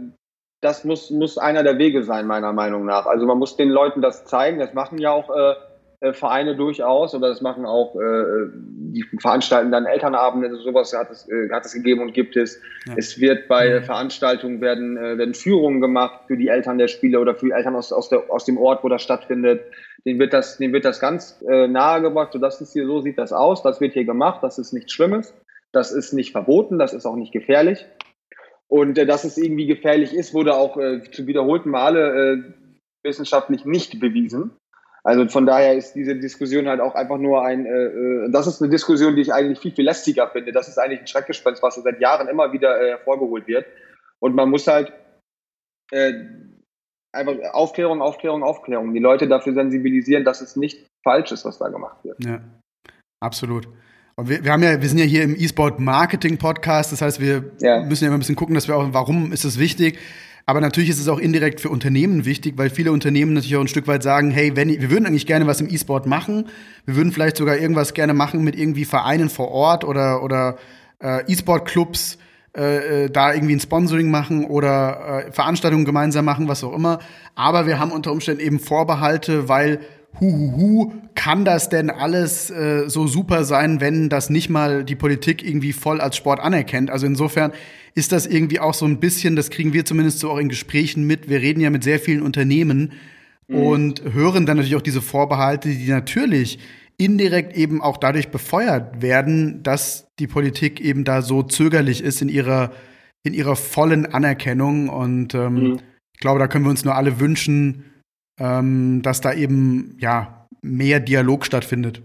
das 0.60 0.84
muss, 0.84 1.12
muss 1.12 1.38
einer 1.38 1.64
der 1.64 1.78
Wege 1.78 2.04
sein, 2.04 2.28
meiner 2.28 2.52
Meinung 2.52 2.86
nach. 2.86 3.06
Also 3.06 3.26
man 3.26 3.38
muss 3.38 3.56
den 3.56 3.70
Leuten 3.70 4.02
das 4.02 4.26
zeigen, 4.26 4.60
das 4.60 4.74
machen 4.74 4.98
ja 4.98 5.12
auch 5.12 5.30
äh, 6.02 6.10
äh 6.10 6.14
Vereine 6.14 6.56
durchaus 6.56 7.16
oder 7.16 7.30
das 7.30 7.42
machen 7.42 7.66
auch, 7.66 7.96
äh, 7.96 8.50
die 8.54 9.06
veranstalten 9.20 9.72
dann 9.72 9.86
Elternabende, 9.86 10.50
also 10.50 10.62
sowas 10.62 10.94
hat 10.94 11.10
es, 11.12 11.30
äh, 11.30 11.50
hat 11.52 11.66
es 11.66 11.74
gegeben 11.74 12.02
und 12.02 12.14
gibt 12.14 12.36
es. 12.36 12.62
Ja. 12.86 12.96
Es 12.98 13.20
wird 13.20 13.48
bei 13.48 13.80
mhm. 13.80 13.84
Veranstaltungen 13.84 14.62
werden, 14.62 14.98
äh, 14.98 15.18
werden 15.18 15.34
Führungen 15.34 15.82
gemacht 15.82 16.22
für 16.28 16.38
die 16.38 16.50
Eltern 16.50 16.78
der 16.78 16.88
Spieler 16.88 17.22
oder 17.22 17.36
für 17.36 17.48
die 17.48 17.52
Eltern 17.52 17.76
aus, 17.76 17.94
aus, 17.94 18.10
der, 18.10 18.30
aus 18.30 18.46
dem 18.46 18.58
Ort, 18.58 18.84
wo 18.84 18.90
das 18.90 19.02
stattfindet 19.02 19.62
den 20.06 20.20
wird 20.20 20.34
das, 20.34 20.58
den 20.58 20.74
wird 20.74 20.86
das 20.86 21.00
ganz 21.00 21.42
äh, 21.48 21.68
nahe 21.68 22.02
gebracht, 22.02 22.34
so 22.34 22.40
das 22.40 22.62
ist 22.62 22.74
hier, 22.74 22.86
so 22.86 23.02
sieht 23.02 23.18
das 23.18 23.34
aus, 23.34 23.62
das 23.62 23.82
wird 23.82 23.94
hier 23.94 24.06
gemacht, 24.06 24.42
das 24.44 24.58
ist 24.58 24.74
nichts 24.74 24.94
Schlimmes, 24.94 25.34
das 25.72 25.92
ist 25.92 26.14
nicht 26.14 26.32
verboten, 26.32 26.80
das 26.80 26.94
ist 26.94 27.06
auch 27.06 27.16
nicht 27.16 27.32
gefährlich. 27.32 27.86
Und 28.68 28.98
äh, 28.98 29.06
dass 29.06 29.24
es 29.24 29.38
irgendwie 29.38 29.68
gefährlich 29.68 30.14
ist, 30.14 30.34
wurde 30.34 30.56
auch 30.56 30.78
äh, 30.78 31.02
zu 31.12 31.28
wiederholten 31.28 31.70
Male 31.70 32.34
äh, 32.34 32.54
wissenschaftlich 33.04 33.66
nicht 33.66 34.00
bewiesen. 34.00 34.52
Also 35.04 35.28
von 35.30 35.46
daher 35.46 35.74
ist 35.74 35.94
diese 35.94 36.16
Diskussion 36.16 36.68
halt 36.68 36.80
auch 36.80 36.94
einfach 36.94 37.18
nur 37.18 37.44
ein, 37.44 37.66
äh, 37.66 37.70
äh, 37.70 38.32
das 38.32 38.46
ist 38.46 38.62
eine 38.62 38.70
Diskussion, 38.70 39.16
die 39.16 39.24
ich 39.24 39.34
eigentlich 39.34 39.60
viel, 39.60 39.72
viel 39.72 39.86
lästiger 39.86 40.28
finde. 40.30 40.52
Das 40.52 40.68
ist 40.68 40.78
eigentlich 40.78 41.00
ein 41.00 41.08
Schreckgespenst, 41.08 41.64
was 41.64 41.76
seit 41.76 42.00
Jahren 42.00 42.28
immer 42.28 42.54
wieder 42.54 42.80
äh, 42.80 42.90
hervorgeholt 42.92 43.48
wird. 43.48 43.66
Und 44.20 44.36
man 44.36 44.50
muss 44.50 44.68
halt 44.68 44.94
äh, 45.92 46.14
einfach 47.12 47.36
Aufklärung, 47.54 48.02
Aufklärung, 48.02 48.44
Aufklärung. 48.44 48.94
Die 48.94 49.00
Leute 49.00 49.28
dafür 49.28 49.54
sensibilisieren, 49.54 50.24
dass 50.24 50.42
es 50.42 50.56
nicht 50.56 50.86
falsch 51.04 51.32
ist, 51.32 51.46
was 51.46 51.58
da 51.58 51.70
gemacht 51.70 51.98
wird. 52.04 52.24
Ja, 52.24 52.40
absolut. 53.20 53.68
Und 54.16 54.30
wir, 54.30 54.44
wir 54.44 54.52
haben 54.52 54.62
ja, 54.62 54.80
wir 54.80 54.88
sind 54.88 55.00
ja 55.00 55.06
hier 55.06 55.24
im 55.24 55.36
E-Sport 55.36 55.80
Marketing 55.80 56.38
Podcast, 56.38 56.92
das 56.92 57.02
heißt, 57.02 57.20
wir 57.20 57.52
ja. 57.60 57.82
müssen 57.82 58.04
ja 58.04 58.10
immer 58.10 58.18
ein 58.18 58.20
bisschen 58.20 58.36
gucken, 58.36 58.54
dass 58.54 58.68
wir 58.68 58.76
auch, 58.76 58.88
warum 58.92 59.32
ist 59.32 59.46
es 59.46 59.58
wichtig? 59.58 59.98
Aber 60.46 60.62
natürlich 60.62 60.90
ist 60.90 61.00
es 61.00 61.08
auch 61.08 61.20
indirekt 61.20 61.62
für 61.62 61.70
Unternehmen 61.70 62.26
wichtig, 62.26 62.58
weil 62.58 62.70
viele 62.70 62.92
Unternehmen 62.92 63.34
natürlich 63.34 63.56
auch 63.56 63.62
ein 63.62 63.68
Stück 63.68 63.88
weit 63.88 64.04
sagen, 64.04 64.32
hey, 64.32 64.56
wenn, 64.56 64.70
wir 64.70 64.90
würden 64.90 65.06
eigentlich 65.06 65.28
gerne 65.28 65.48
was 65.48 65.62
im 65.62 65.70
E-Sport 65.70 66.06
machen, 66.08 66.48
wir 66.86 66.96
würden 66.96 67.12
vielleicht 67.12 67.38
sogar 67.38 67.58
irgendwas 67.58 67.94
gerne 67.94 68.14
machen 68.14 68.44
mit 68.44 68.58
irgendwie 68.58 68.86
Vereinen 68.86 69.30
vor 69.30 69.52
Ort 69.52 69.84
oder, 69.84 70.24
oder 70.24 70.58
äh, 71.00 71.32
E-Sport-Clubs, 71.32 72.18
äh, 72.58 73.06
äh, 73.06 73.10
da 73.10 73.34
irgendwie 73.34 73.56
ein 73.56 73.62
Sponsoring 73.62 74.12
machen 74.12 74.44
oder 74.44 75.26
äh, 75.28 75.32
Veranstaltungen 75.32 75.86
gemeinsam 75.86 76.26
machen, 76.26 76.50
was 76.50 76.64
auch 76.64 76.74
immer. 76.74 77.00
Aber 77.34 77.66
wir 77.66 77.80
haben 77.80 77.92
unter 77.92 78.12
Umständen 78.12 78.42
eben 78.42 78.60
Vorbehalte, 78.60 79.48
weil 79.48 79.80
huhuhu, 80.20 80.92
kann 81.16 81.46
das 81.46 81.70
denn 81.70 81.90
alles 81.90 82.50
äh, 82.50 82.90
so 82.90 83.08
super 83.08 83.46
sein, 83.46 83.80
wenn 83.80 84.10
das 84.10 84.30
nicht 84.30 84.50
mal 84.50 84.84
die 84.84 84.96
Politik 84.96 85.48
irgendwie 85.48 85.72
voll 85.72 86.02
als 86.02 86.18
Sport 86.18 86.42
anerkennt? 86.42 86.90
Also 86.90 87.06
insofern 87.06 87.54
ist 87.94 88.12
das 88.12 88.26
irgendwie 88.26 88.60
auch 88.60 88.74
so 88.74 88.86
ein 88.86 89.00
bisschen, 89.00 89.36
das 89.36 89.50
kriegen 89.50 89.74
wir 89.74 89.86
zumindest 89.86 90.20
so 90.20 90.30
auch 90.30 90.38
in 90.38 90.50
Gesprächen 90.50 91.06
mit. 91.06 91.30
Wir 91.30 91.42
reden 91.42 91.62
ja 91.62 91.70
mit 91.70 91.84
sehr 91.84 92.00
vielen 92.00 92.22
Unternehmen 92.22 92.94
mhm. 93.48 93.56
und 93.58 94.02
hören 94.14 94.46
dann 94.46 94.58
natürlich 94.58 94.76
auch 94.76 94.82
diese 94.82 95.02
Vorbehalte, 95.02 95.70
die 95.70 95.90
natürlich 95.90 96.60
indirekt 96.98 97.58
eben 97.58 97.82
auch 97.82 97.98
dadurch 97.98 98.30
befeuert 98.30 99.02
werden, 99.02 99.64
dass 99.64 100.08
die 100.20 100.28
Politik 100.28 100.80
eben 100.80 101.04
da 101.04 101.22
so 101.22 101.42
zögerlich 101.42 102.04
ist 102.04 102.22
in 102.22 102.30
ihrer, 102.30 102.72
in 103.24 103.34
ihrer 103.34 103.56
vollen 103.56 104.06
Anerkennung. 104.06 104.88
Und 104.88 105.34
ähm, 105.34 105.54
mhm. 105.54 105.80
ich 106.14 106.20
glaube, 106.20 106.40
da 106.40 106.48
können 106.48 106.66
wir 106.66 106.70
uns 106.70 106.86
nur 106.86 106.96
alle 106.96 107.20
wünschen, 107.20 107.92
ähm, 108.40 109.02
dass 109.02 109.20
da 109.20 109.34
eben 109.34 109.98
ja 110.00 110.48
mehr 110.62 111.00
Dialog 111.00 111.46
stattfindet. 111.46 112.02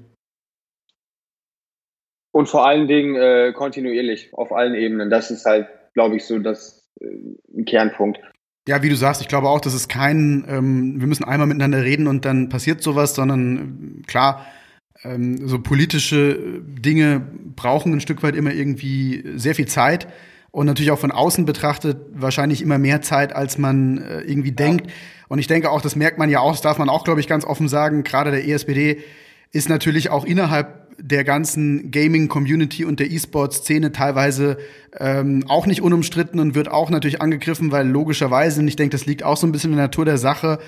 Und 2.33 2.49
vor 2.49 2.66
allen 2.66 2.87
Dingen 2.87 3.16
äh, 3.16 3.53
kontinuierlich 3.55 4.35
auf 4.35 4.53
allen 4.53 4.75
Ebenen. 4.75 5.09
Das 5.09 5.31
ist 5.31 5.46
halt, 5.46 5.68
glaube 5.96 6.16
ich, 6.16 6.26
so 6.26 6.38
das 6.38 6.85
äh, 7.00 7.06
ein 7.56 7.64
Kernpunkt. 7.64 8.20
Ja, 8.68 8.82
wie 8.82 8.88
du 8.90 8.96
sagst, 8.96 9.22
ich 9.22 9.28
glaube 9.28 9.48
auch, 9.48 9.61
das 9.61 9.74
ist 9.74 9.88
kein, 9.88 10.44
ähm, 10.46 11.00
wir 11.00 11.06
müssen 11.06 11.24
einmal 11.24 11.46
miteinander 11.46 11.82
reden 11.82 12.06
und 12.06 12.24
dann 12.24 12.50
passiert 12.50 12.82
sowas, 12.82 13.14
sondern 13.14 14.02
äh, 14.02 14.06
klar, 14.06 14.44
ähm, 15.04 15.48
so 15.48 15.59
politische 15.59 16.61
Dinge 16.62 17.20
brauchen 17.56 17.94
ein 17.94 18.00
Stück 18.00 18.22
weit 18.22 18.37
immer 18.37 18.52
irgendwie 18.52 19.24
sehr 19.37 19.54
viel 19.54 19.66
Zeit 19.66 20.06
und 20.50 20.66
natürlich 20.66 20.90
auch 20.90 20.98
von 20.98 21.12
außen 21.12 21.46
betrachtet 21.46 21.96
wahrscheinlich 22.12 22.61
immer 22.61 22.76
mehr 22.76 23.00
Zeit, 23.00 23.35
als 23.35 23.56
man 23.56 23.98
äh, 23.98 24.20
irgendwie 24.20 24.50
ja. 24.50 24.54
denkt. 24.54 24.90
Und 25.28 25.38
ich 25.38 25.46
denke 25.46 25.70
auch, 25.70 25.80
das 25.80 25.96
merkt 25.96 26.18
man 26.18 26.28
ja 26.28 26.40
auch, 26.40 26.52
das 26.52 26.61
darf 26.61 26.78
man 26.78 26.90
auch, 26.90 27.04
glaube 27.04 27.20
ich, 27.20 27.26
ganz 27.26 27.46
offen 27.46 27.68
sagen, 27.68 28.04
gerade 28.04 28.30
der 28.30 28.46
ESPD 28.46 28.98
ist 29.50 29.70
natürlich 29.70 30.11
auch 30.11 30.26
innerhalb 30.26 30.86
der 30.98 31.24
ganzen 31.24 31.90
Gaming-Community 31.90 32.85
und 32.85 33.00
der 33.00 33.11
E-Sport-Szene 33.11 33.92
teilweise 33.92 34.59
ähm, 34.98 35.44
auch 35.48 35.66
nicht 35.66 35.82
unumstritten 35.82 36.40
und 36.40 36.54
wird 36.54 36.70
auch 36.70 36.90
natürlich 36.90 37.20
angegriffen, 37.20 37.72
weil 37.72 37.88
logischerweise, 37.88 38.61
und 38.61 38.68
ich 38.68 38.76
denke, 38.76 38.92
das 38.92 39.06
liegt 39.06 39.22
auch 39.22 39.37
so 39.37 39.46
ein 39.46 39.52
bisschen 39.52 39.72
in 39.72 39.76
der 39.76 39.87
Natur 39.87 40.04
der 40.04 40.18
Sache, 40.18 40.59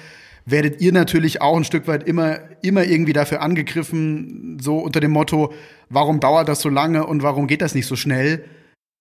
werdet 0.44 0.80
ihr 0.80 0.92
natürlich 0.92 1.40
auch 1.42 1.56
ein 1.56 1.64
Stück 1.64 1.86
weit 1.86 2.06
immer, 2.06 2.38
immer 2.62 2.84
irgendwie 2.84 3.12
dafür 3.12 3.42
angegriffen, 3.42 4.58
so 4.60 4.78
unter 4.78 5.00
dem 5.00 5.10
Motto, 5.10 5.52
warum 5.88 6.20
dauert 6.20 6.48
das 6.48 6.60
so 6.60 6.68
lange 6.68 7.06
und 7.06 7.22
warum 7.22 7.46
geht 7.46 7.62
das 7.62 7.74
nicht 7.74 7.86
so 7.86 7.96
schnell? 7.96 8.44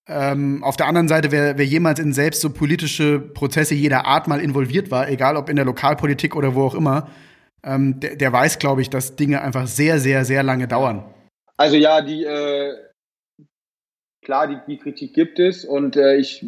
Ähm, 0.09 0.63
auf 0.63 0.77
der 0.77 0.87
anderen 0.87 1.07
Seite, 1.07 1.31
wer, 1.31 1.57
wer 1.57 1.65
jemals 1.65 1.99
in 1.99 2.13
selbst 2.13 2.41
so 2.41 2.49
politische 2.49 3.19
Prozesse 3.19 3.75
jeder 3.75 4.05
Art 4.05 4.27
mal 4.27 4.39
involviert 4.39 4.89
war, 4.89 5.09
egal 5.09 5.35
ob 5.35 5.49
in 5.49 5.57
der 5.57 5.65
Lokalpolitik 5.65 6.35
oder 6.35 6.55
wo 6.55 6.63
auch 6.63 6.75
immer, 6.75 7.09
ähm, 7.63 7.99
der, 7.99 8.15
der, 8.15 8.31
weiß, 8.31 8.59
glaube 8.59 8.81
ich, 8.81 8.89
dass 8.89 9.17
Dinge 9.17 9.41
einfach 9.41 9.67
sehr, 9.67 9.99
sehr, 9.99 10.23
sehr 10.23 10.43
lange 10.43 10.67
dauern. 10.67 11.03
Also 11.57 11.75
ja, 11.75 12.01
die 12.01 12.23
äh, 12.23 12.77
klar, 14.23 14.47
die, 14.47 14.59
die 14.67 14.77
Kritik 14.77 15.13
gibt 15.13 15.39
es 15.39 15.65
und 15.65 15.95
äh, 15.95 16.15
ich 16.17 16.45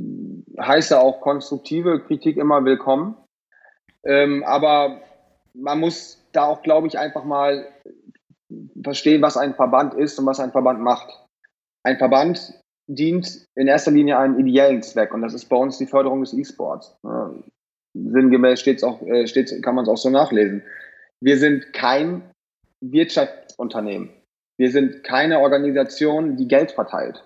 heiße 0.59 0.99
auch 0.99 1.21
konstruktive 1.21 1.99
Kritik 2.01 2.37
immer 2.37 2.63
willkommen. 2.63 3.15
Ähm, 4.03 4.43
aber 4.43 5.01
man 5.53 5.79
muss 5.79 6.23
da 6.31 6.45
auch, 6.45 6.61
glaube 6.61 6.87
ich, 6.87 6.99
einfach 6.99 7.23
mal 7.23 7.67
verstehen, 8.83 9.21
was 9.21 9.37
ein 9.37 9.55
Verband 9.55 9.93
ist 9.93 10.19
und 10.19 10.25
was 10.25 10.39
ein 10.39 10.51
Verband 10.51 10.79
macht. 10.81 11.09
Ein 11.83 11.97
Verband 11.97 12.53
dient 12.87 13.45
in 13.55 13.67
erster 13.67 13.91
Linie 13.91 14.17
einem 14.17 14.39
ideellen 14.39 14.81
Zweck 14.81 15.13
und 15.13 15.21
das 15.21 15.33
ist 15.33 15.45
bei 15.45 15.55
uns 15.55 15.77
die 15.77 15.85
Förderung 15.85 16.21
des 16.21 16.33
E-Sports. 16.33 16.97
Ja, 17.03 17.33
sinngemäß 17.93 18.59
steht's 18.59 18.83
auch, 18.83 19.01
äh, 19.03 19.27
steht's, 19.27 19.53
kann 19.61 19.75
man 19.75 19.83
es 19.83 19.89
auch 19.89 19.97
so 19.97 20.09
nachlesen. 20.09 20.63
Wir 21.21 21.37
sind 21.37 21.73
kein 21.73 22.29
Wirtschaftsunternehmen. 22.81 24.18
Wir 24.59 24.71
sind 24.71 25.05
keine 25.05 25.39
Organisation, 25.39 26.35
die 26.35 26.49
Geld 26.49 26.71
verteilt. 26.71 27.23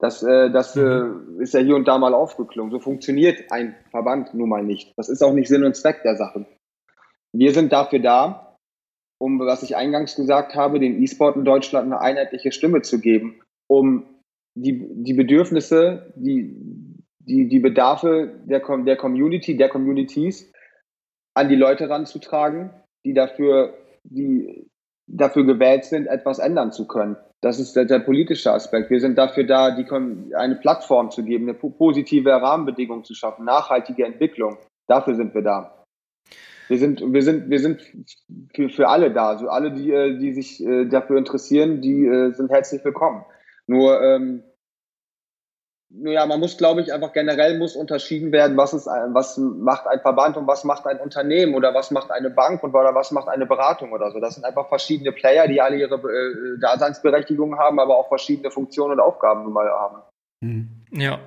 Das, 0.00 0.24
äh, 0.24 0.50
das 0.50 0.76
äh, 0.76 0.80
mhm. 0.80 1.40
ist 1.40 1.54
ja 1.54 1.60
hier 1.60 1.76
und 1.76 1.86
da 1.86 1.98
mal 1.98 2.14
aufgeklungen. 2.14 2.72
So 2.72 2.80
funktioniert 2.80 3.52
ein 3.52 3.76
Verband 3.90 4.34
nun 4.34 4.48
mal 4.48 4.64
nicht. 4.64 4.92
Das 4.96 5.08
ist 5.08 5.22
auch 5.22 5.32
nicht 5.32 5.48
Sinn 5.48 5.64
und 5.64 5.76
Zweck 5.76 6.02
der 6.02 6.16
Sache. 6.16 6.46
Wir 7.32 7.52
sind 7.52 7.72
dafür 7.72 8.00
da, 8.00 8.56
um, 9.20 9.38
was 9.38 9.62
ich 9.62 9.76
eingangs 9.76 10.16
gesagt 10.16 10.56
habe, 10.56 10.80
den 10.80 11.00
E-Sport 11.00 11.36
in 11.36 11.44
Deutschland 11.44 11.86
eine 11.86 12.00
einheitliche 12.00 12.50
Stimme 12.50 12.82
zu 12.82 13.00
geben, 13.00 13.40
um 13.68 14.04
die, 14.56 15.04
die 15.04 15.14
Bedürfnisse, 15.14 16.12
die, 16.16 16.56
die, 17.20 17.48
die 17.48 17.60
Bedarfe 17.60 18.40
der, 18.46 18.60
der 18.60 18.96
Community, 18.96 19.56
der 19.56 19.68
Communities 19.68 20.52
an 21.34 21.48
die 21.48 21.56
Leute 21.56 21.88
ranzutragen, 21.88 22.70
die 23.04 23.14
dafür, 23.14 23.74
die 24.02 24.67
dafür 25.08 25.44
gewählt 25.44 25.84
sind, 25.84 26.06
etwas 26.06 26.38
ändern 26.38 26.70
zu 26.72 26.86
können. 26.86 27.16
Das 27.40 27.58
ist 27.58 27.74
der, 27.76 27.84
der 27.84 28.00
politische 28.00 28.52
Aspekt. 28.52 28.90
Wir 28.90 29.00
sind 29.00 29.16
dafür 29.16 29.44
da, 29.44 29.70
die, 29.70 29.86
eine 30.34 30.56
Plattform 30.56 31.10
zu 31.10 31.24
geben, 31.24 31.48
eine 31.48 31.54
positive 31.54 32.30
Rahmenbedingung 32.30 33.04
zu 33.04 33.14
schaffen, 33.14 33.44
nachhaltige 33.44 34.04
Entwicklung. 34.04 34.58
Dafür 34.88 35.14
sind 35.14 35.34
wir 35.34 35.42
da. 35.42 35.84
Wir 36.68 36.78
sind, 36.78 37.00
wir 37.00 37.22
sind, 37.22 37.48
wir 37.48 37.60
sind 37.60 37.80
für, 38.54 38.68
für 38.68 38.88
alle 38.88 39.10
da. 39.10 39.28
Also 39.28 39.48
alle, 39.48 39.72
die, 39.72 39.90
äh, 39.90 40.18
die 40.18 40.32
sich 40.32 40.64
äh, 40.64 40.84
dafür 40.86 41.16
interessieren, 41.16 41.80
die 41.80 42.06
äh, 42.06 42.32
sind 42.32 42.50
herzlich 42.50 42.84
willkommen. 42.84 43.24
Nur 43.66 44.02
ähm, 44.02 44.42
ja, 45.90 46.26
man 46.26 46.40
muss, 46.40 46.58
glaube 46.58 46.82
ich, 46.82 46.92
einfach 46.92 47.12
generell 47.12 47.58
muss 47.58 47.74
unterschieden 47.74 48.30
werden, 48.30 48.56
was 48.56 48.74
ist, 48.74 48.86
was 48.86 49.38
macht 49.38 49.86
ein 49.86 50.00
Verband 50.00 50.36
und 50.36 50.46
was 50.46 50.64
macht 50.64 50.86
ein 50.86 51.00
Unternehmen 51.00 51.54
oder 51.54 51.74
was 51.74 51.90
macht 51.90 52.10
eine 52.10 52.28
Bank 52.28 52.62
und 52.62 52.74
oder 52.74 52.94
was 52.94 53.10
macht 53.10 53.28
eine 53.28 53.46
Beratung 53.46 53.92
oder 53.92 54.10
so. 54.10 54.20
Das 54.20 54.34
sind 54.34 54.44
einfach 54.44 54.68
verschiedene 54.68 55.12
Player, 55.12 55.48
die 55.48 55.62
alle 55.62 55.76
ihre 55.76 55.94
äh, 55.94 56.60
Daseinsberechtigung 56.60 57.58
haben, 57.58 57.80
aber 57.80 57.96
auch 57.96 58.08
verschiedene 58.08 58.50
Funktionen 58.50 58.94
und 58.94 59.00
Aufgaben 59.00 59.50
mal 59.50 59.68
haben. 59.68 60.02
Mhm. 60.40 60.68
Ja, 60.90 61.20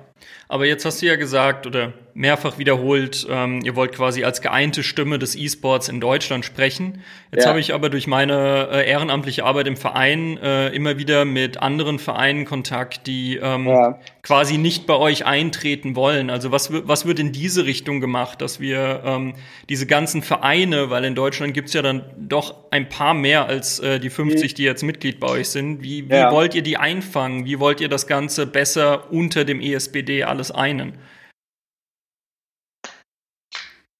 aber 0.48 0.66
jetzt 0.66 0.84
hast 0.84 1.00
du 1.02 1.06
ja 1.06 1.16
gesagt 1.16 1.66
oder 1.66 1.92
mehrfach 2.14 2.58
wiederholt, 2.58 3.26
ähm, 3.30 3.60
ihr 3.64 3.74
wollt 3.74 3.92
quasi 3.92 4.24
als 4.24 4.42
geeinte 4.42 4.82
Stimme 4.82 5.18
des 5.18 5.34
E-Sports 5.34 5.88
in 5.88 6.00
Deutschland 6.00 6.44
sprechen. 6.44 7.02
Jetzt 7.32 7.44
ja. 7.44 7.48
habe 7.48 7.60
ich 7.60 7.72
aber 7.72 7.88
durch 7.88 8.06
meine 8.06 8.68
äh, 8.70 8.88
ehrenamtliche 8.88 9.44
Arbeit 9.44 9.66
im 9.66 9.76
Verein 9.76 10.36
äh, 10.36 10.68
immer 10.68 10.98
wieder 10.98 11.24
mit 11.24 11.62
anderen 11.62 11.98
Vereinen 11.98 12.44
Kontakt, 12.44 13.06
die 13.06 13.36
ähm, 13.36 13.66
ja. 13.66 13.98
quasi 14.22 14.58
nicht 14.58 14.86
bei 14.86 14.96
euch 14.96 15.24
eintreten 15.24 15.96
wollen. 15.96 16.28
Also 16.28 16.52
was, 16.52 16.70
was 16.70 17.06
wird 17.06 17.18
in 17.18 17.32
diese 17.32 17.64
Richtung 17.64 18.00
gemacht, 18.00 18.42
dass 18.42 18.60
wir 18.60 19.02
ähm, 19.04 19.34
diese 19.70 19.86
ganzen 19.86 20.20
Vereine, 20.20 20.90
weil 20.90 21.04
in 21.04 21.14
Deutschland 21.14 21.54
gibt's 21.54 21.72
ja 21.72 21.80
dann 21.80 22.04
doch 22.18 22.70
ein 22.70 22.90
paar 22.90 23.14
mehr 23.14 23.46
als 23.46 23.78
äh, 23.78 23.98
die 23.98 24.10
50, 24.10 24.52
mhm. 24.52 24.54
die 24.56 24.62
jetzt 24.64 24.82
Mitglied 24.82 25.18
bei 25.18 25.28
euch 25.28 25.48
sind. 25.48 25.82
Wie, 25.82 26.10
wie 26.10 26.14
ja. 26.14 26.30
wollt 26.30 26.54
ihr 26.54 26.62
die 26.62 26.76
einfangen? 26.76 27.46
Wie 27.46 27.58
wollt 27.58 27.80
ihr 27.80 27.88
das 27.88 28.06
Ganze 28.06 28.46
besser 28.46 29.10
unter 29.10 29.46
dem 29.52 29.60
ESBD 29.60 30.24
alles 30.24 30.50
einen? 30.50 30.98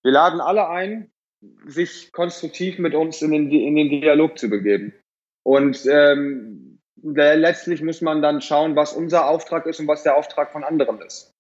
Wir 0.03 0.13
laden 0.13 0.41
alle 0.41 0.69
ein, 0.69 1.11
sich 1.67 2.13
konstruktiv 2.13 2.79
mit 2.79 2.95
uns 2.95 3.23
in 3.23 3.31
den, 3.31 3.51
in 3.51 3.77
den 3.77 3.89
Dialog 3.89 4.39
zu 4.39 4.49
begeben. 4.49 4.93
Und 5.45 5.87
ähm, 5.87 6.81
letztlich 7.03 7.83
muss 7.83 8.01
man 8.01 8.23
dann 8.23 8.41
schauen, 8.41 8.77
was 8.77 8.93
unser 8.93 9.29
Auftrag 9.29 9.67
ist 9.67 9.81
und 9.81 9.89
was 9.89 10.03
der 10.03 10.17
Auftrag 10.17 10.53
von 10.53 10.65
anderen 10.65 11.01
ist. 11.01 11.33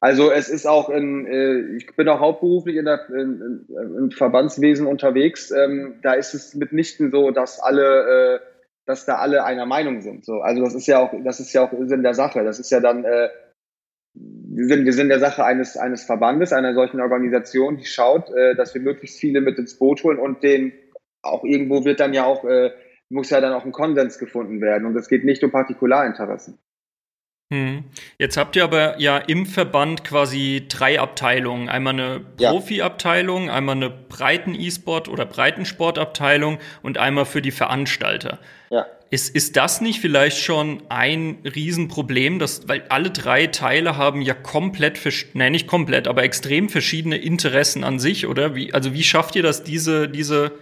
Also 0.00 0.30
es 0.30 0.48
ist 0.48 0.66
auch 0.66 0.90
in, 0.90 1.26
äh, 1.26 1.76
ich 1.76 1.94
bin 1.96 2.08
auch 2.08 2.20
hauptberuflich 2.20 2.76
in 2.76 2.84
der, 2.84 3.08
in, 3.10 3.66
in, 3.68 3.94
im 3.96 4.10
Verbandswesen 4.12 4.86
unterwegs. 4.86 5.50
Ähm, 5.50 5.98
da 6.02 6.12
ist 6.12 6.34
es 6.34 6.54
mitnichten 6.54 7.10
so, 7.10 7.32
dass 7.32 7.58
alle, 7.58 8.36
äh, 8.36 8.40
dass 8.88 9.04
da 9.04 9.16
alle 9.16 9.44
einer 9.44 9.66
Meinung 9.66 10.00
sind. 10.00 10.24
So, 10.24 10.40
also 10.40 10.62
das 10.64 10.74
ist 10.74 10.86
ja 10.86 10.98
auch, 10.98 11.12
das 11.24 11.40
ist 11.40 11.52
ja 11.52 11.62
auch 11.62 11.72
Sinn 11.84 12.02
der 12.02 12.14
Sache. 12.14 12.42
Das 12.42 12.58
ist 12.58 12.70
ja 12.70 12.80
dann 12.80 13.04
äh, 13.04 13.28
wir 14.14 14.66
sind, 14.66 14.84
wir 14.84 14.92
sind 14.92 15.08
der 15.08 15.20
Sache 15.20 15.44
eines, 15.44 15.76
eines 15.76 16.04
Verbandes, 16.04 16.52
einer 16.52 16.74
solchen 16.74 17.00
Organisation, 17.00 17.76
die 17.76 17.84
schaut, 17.84 18.30
äh, 18.30 18.54
dass 18.56 18.74
wir 18.74 18.80
möglichst 18.80 19.18
viele 19.18 19.40
mit 19.40 19.58
ins 19.58 19.78
Boot 19.78 20.02
holen 20.02 20.18
und 20.18 20.42
den 20.42 20.72
auch 21.22 21.44
irgendwo 21.44 21.84
wird 21.84 22.00
dann 22.00 22.14
ja 22.14 22.24
auch, 22.24 22.44
äh, 22.44 22.70
muss 23.08 23.30
ja 23.30 23.40
dann 23.40 23.52
auch 23.52 23.64
ein 23.64 23.72
Konsens 23.72 24.18
gefunden 24.18 24.60
werden. 24.60 24.86
Und 24.86 24.96
es 24.96 25.08
geht 25.08 25.24
nicht 25.24 25.42
um 25.44 25.50
Partikularinteressen. 25.50 26.58
Hm. 27.50 27.84
Jetzt 28.18 28.36
habt 28.36 28.56
ihr 28.56 28.64
aber 28.64 29.00
ja 29.00 29.16
im 29.16 29.46
Verband 29.46 30.04
quasi 30.04 30.66
drei 30.68 31.00
Abteilungen. 31.00 31.70
Einmal 31.70 31.94
eine 31.94 32.20
Profi-Abteilung, 32.36 33.48
einmal 33.48 33.76
eine 33.76 33.88
Breiten-E-Sport- 33.88 35.08
oder 35.08 35.24
Breitensportabteilung 35.24 36.58
und 36.82 36.98
einmal 36.98 37.24
für 37.24 37.40
die 37.40 37.50
Veranstalter. 37.50 38.38
Ja. 38.70 38.86
Ist, 39.10 39.34
ist 39.34 39.56
das 39.56 39.80
nicht 39.80 40.00
vielleicht 40.00 40.36
schon 40.36 40.82
ein 40.90 41.38
Riesenproblem, 41.42 42.38
dass, 42.38 42.68
weil 42.68 42.84
alle 42.90 43.10
drei 43.10 43.46
Teile 43.46 43.96
haben 43.96 44.20
ja 44.20 44.34
komplett, 44.34 45.00
nein, 45.32 45.52
nicht 45.52 45.66
komplett, 45.66 46.06
aber 46.06 46.24
extrem 46.24 46.68
verschiedene 46.68 47.16
Interessen 47.16 47.84
an 47.84 47.98
sich, 47.98 48.26
oder? 48.26 48.54
Wie, 48.54 48.74
also 48.74 48.92
wie 48.92 49.02
schafft 49.02 49.34
ihr 49.36 49.42
das, 49.42 49.64
diese, 49.64 50.10
diese 50.10 50.52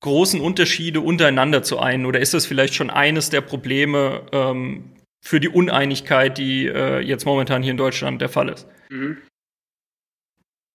großen 0.00 0.40
Unterschiede 0.40 1.02
untereinander 1.02 1.62
zu 1.62 1.78
ein? 1.78 2.06
Oder 2.06 2.20
ist 2.20 2.32
das 2.32 2.46
vielleicht 2.46 2.72
schon 2.72 2.88
eines 2.88 3.28
der 3.28 3.42
Probleme 3.42 4.22
ähm, 4.32 4.84
für 5.24 5.40
die 5.40 5.48
Uneinigkeit, 5.48 6.38
die 6.38 6.66
äh, 6.66 7.00
jetzt 7.00 7.24
momentan 7.24 7.62
hier 7.62 7.72
in 7.72 7.76
Deutschland 7.76 8.20
der 8.20 8.28
Fall 8.28 8.50
ist? 8.50 8.68
Mhm. 8.90 9.18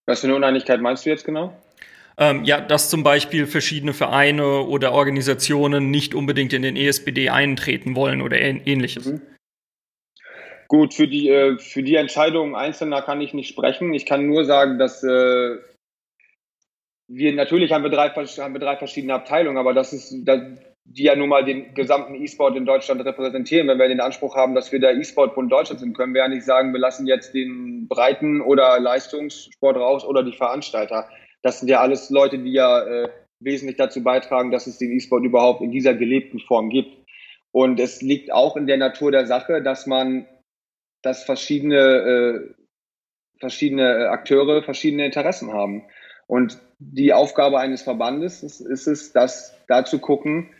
Was 0.06 0.20
für 0.20 0.26
eine 0.26 0.36
Uneinigkeit 0.36 0.80
meinst 0.80 1.06
du 1.06 1.10
jetzt 1.10 1.24
genau? 1.24 1.56
Ähm, 2.18 2.44
ja, 2.44 2.60
dass 2.60 2.90
zum 2.90 3.02
Beispiel 3.02 3.46
verschiedene 3.46 3.94
Vereine 3.94 4.62
oder 4.62 4.92
Organisationen 4.92 5.90
nicht 5.90 6.14
unbedingt 6.14 6.52
in 6.52 6.62
den 6.62 6.76
ESBD 6.76 7.30
eintreten 7.30 7.94
wollen 7.94 8.20
oder 8.20 8.38
ähnliches. 8.38 9.06
Mhm. 9.06 9.22
Gut, 10.68 10.94
für 10.94 11.08
die, 11.08 11.28
äh, 11.30 11.58
für 11.58 11.82
die 11.82 11.94
Entscheidung 11.94 12.54
Einzelner 12.54 13.02
kann 13.02 13.20
ich 13.20 13.32
nicht 13.32 13.48
sprechen. 13.48 13.94
Ich 13.94 14.04
kann 14.04 14.26
nur 14.26 14.44
sagen, 14.44 14.78
dass 14.78 15.02
äh, 15.02 15.58
wir 17.08 17.32
natürlich 17.32 17.72
haben 17.72 17.82
wir, 17.82 17.90
drei, 17.90 18.10
haben 18.10 18.54
wir 18.54 18.60
drei 18.60 18.76
verschiedene 18.76 19.14
Abteilungen, 19.14 19.58
aber 19.58 19.74
das 19.74 19.92
ist, 19.92 20.14
das, 20.24 20.42
die 20.92 21.04
ja 21.04 21.14
nun 21.14 21.28
mal 21.28 21.44
den 21.44 21.72
gesamten 21.74 22.16
E-Sport 22.16 22.56
in 22.56 22.66
Deutschland 22.66 23.04
repräsentieren. 23.04 23.68
Wenn 23.68 23.78
wir 23.78 23.86
den 23.86 24.00
Anspruch 24.00 24.34
haben, 24.34 24.56
dass 24.56 24.72
wir 24.72 24.80
der 24.80 24.96
E-Sport-Bund 24.96 25.50
Deutschland 25.50 25.78
sind, 25.78 25.96
können 25.96 26.14
wir 26.14 26.22
ja 26.22 26.28
nicht 26.28 26.44
sagen, 26.44 26.72
wir 26.72 26.80
lassen 26.80 27.06
jetzt 27.06 27.32
den 27.32 27.86
Breiten- 27.86 28.40
oder 28.40 28.80
Leistungssport 28.80 29.76
raus 29.76 30.04
oder 30.04 30.24
die 30.24 30.32
Veranstalter. 30.32 31.08
Das 31.42 31.60
sind 31.60 31.68
ja 31.68 31.80
alles 31.80 32.10
Leute, 32.10 32.38
die 32.38 32.52
ja 32.52 32.82
äh, 32.82 33.08
wesentlich 33.38 33.76
dazu 33.76 34.02
beitragen, 34.02 34.50
dass 34.50 34.66
es 34.66 34.78
den 34.78 34.90
E-Sport 34.90 35.24
überhaupt 35.24 35.62
in 35.62 35.70
dieser 35.70 35.94
gelebten 35.94 36.40
Form 36.40 36.70
gibt. 36.70 36.90
Und 37.52 37.78
es 37.78 38.02
liegt 38.02 38.32
auch 38.32 38.56
in 38.56 38.66
der 38.66 38.76
Natur 38.76 39.12
der 39.12 39.26
Sache, 39.26 39.62
dass 39.62 39.86
man, 39.86 40.26
dass 41.02 41.22
verschiedene, 41.22 41.78
äh, 41.78 42.54
verschiedene 43.38 44.10
Akteure 44.10 44.64
verschiedene 44.64 45.06
Interessen 45.06 45.52
haben. 45.52 45.84
Und 46.26 46.58
die 46.80 47.12
Aufgabe 47.12 47.60
eines 47.60 47.82
Verbandes 47.82 48.42
ist, 48.42 48.60
ist 48.60 48.88
es, 48.88 49.12
dass 49.12 49.56
da 49.68 49.84
zu 49.84 50.00
gucken, 50.00 50.50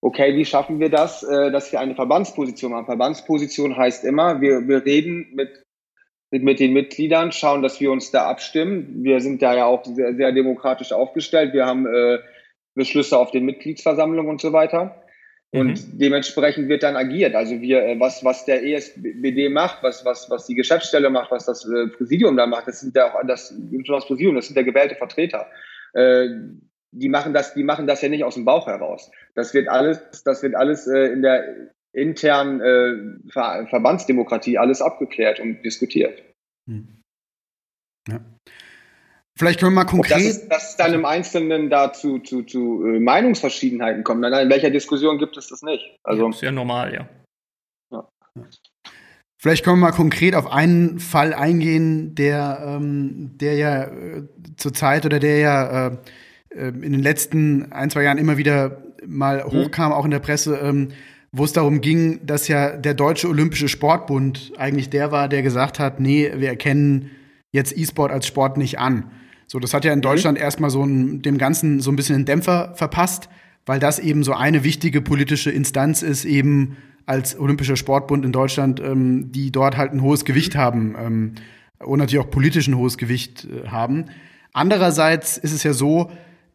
okay, 0.00 0.36
wie 0.36 0.44
schaffen 0.44 0.80
wir 0.80 0.90
das, 0.90 1.22
äh, 1.22 1.50
dass 1.50 1.72
wir 1.72 1.80
eine 1.80 1.94
Verbandsposition 1.94 2.74
haben? 2.74 2.86
Verbandsposition 2.86 3.76
heißt 3.76 4.04
immer, 4.04 4.40
wir, 4.40 4.66
wir 4.66 4.84
reden 4.84 5.28
mit 5.34 5.64
mit 6.30 6.60
den 6.60 6.72
Mitgliedern, 6.72 7.32
schauen, 7.32 7.60
dass 7.60 7.80
wir 7.80 7.90
uns 7.90 8.12
da 8.12 8.28
abstimmen. 8.28 9.02
Wir 9.02 9.20
sind 9.20 9.42
da 9.42 9.54
ja 9.54 9.64
auch 9.64 9.84
sehr, 9.84 10.14
sehr 10.14 10.30
demokratisch 10.30 10.92
aufgestellt. 10.92 11.52
Wir 11.52 11.66
haben 11.66 11.86
äh, 11.86 12.18
Beschlüsse 12.74 13.18
auf 13.18 13.32
den 13.32 13.44
Mitgliedsversammlungen 13.44 14.30
und 14.30 14.40
so 14.40 14.52
weiter. 14.52 15.02
Und 15.52 15.70
mhm. 15.70 15.98
dementsprechend 15.98 16.68
wird 16.68 16.84
dann 16.84 16.94
agiert. 16.96 17.34
Also 17.34 17.60
wir, 17.60 17.82
äh, 17.82 17.98
was, 17.98 18.24
was 18.24 18.44
der 18.44 18.64
ESBD 18.64 19.48
macht, 19.48 19.82
was, 19.82 20.04
was, 20.04 20.30
was 20.30 20.46
die 20.46 20.54
Geschäftsstelle 20.54 21.10
macht, 21.10 21.32
was 21.32 21.46
das 21.46 21.68
äh, 21.68 21.88
Präsidium 21.88 22.36
da 22.36 22.46
macht, 22.46 22.68
das 22.68 22.80
sind 22.80 22.94
ja 22.94 23.12
auch 23.12 23.26
das, 23.26 23.52
das 23.88 24.06
Präsidium, 24.06 24.36
das 24.36 24.46
sind 24.46 24.56
ja 24.56 24.62
gewählte 24.62 24.94
Vertreter. 24.94 25.48
Äh, 25.94 26.28
die 26.92 27.08
machen 27.08 27.32
das, 27.32 27.54
die 27.54 27.64
machen 27.64 27.86
das 27.86 28.02
ja 28.02 28.08
nicht 28.08 28.24
aus 28.24 28.34
dem 28.34 28.44
Bauch 28.44 28.66
heraus. 28.66 29.10
Das 29.34 29.54
wird 29.54 29.68
alles, 29.68 30.22
das 30.24 30.42
wird 30.42 30.54
alles 30.54 30.86
äh, 30.86 31.06
in 31.12 31.22
der 31.22 31.70
internen 31.92 32.60
äh, 32.60 33.30
Ver 33.30 33.66
Verbandsdemokratie 33.68 34.58
alles 34.58 34.82
abgeklärt 34.82 35.40
und 35.40 35.62
diskutiert. 35.62 36.22
Hm. 36.68 37.00
Ja. 38.08 38.20
Vielleicht 39.38 39.60
können 39.60 39.72
wir 39.72 39.76
mal 39.76 39.84
konkret. 39.84 40.16
Dass 40.16 40.22
es, 40.22 40.48
dass 40.48 40.70
es 40.70 40.76
dann 40.76 40.92
im 40.92 41.04
Einzelnen 41.04 41.70
dazu 41.70 42.18
zu, 42.18 42.42
zu 42.42 42.84
äh, 42.84 43.00
Meinungsverschiedenheiten 43.00 44.04
kommt. 44.04 44.20
Nein, 44.20 44.44
in 44.44 44.50
welcher 44.50 44.70
Diskussion 44.70 45.18
gibt 45.18 45.36
es 45.36 45.48
das 45.48 45.62
nicht? 45.62 45.98
Also, 46.02 46.24
ja, 46.24 46.30
ist 46.30 46.42
ja 46.42 46.52
normal, 46.52 46.92
ja. 46.92 47.08
ja. 47.90 48.08
Vielleicht 49.38 49.64
können 49.64 49.78
wir 49.78 49.86
mal 49.86 49.92
konkret 49.92 50.34
auf 50.34 50.46
einen 50.46 50.98
Fall 50.98 51.32
eingehen, 51.32 52.14
der, 52.14 52.62
ähm, 52.66 53.38
der 53.38 53.54
ja 53.54 53.84
äh, 53.84 54.24
zurzeit 54.56 55.06
oder 55.06 55.18
der 55.18 55.38
ja 55.38 55.86
äh 55.86 55.96
in 56.54 56.92
den 56.92 57.00
letzten 57.00 57.72
ein, 57.72 57.90
zwei 57.90 58.02
Jahren 58.02 58.18
immer 58.18 58.36
wieder 58.36 58.82
mal 59.06 59.44
mhm. 59.44 59.52
hochkam, 59.52 59.92
auch 59.92 60.04
in 60.04 60.10
der 60.10 60.18
Presse. 60.18 60.56
Ähm, 60.56 60.88
wo 61.32 61.44
es 61.44 61.52
darum 61.52 61.80
ging, 61.80 62.26
dass 62.26 62.48
ja 62.48 62.76
der 62.76 62.94
Deutsche 62.94 63.28
Olympische 63.28 63.68
Sportbund 63.68 64.52
eigentlich 64.58 64.90
der 64.90 65.12
war, 65.12 65.28
der 65.28 65.42
gesagt 65.42 65.78
hat, 65.78 66.00
nee, 66.00 66.30
wir 66.36 66.48
erkennen 66.48 67.10
jetzt 67.52 67.76
E-Sport 67.76 68.10
als 68.10 68.26
Sport 68.26 68.56
nicht 68.56 68.78
an. 68.78 69.10
So, 69.46 69.58
das 69.58 69.74
hat 69.74 69.84
ja 69.84 69.92
in 69.92 70.00
mhm. 70.00 70.02
Deutschland 70.02 70.38
mhm. 70.38 70.44
erstmal 70.44 70.70
so 70.70 70.82
ein, 70.84 71.22
dem 71.22 71.38
Ganzen 71.38 71.80
so 71.80 71.90
ein 71.90 71.96
bisschen 71.96 72.16
einen 72.16 72.24
Dämpfer 72.24 72.72
verpasst, 72.74 73.28
weil 73.66 73.78
das 73.78 73.98
eben 73.98 74.24
so 74.24 74.32
eine 74.32 74.64
wichtige 74.64 75.00
politische 75.00 75.50
Instanz 75.50 76.02
ist, 76.02 76.24
eben 76.24 76.76
als 77.06 77.38
Olympischer 77.38 77.76
Sportbund 77.76 78.24
in 78.24 78.32
Deutschland, 78.32 78.80
ähm, 78.80 79.32
die 79.32 79.50
dort 79.52 79.76
halt 79.76 79.92
ein 79.92 80.02
hohes 80.02 80.24
Gewicht 80.24 80.56
haben 80.56 80.96
ähm, 80.98 81.34
und 81.78 81.98
natürlich 81.98 82.24
auch 82.24 82.30
politisch 82.30 82.66
ein 82.68 82.76
hohes 82.76 82.98
Gewicht 82.98 83.46
äh, 83.46 83.68
haben. 83.68 84.06
Andererseits 84.52 85.36
ist 85.36 85.52
es 85.52 85.62
ja 85.62 85.72
so, 85.72 86.10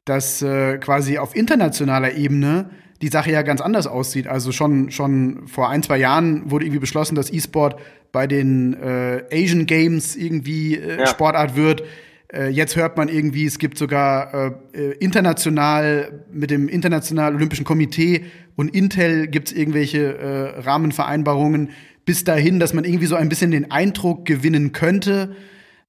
dass 0.05 0.41
äh, 0.41 0.77
quasi 0.77 1.17
auf 1.17 1.35
internationaler 1.35 2.13
Ebene 2.13 2.69
die 3.01 3.09
Sache 3.09 3.31
ja 3.31 3.41
ganz 3.41 3.61
anders 3.61 3.87
aussieht. 3.87 4.27
Also 4.27 4.51
schon, 4.51 4.91
schon 4.91 5.47
vor 5.47 5.69
ein, 5.69 5.83
zwei 5.83 5.97
Jahren 5.97 6.49
wurde 6.49 6.65
irgendwie 6.65 6.79
beschlossen, 6.79 7.15
dass 7.15 7.31
E-Sport 7.31 7.79
bei 8.11 8.27
den 8.27 8.73
äh, 8.73 9.23
Asian 9.31 9.65
Games 9.65 10.15
irgendwie 10.15 10.75
äh, 10.75 10.99
ja. 10.99 11.07
Sportart 11.07 11.55
wird. 11.55 11.83
Äh, 12.31 12.49
jetzt 12.49 12.75
hört 12.75 12.97
man 12.97 13.09
irgendwie, 13.09 13.45
es 13.45 13.59
gibt 13.59 13.77
sogar 13.77 14.33
äh, 14.33 14.51
äh 14.73 14.91
international 14.99 16.23
mit 16.31 16.51
dem 16.51 16.69
Internationalen 16.69 17.35
Olympischen 17.35 17.65
Komitee 17.65 18.25
und 18.55 18.73
Intel 18.73 19.27
gibt 19.27 19.49
es 19.49 19.53
irgendwelche 19.53 20.17
äh, 20.17 20.59
Rahmenvereinbarungen 20.61 21.71
bis 22.05 22.23
dahin, 22.23 22.59
dass 22.59 22.73
man 22.73 22.85
irgendwie 22.85 23.07
so 23.07 23.15
ein 23.15 23.29
bisschen 23.29 23.51
den 23.51 23.71
Eindruck 23.71 24.25
gewinnen 24.25 24.71
könnte, 24.71 25.35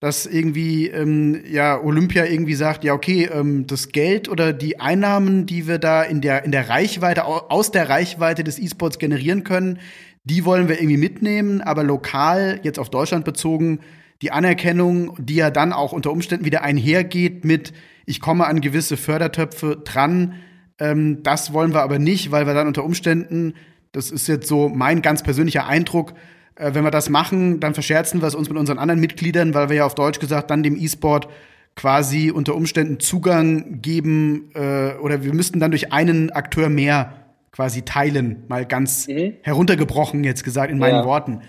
dass 0.00 0.26
irgendwie 0.26 0.88
ähm, 0.88 1.42
ja 1.50 1.80
Olympia 1.82 2.26
irgendwie 2.26 2.54
sagt, 2.54 2.84
ja 2.84 2.92
okay, 2.92 3.28
ähm, 3.32 3.66
das 3.66 3.88
Geld 3.88 4.28
oder 4.28 4.52
die 4.52 4.78
Einnahmen, 4.78 5.46
die 5.46 5.66
wir 5.66 5.78
da 5.78 6.02
in 6.02 6.20
der 6.20 6.44
in 6.44 6.52
der 6.52 6.68
Reichweite 6.68 7.24
aus 7.24 7.70
der 7.70 7.88
Reichweite 7.88 8.44
des 8.44 8.58
E-Sports 8.58 8.98
generieren 8.98 9.44
können, 9.44 9.78
die 10.24 10.44
wollen 10.44 10.68
wir 10.68 10.78
irgendwie 10.80 10.98
mitnehmen, 10.98 11.60
aber 11.60 11.82
lokal 11.82 12.60
jetzt 12.62 12.78
auf 12.78 12.90
Deutschland 12.90 13.24
bezogen 13.24 13.80
die 14.22 14.32
Anerkennung, 14.32 15.14
die 15.18 15.36
ja 15.36 15.50
dann 15.50 15.72
auch 15.72 15.92
unter 15.92 16.10
Umständen 16.10 16.44
wieder 16.44 16.62
einhergeht 16.62 17.44
mit 17.44 17.72
ich 18.06 18.20
komme 18.20 18.46
an 18.46 18.60
gewisse 18.60 18.96
Fördertöpfe 18.96 19.82
dran, 19.84 20.34
ähm, 20.78 21.22
das 21.22 21.52
wollen 21.52 21.74
wir 21.74 21.82
aber 21.82 21.98
nicht, 21.98 22.30
weil 22.30 22.46
wir 22.46 22.54
dann 22.54 22.68
unter 22.68 22.84
Umständen, 22.84 23.54
das 23.92 24.10
ist 24.10 24.28
jetzt 24.28 24.46
so 24.46 24.68
mein 24.68 25.02
ganz 25.02 25.22
persönlicher 25.22 25.66
Eindruck, 25.66 26.14
äh, 26.56 26.74
wenn 26.74 26.84
wir 26.84 26.90
das 26.90 27.08
machen, 27.08 27.60
dann 27.60 27.74
verscherzen 27.74 28.20
wir 28.20 28.28
es 28.28 28.34
uns 28.34 28.48
mit 28.48 28.58
unseren 28.58 28.78
anderen 28.78 29.00
Mitgliedern, 29.00 29.54
weil 29.54 29.68
wir 29.68 29.76
ja 29.76 29.86
auf 29.86 29.94
Deutsch 29.94 30.18
gesagt 30.18 30.50
dann 30.50 30.62
dem 30.62 30.76
E-Sport 30.76 31.28
quasi 31.76 32.30
unter 32.30 32.54
Umständen 32.54 32.98
Zugang 33.00 33.82
geben 33.82 34.50
äh, 34.54 34.94
oder 34.94 35.22
wir 35.22 35.34
müssten 35.34 35.60
dann 35.60 35.70
durch 35.70 35.92
einen 35.92 36.30
Akteur 36.30 36.68
mehr 36.68 37.12
quasi 37.52 37.82
teilen, 37.82 38.44
mal 38.48 38.66
ganz 38.66 39.08
mhm. 39.08 39.34
heruntergebrochen 39.42 40.24
jetzt 40.24 40.44
gesagt 40.44 40.70
in 40.70 40.78
meinen 40.78 40.96
ja. 40.96 41.04
Worten. 41.04 41.42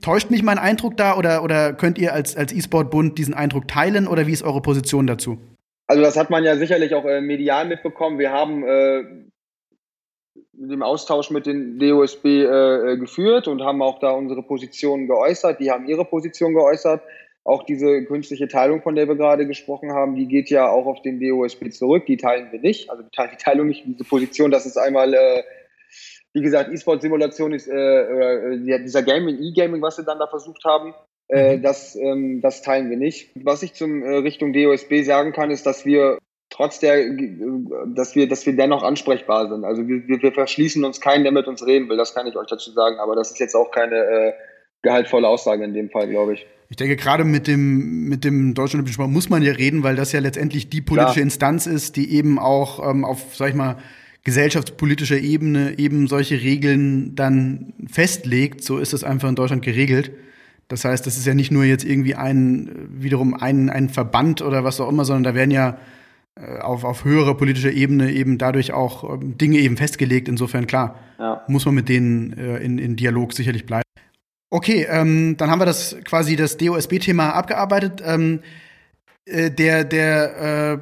Täuscht 0.00 0.30
mich 0.30 0.42
mein 0.42 0.58
Eindruck 0.58 0.96
da 0.96 1.16
oder, 1.16 1.42
oder 1.42 1.72
könnt 1.72 1.98
ihr 1.98 2.12
als, 2.12 2.36
als 2.36 2.52
E-Sport-Bund 2.52 3.18
diesen 3.18 3.34
Eindruck 3.34 3.66
teilen 3.66 4.06
oder 4.06 4.26
wie 4.26 4.32
ist 4.32 4.44
eure 4.44 4.62
Position 4.62 5.06
dazu? 5.06 5.38
Also 5.88 6.02
das 6.02 6.16
hat 6.16 6.30
man 6.30 6.44
ja 6.44 6.56
sicherlich 6.56 6.94
auch 6.94 7.04
äh, 7.04 7.20
medial 7.20 7.66
mitbekommen. 7.66 8.18
Wir 8.18 8.30
haben 8.30 8.64
äh, 8.64 9.04
den 10.58 10.82
Austausch 10.82 11.30
mit 11.30 11.46
den 11.46 11.78
DOSB 11.78 12.24
äh, 12.24 12.92
äh, 12.92 12.96
geführt 12.96 13.48
und 13.48 13.62
haben 13.62 13.82
auch 13.82 13.98
da 13.98 14.10
unsere 14.10 14.42
Positionen 14.42 15.06
geäußert. 15.06 15.60
Die 15.60 15.70
haben 15.70 15.86
ihre 15.86 16.04
Position 16.04 16.54
geäußert. 16.54 17.02
Auch 17.44 17.62
diese 17.62 18.04
künstliche 18.04 18.48
Teilung, 18.48 18.82
von 18.82 18.96
der 18.96 19.06
wir 19.06 19.14
gerade 19.14 19.46
gesprochen 19.46 19.92
haben, 19.92 20.16
die 20.16 20.26
geht 20.26 20.50
ja 20.50 20.68
auch 20.68 20.86
auf 20.86 21.02
den 21.02 21.20
DOSB 21.20 21.70
zurück. 21.70 22.06
Die 22.06 22.16
teilen 22.16 22.50
wir 22.50 22.60
nicht. 22.60 22.90
Also 22.90 23.04
die 23.04 23.36
Teilung 23.36 23.68
nicht, 23.68 23.84
diese 23.86 24.04
Position, 24.04 24.50
das 24.50 24.66
ist 24.66 24.76
einmal, 24.76 25.14
äh, 25.14 25.44
wie 26.32 26.42
gesagt, 26.42 26.72
E-Sport-Simulation 26.72 27.52
ist, 27.52 27.68
äh, 27.68 28.54
äh, 28.54 28.82
dieser 28.82 29.04
Gaming, 29.04 29.38
E-Gaming, 29.40 29.80
was 29.80 29.96
sie 29.96 30.04
dann 30.04 30.18
da 30.18 30.26
versucht 30.26 30.64
haben. 30.64 30.92
Äh, 31.28 31.56
mhm. 31.56 31.62
das, 31.62 31.96
ähm, 31.96 32.40
das 32.40 32.62
teilen 32.62 32.90
wir 32.90 32.96
nicht. 32.96 33.30
Was 33.36 33.62
ich 33.62 33.74
zum 33.74 34.02
äh, 34.02 34.16
Richtung 34.16 34.52
DOSB 34.52 35.02
sagen 35.02 35.32
kann, 35.32 35.50
ist, 35.50 35.66
dass 35.66 35.84
wir 35.84 36.18
trotz 36.50 36.78
der, 36.78 37.16
dass 37.94 38.14
wir, 38.14 38.28
dass 38.28 38.46
wir 38.46 38.56
dennoch 38.56 38.82
ansprechbar 38.82 39.48
sind. 39.48 39.64
Also 39.64 39.86
wir, 39.86 40.06
wir 40.06 40.32
verschließen 40.32 40.84
uns 40.84 41.00
keinen, 41.00 41.24
der 41.24 41.32
mit 41.32 41.46
uns 41.46 41.66
reden 41.66 41.88
will. 41.88 41.96
Das 41.96 42.14
kann 42.14 42.26
ich 42.26 42.36
euch 42.36 42.46
dazu 42.46 42.70
sagen. 42.72 42.98
Aber 42.98 43.16
das 43.16 43.30
ist 43.30 43.40
jetzt 43.40 43.54
auch 43.54 43.70
keine 43.70 43.96
äh, 43.96 44.32
gehaltvolle 44.82 45.28
Aussage 45.28 45.64
in 45.64 45.74
dem 45.74 45.90
Fall, 45.90 46.08
glaube 46.08 46.34
ich. 46.34 46.46
Ich 46.68 46.76
denke, 46.76 46.96
gerade 46.96 47.24
mit 47.24 47.46
dem, 47.46 48.08
mit 48.08 48.24
dem 48.24 48.54
Deutschen 48.54 48.76
Olympischen 48.76 48.94
Sport 48.94 49.10
muss 49.10 49.28
man 49.28 49.42
ja 49.42 49.52
reden, 49.52 49.82
weil 49.82 49.94
das 49.94 50.12
ja 50.12 50.20
letztendlich 50.20 50.68
die 50.68 50.80
politische 50.80 51.14
Klar. 51.14 51.24
Instanz 51.24 51.66
ist, 51.66 51.96
die 51.96 52.12
eben 52.12 52.38
auch 52.38 52.88
ähm, 52.88 53.04
auf, 53.04 53.36
sag 53.36 53.50
ich 53.50 53.54
mal, 53.54 53.76
gesellschaftspolitischer 54.24 55.18
Ebene 55.18 55.78
eben 55.78 56.08
solche 56.08 56.40
Regeln 56.40 57.14
dann 57.14 57.74
festlegt. 57.88 58.64
So 58.64 58.78
ist 58.78 58.92
es 58.92 59.04
einfach 59.04 59.28
in 59.28 59.36
Deutschland 59.36 59.62
geregelt. 59.62 60.10
Das 60.66 60.84
heißt, 60.84 61.06
das 61.06 61.16
ist 61.16 61.26
ja 61.26 61.34
nicht 61.34 61.52
nur 61.52 61.62
jetzt 61.62 61.84
irgendwie 61.84 62.16
ein, 62.16 62.88
wiederum 62.90 63.34
ein, 63.34 63.70
ein 63.70 63.88
Verband 63.88 64.42
oder 64.42 64.64
was 64.64 64.80
auch 64.80 64.88
immer, 64.88 65.04
sondern 65.04 65.22
da 65.22 65.34
werden 65.36 65.52
ja 65.52 65.78
auf, 66.60 66.84
auf 66.84 67.04
höherer 67.04 67.34
politischer 67.34 67.72
Ebene 67.72 68.12
eben 68.12 68.38
dadurch 68.38 68.72
auch 68.72 69.04
ähm, 69.04 69.38
Dinge 69.38 69.58
eben 69.58 69.76
festgelegt. 69.76 70.28
Insofern, 70.28 70.66
klar, 70.66 70.98
ja. 71.18 71.42
muss 71.48 71.64
man 71.64 71.74
mit 71.74 71.88
denen 71.88 72.36
äh, 72.36 72.58
in, 72.58 72.78
in 72.78 72.96
Dialog 72.96 73.32
sicherlich 73.32 73.64
bleiben. 73.64 73.82
Okay, 74.50 74.86
ähm, 74.88 75.36
dann 75.36 75.50
haben 75.50 75.60
wir 75.60 75.66
das 75.66 75.96
quasi 76.04 76.36
das 76.36 76.56
DOSB-Thema 76.56 77.30
abgearbeitet. 77.30 78.02
Ähm, 78.04 78.40
äh, 79.24 79.50
der 79.50 79.84
der 79.84 80.80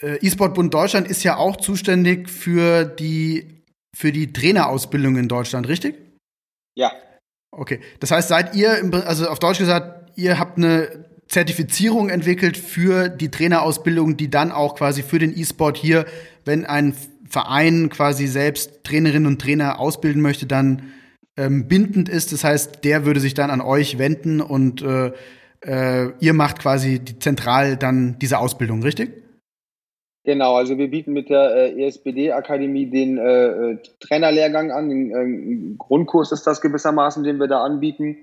äh, 0.00 0.04
äh, 0.04 0.26
E-Sport-Bund 0.26 0.72
Deutschland 0.72 1.08
ist 1.08 1.22
ja 1.22 1.36
auch 1.36 1.56
zuständig 1.56 2.28
für 2.28 2.84
die, 2.84 3.62
für 3.96 4.12
die 4.12 4.32
Trainerausbildung 4.32 5.16
in 5.16 5.28
Deutschland, 5.28 5.68
richtig? 5.68 5.96
Ja. 6.76 6.92
Okay, 7.50 7.80
das 8.00 8.10
heißt, 8.10 8.28
seid 8.28 8.54
ihr, 8.54 8.90
also 9.06 9.28
auf 9.28 9.38
Deutsch 9.38 9.58
gesagt, 9.58 10.12
ihr 10.16 10.38
habt 10.38 10.58
eine 10.58 11.04
Zertifizierung 11.28 12.10
entwickelt 12.10 12.56
für 12.56 13.08
die 13.08 13.30
Trainerausbildung, 13.30 14.16
die 14.16 14.30
dann 14.30 14.52
auch 14.52 14.76
quasi 14.76 15.02
für 15.02 15.18
den 15.18 15.36
E-Sport 15.36 15.76
hier, 15.76 16.06
wenn 16.44 16.64
ein 16.66 16.94
Verein 17.28 17.88
quasi 17.88 18.26
selbst 18.26 18.84
Trainerinnen 18.84 19.26
und 19.26 19.40
Trainer 19.40 19.80
ausbilden 19.80 20.22
möchte, 20.22 20.46
dann 20.46 20.92
ähm, 21.36 21.66
bindend 21.66 22.08
ist. 22.08 22.32
Das 22.32 22.44
heißt, 22.44 22.84
der 22.84 23.04
würde 23.06 23.20
sich 23.20 23.34
dann 23.34 23.50
an 23.50 23.60
euch 23.60 23.98
wenden 23.98 24.40
und 24.40 24.82
äh, 24.82 25.12
äh, 25.64 26.12
ihr 26.20 26.34
macht 26.34 26.60
quasi 26.60 27.00
die, 27.00 27.18
zentral 27.18 27.76
dann 27.76 28.16
diese 28.20 28.38
Ausbildung, 28.38 28.82
richtig? 28.82 29.24
Genau, 30.24 30.54
also 30.54 30.78
wir 30.78 30.88
bieten 30.88 31.12
mit 31.12 31.28
der 31.28 31.54
äh, 31.54 31.86
ESBD-Akademie 31.86 32.86
den 32.86 33.18
äh, 33.18 33.46
äh, 33.46 33.78
Trainerlehrgang 34.00 34.70
an. 34.70 34.88
Den 34.88 35.10
äh, 35.10 35.76
Grundkurs 35.76 36.32
ist 36.32 36.46
das 36.46 36.62
gewissermaßen, 36.62 37.24
den 37.24 37.38
wir 37.38 37.46
da 37.46 37.62
anbieten. 37.62 38.16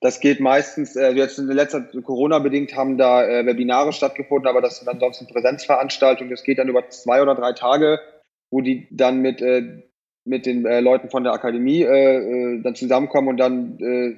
Das 0.00 0.20
geht 0.20 0.38
meistens, 0.38 0.94
äh, 0.94 1.10
jetzt 1.10 1.38
in 1.38 1.46
letzter 1.48 1.80
Corona-bedingt 1.80 2.76
haben 2.76 2.98
da 2.98 3.26
äh, 3.26 3.46
Webinare 3.46 3.92
stattgefunden, 3.92 4.48
aber 4.48 4.60
das 4.60 4.78
sind 4.78 4.88
ansonsten 4.88 5.26
Präsenzveranstaltungen. 5.26 6.30
Das 6.30 6.44
geht 6.44 6.58
dann 6.58 6.68
über 6.68 6.88
zwei 6.90 7.20
oder 7.20 7.34
drei 7.34 7.52
Tage, 7.52 7.98
wo 8.50 8.60
die 8.60 8.86
dann 8.90 9.20
mit, 9.20 9.42
äh, 9.42 9.82
mit 10.24 10.46
den 10.46 10.64
äh, 10.66 10.80
Leuten 10.80 11.10
von 11.10 11.24
der 11.24 11.32
Akademie 11.32 11.82
äh, 11.82 12.16
äh, 12.16 12.62
dann 12.62 12.76
zusammenkommen 12.76 13.28
und 13.28 13.36
dann 13.38 13.78
äh, 13.80 14.16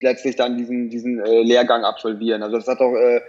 letztlich 0.00 0.36
dann 0.36 0.56
diesen, 0.56 0.88
diesen 0.90 1.18
äh, 1.20 1.42
Lehrgang 1.42 1.84
absolvieren. 1.84 2.42
Also 2.42 2.56
das 2.56 2.68
hat 2.68 2.80
auch, 2.80 2.94
äh, 2.94 3.22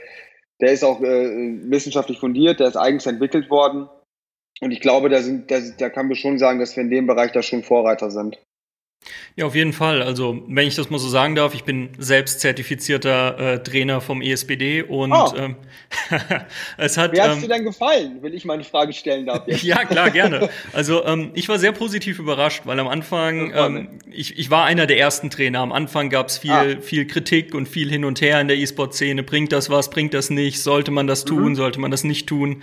der 0.62 0.74
ist 0.74 0.84
auch 0.84 1.02
äh, 1.02 1.60
wissenschaftlich 1.70 2.20
fundiert, 2.20 2.60
der 2.60 2.68
ist 2.68 2.78
eigens 2.78 3.06
entwickelt 3.08 3.50
worden. 3.50 3.90
Und 4.62 4.72
ich 4.72 4.80
glaube, 4.80 5.10
da 5.10 5.22
sind, 5.22 5.50
da, 5.50 5.60
da 5.78 5.90
kann 5.90 6.08
man 6.08 6.16
schon 6.16 6.38
sagen, 6.38 6.60
dass 6.60 6.76
wir 6.76 6.84
in 6.84 6.92
dem 6.92 7.08
Bereich 7.08 7.32
da 7.32 7.42
schon 7.42 7.64
Vorreiter 7.64 8.12
sind. 8.12 8.38
Ja, 9.36 9.46
auf 9.46 9.56
jeden 9.56 9.74
Fall. 9.74 10.04
Also, 10.04 10.44
wenn 10.48 10.68
ich 10.68 10.76
das 10.76 10.92
mal 10.92 11.00
so 11.00 11.10
sagen 11.10 11.34
darf, 11.34 11.56
ich 11.56 11.64
bin 11.64 11.90
selbst 11.98 12.40
zertifizierter 12.40 13.40
äh, 13.40 13.64
Trainer 13.64 14.00
vom 14.00 14.22
ESBD 14.22 14.84
und 14.84 15.12
oh. 15.12 15.34
ähm, 15.36 15.56
es 16.78 16.98
hat. 16.98 17.14
Wie 17.14 17.22
hat 17.22 17.32
es 17.32 17.36
ähm, 17.38 17.42
dir 17.42 17.48
denn 17.50 17.66
gefallen, 17.66 18.20
wenn 18.22 18.34
ich 18.34 18.46
meine 18.46 18.64
Frage 18.64 18.94
stellen 18.94 19.26
darf? 19.26 19.48
ja, 19.64 19.86
klar, 19.86 20.12
gerne. 20.12 20.50
Also, 20.72 21.04
ähm, 21.06 21.32
ich 21.34 21.50
war 21.50 21.58
sehr 21.58 21.72
positiv 21.72 22.20
überrascht, 22.20 22.62
weil 22.66 22.80
am 22.80 22.88
Anfang, 22.88 23.52
ähm, 23.56 24.00
ich, 24.12 24.38
ich 24.38 24.52
war 24.52 24.66
einer 24.66 24.86
der 24.86 25.00
ersten 25.00 25.32
Trainer. 25.32 25.60
Am 25.60 25.72
Anfang 25.72 26.10
gab 26.12 26.28
es 26.28 26.38
viel, 26.38 26.52
ah. 26.52 26.82
viel 26.82 27.08
Kritik 27.08 27.56
und 27.56 27.68
viel 27.68 27.90
hin 27.90 28.06
und 28.06 28.22
her 28.22 28.40
in 28.40 28.48
der 28.48 28.58
E-Sport-Szene. 28.58 29.24
Bringt 29.24 29.52
das 29.52 29.72
was, 29.72 29.90
bringt 29.90 30.14
das 30.14 30.30
nicht? 30.30 30.62
Sollte 30.62 30.92
man 30.92 31.08
das 31.08 31.26
tun? 31.26 31.50
Mhm. 31.50 31.56
Sollte 31.56 31.80
man 31.80 31.90
das 31.90 32.04
nicht 32.04 32.28
tun? 32.28 32.62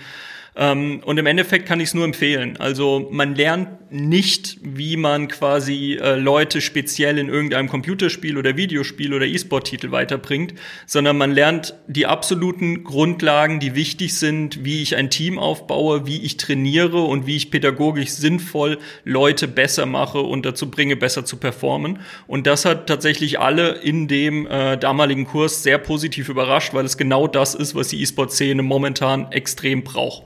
Ähm, 0.61 1.01
und 1.07 1.19
im 1.19 1.25
Endeffekt 1.25 1.67
kann 1.67 1.81
ich 1.81 1.89
es 1.89 1.95
nur 1.95 2.05
empfehlen. 2.05 2.59
Also 2.59 3.09
man 3.11 3.35
lernt 3.35 3.91
nicht, 3.91 4.59
wie 4.63 4.99
man 4.99 5.27
quasi 5.29 5.99
äh, 6.01 6.17
Leute 6.17 6.61
speziell 6.61 7.17
in 7.17 7.31
irgendeinem 7.31 7.67
Computerspiel 7.67 8.37
oder 8.37 8.59
Videospiel 8.59 9.15
oder 9.15 9.25
E-Sport-Titel 9.25 9.91
weiterbringt, 9.91 10.53
sondern 10.87 11.17
man 11.17 11.33
lernt 11.33 11.75
die 11.89 12.05
absoluten 12.05 12.85
Grundlagen, 12.85 13.59
die 13.59 13.75
wichtig 13.75 14.15
sind, 14.15 14.63
wie 14.63 14.83
ich 14.83 14.97
ein 14.97 15.09
Team 15.09 15.39
aufbaue, 15.39 16.07
wie 16.07 16.21
ich 16.21 16.37
trainiere 16.37 17.01
und 17.01 17.27
wie 17.27 17.37
ich 17.37 17.51
pädagogisch 17.51 18.11
sinnvoll 18.11 18.79
Leute 19.05 19.49
besser 19.49 19.87
mache 19.87 20.21
und 20.21 20.45
dazu 20.45 20.71
bringe, 20.71 20.95
besser 20.95 21.25
zu 21.25 21.39
performen. 21.39 22.01
Und 22.27 22.47
das 22.47 22.67
hat 22.67 22.87
tatsächlich 22.87 23.41
alle 23.41 23.77
in 23.77 24.09
dem 24.09 24.47
äh, 24.47 24.77
damaligen 24.77 25.25
Kurs 25.25 25.63
sehr 25.63 25.79
positiv 25.79 26.29
überrascht, 26.29 26.75
weil 26.75 26.85
es 26.85 26.99
genau 26.99 27.27
das 27.27 27.55
ist, 27.55 27.75
was 27.75 27.89
die 27.89 28.03
E-Sport-Szene 28.03 28.63
momentan 28.63 29.33
extrem 29.33 29.83
braucht. 29.85 30.25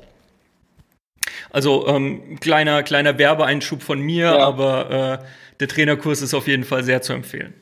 Also 1.54 1.86
ähm, 1.86 2.40
kleiner, 2.40 2.82
kleiner 2.82 3.16
Werbeeinschub 3.16 3.80
von 3.80 4.00
mir, 4.00 4.24
ja. 4.24 4.38
aber 4.38 5.20
äh, 5.22 5.24
der 5.60 5.68
Trainerkurs 5.68 6.20
ist 6.20 6.34
auf 6.34 6.48
jeden 6.48 6.64
Fall 6.64 6.82
sehr 6.82 7.00
zu 7.00 7.12
empfehlen. 7.12 7.54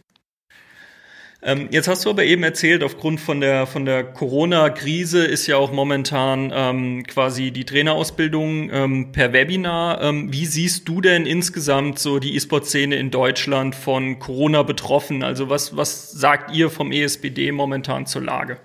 Ähm, 1.43 1.69
jetzt 1.71 1.89
hast 1.89 2.07
du 2.07 2.11
aber 2.11 2.25
eben 2.25 2.43
erzählt, 2.43 2.83
aufgrund 2.83 3.21
von 3.21 3.43
der, 3.43 3.67
von 3.67 3.85
der 3.85 4.03
Corona-Krise 4.05 5.27
ist 5.27 5.47
ja 5.47 5.59
auch 5.59 5.73
momentan 5.73 6.51
ähm, 6.55 7.05
quasi 7.07 7.51
die 7.51 7.65
Trainerausbildung 7.65 8.71
ähm, 8.73 9.13
per 9.13 9.35
Webinar. 9.35 10.01
Ähm, 10.01 10.33
wie 10.33 10.47
siehst 10.47 10.89
du 10.89 11.03
denn 11.03 11.27
insgesamt 11.27 11.99
so 11.99 12.19
die 12.19 12.35
E-Sport-Szene 12.35 12.97
in 12.97 13.11
Deutschland 13.11 13.75
von 13.75 14.19
Corona 14.19 14.63
betroffen? 14.63 15.23
Also 15.23 15.51
was, 15.51 15.77
was 15.77 16.11
sagt 16.13 16.57
ihr 16.57 16.71
vom 16.71 16.93
ESBD 16.93 17.53
momentan 17.53 18.07
zur 18.07 18.23
Lage? 18.23 18.57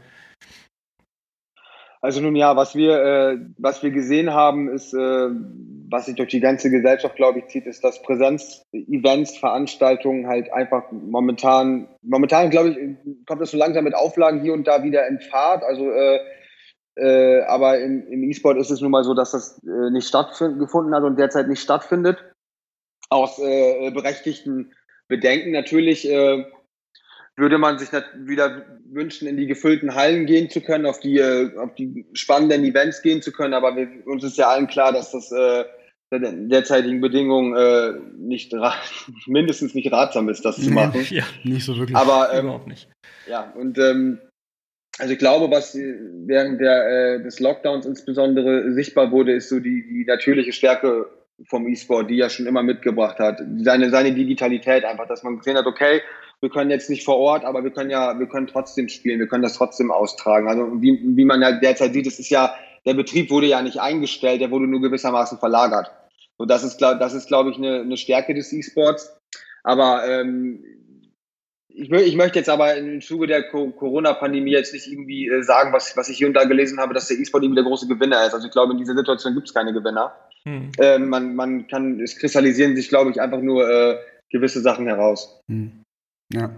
Also 2.01 2.21
nun 2.21 2.35
ja, 2.35 2.55
was 2.55 2.75
wir, 2.75 3.03
äh, 3.03 3.37
was 3.57 3.81
wir 3.81 3.91
gesehen 3.91 4.33
haben, 4.33 4.69
ist, 4.69 4.93
äh, 4.93 5.29
was 5.89 6.05
sich 6.05 6.15
durch 6.15 6.29
die 6.29 6.39
ganze 6.39 6.69
Gesellschaft, 6.69 7.15
glaube 7.15 7.39
ich, 7.39 7.47
zieht, 7.47 7.65
ist, 7.65 7.83
dass 7.83 8.01
Präsenz-Events, 8.01 9.37
Veranstaltungen 9.37 10.27
halt 10.27 10.51
einfach 10.53 10.83
momentan, 10.91 11.87
momentan, 12.03 12.49
glaube 12.49 12.69
ich, 12.69 13.25
kommt 13.25 13.41
es 13.41 13.51
so 13.51 13.57
langsam 13.57 13.83
mit 13.85 13.95
Auflagen 13.95 14.41
hier 14.41 14.53
und 14.53 14.67
da 14.67 14.83
wieder 14.83 15.07
in 15.07 15.19
Fahrt. 15.19 15.63
Also 15.63 15.89
äh, 15.89 16.19
äh, 16.97 17.41
aber 17.43 17.79
im, 17.79 18.07
im 18.07 18.23
E-Sport 18.23 18.57
ist 18.57 18.71
es 18.71 18.81
nun 18.81 18.91
mal 18.91 19.03
so, 19.03 19.13
dass 19.13 19.31
das 19.31 19.61
äh, 19.63 19.91
nicht 19.91 20.07
stattgefunden 20.07 20.95
hat 20.95 21.03
und 21.03 21.17
derzeit 21.17 21.47
nicht 21.47 21.61
stattfindet. 21.61 22.17
Aus 23.09 23.39
äh, 23.39 23.91
berechtigten 23.91 24.73
Bedenken 25.07 25.51
natürlich 25.51 26.09
äh, 26.09 26.43
würde 27.37 27.59
man 27.59 27.77
sich 27.77 27.89
wieder 27.91 28.65
wünschen, 28.85 29.27
in 29.27 29.37
die 29.37 29.45
gefüllten 29.45 29.93
Hallen 29.93 30.25
gehen 30.25 30.49
zu 30.49 30.59
können, 30.59 30.87
auf 30.87 30.99
die, 30.99 31.17
äh, 31.19 31.55
auf 31.57 31.75
die 31.75 32.05
spannenden 32.13 32.63
Events 32.63 33.03
gehen 33.03 33.21
zu 33.21 33.31
können. 33.31 33.53
Aber 33.53 33.75
wir, 33.75 33.87
uns 34.07 34.23
ist 34.23 34.37
ja 34.37 34.49
allen 34.49 34.67
klar, 34.67 34.91
dass 34.91 35.11
das 35.11 35.31
äh, 35.31 35.65
derzeitigen 36.11 36.99
Bedingungen 36.99 37.55
äh, 37.55 37.99
nicht 38.17 38.53
mindestens 39.27 39.75
nicht 39.75 39.91
ratsam 39.91 40.29
ist, 40.29 40.43
das 40.45 40.57
zu 40.57 40.71
machen. 40.71 41.05
Ja, 41.09 41.25
nicht 41.43 41.65
so 41.65 41.77
wirklich. 41.77 41.95
Aber 41.95 42.33
ähm, 42.33 42.45
überhaupt 42.45 42.67
nicht. 42.67 42.89
Ja, 43.27 43.53
und 43.55 43.77
ähm, 43.77 44.19
also 44.97 45.13
ich 45.13 45.19
glaube, 45.19 45.51
was 45.51 45.75
während 45.75 46.59
der, 46.59 47.17
äh, 47.17 47.23
des 47.23 47.39
Lockdowns 47.39 47.85
insbesondere 47.85 48.73
sichtbar 48.73 49.11
wurde, 49.11 49.33
ist 49.33 49.49
so 49.49 49.59
die, 49.59 49.85
die 49.87 50.05
natürliche 50.05 50.53
Stärke 50.53 51.07
vom 51.45 51.67
E-Sport, 51.67 52.09
die 52.09 52.19
er 52.19 52.31
schon 52.31 52.47
immer 52.47 52.63
mitgebracht 52.63 53.19
hat. 53.19 53.39
Seine, 53.59 53.91
seine 53.91 54.13
Digitalität 54.13 54.85
einfach, 54.85 55.07
dass 55.07 55.21
man 55.21 55.37
gesehen 55.37 55.55
hat, 55.55 55.67
okay, 55.67 56.01
wir 56.41 56.49
können 56.49 56.69
jetzt 56.69 56.89
nicht 56.89 57.03
vor 57.03 57.17
Ort, 57.17 57.45
aber 57.45 57.63
wir 57.63 57.71
können 57.71 57.89
ja, 57.89 58.17
wir 58.19 58.27
können 58.27 58.47
trotzdem 58.47 58.89
spielen, 58.89 59.19
wir 59.19 59.27
können 59.27 59.43
das 59.43 59.55
trotzdem 59.55 59.91
austragen. 59.91 60.47
Also 60.47 60.81
wie, 60.81 60.99
wie 61.03 61.25
man 61.25 61.41
ja 61.41 61.51
derzeit 61.51 61.93
sieht, 61.93 62.07
es 62.07 62.19
ist 62.19 62.29
ja, 62.29 62.55
der 62.85 62.93
Betrieb 62.93 63.31
wurde 63.31 63.47
ja 63.47 63.61
nicht 63.61 63.79
eingestellt, 63.79 64.41
der 64.41 64.51
wurde 64.51 64.67
nur 64.67 64.81
gewissermaßen 64.81 65.39
verlagert. 65.39 65.91
Und 66.37 66.51
das 66.51 66.63
ist, 66.63 66.77
das 66.77 67.13
ist 67.13 67.27
glaube 67.27 67.49
ich, 67.49 67.57
eine, 67.57 67.81
eine 67.81 67.97
Stärke 67.97 68.33
des 68.35 68.53
E-Sports. 68.53 69.17
Aber 69.63 70.07
ähm, 70.07 70.63
ich, 71.69 71.91
ich 71.91 72.15
möchte 72.15 72.39
jetzt 72.39 72.49
aber 72.49 72.75
im 72.75 73.01
Zuge 73.01 73.25
der 73.25 73.49
Corona-Pandemie 73.49 74.51
jetzt 74.51 74.73
nicht 74.73 74.87
irgendwie 74.87 75.27
äh, 75.27 75.41
sagen, 75.41 75.73
was, 75.73 75.97
was 75.97 76.09
ich 76.09 76.17
hier 76.17 76.27
und 76.27 76.33
da 76.35 76.43
gelesen 76.45 76.79
habe, 76.79 76.93
dass 76.93 77.07
der 77.07 77.17
E-Sport 77.17 77.43
irgendwie 77.43 77.61
der 77.61 77.69
große 77.69 77.87
Gewinner 77.87 78.25
ist. 78.25 78.33
Also 78.33 78.47
ich 78.47 78.53
glaube, 78.53 78.73
in 78.73 78.79
dieser 78.79 78.95
Situation 78.95 79.33
gibt 79.33 79.47
es 79.47 79.53
keine 79.53 79.73
Gewinner. 79.73 80.15
Hm. 80.43 80.71
Äh, 80.77 80.99
man, 80.99 81.35
man 81.35 81.67
kann, 81.67 81.99
es 81.99 82.17
kristallisieren 82.17 82.75
sich, 82.75 82.89
glaube 82.89 83.09
ich, 83.09 83.19
einfach 83.19 83.41
nur 83.41 83.67
äh, 83.69 83.97
gewisse 84.29 84.61
Sachen 84.61 84.85
heraus. 84.85 85.41
Hm. 85.47 85.83
Ja. 86.33 86.51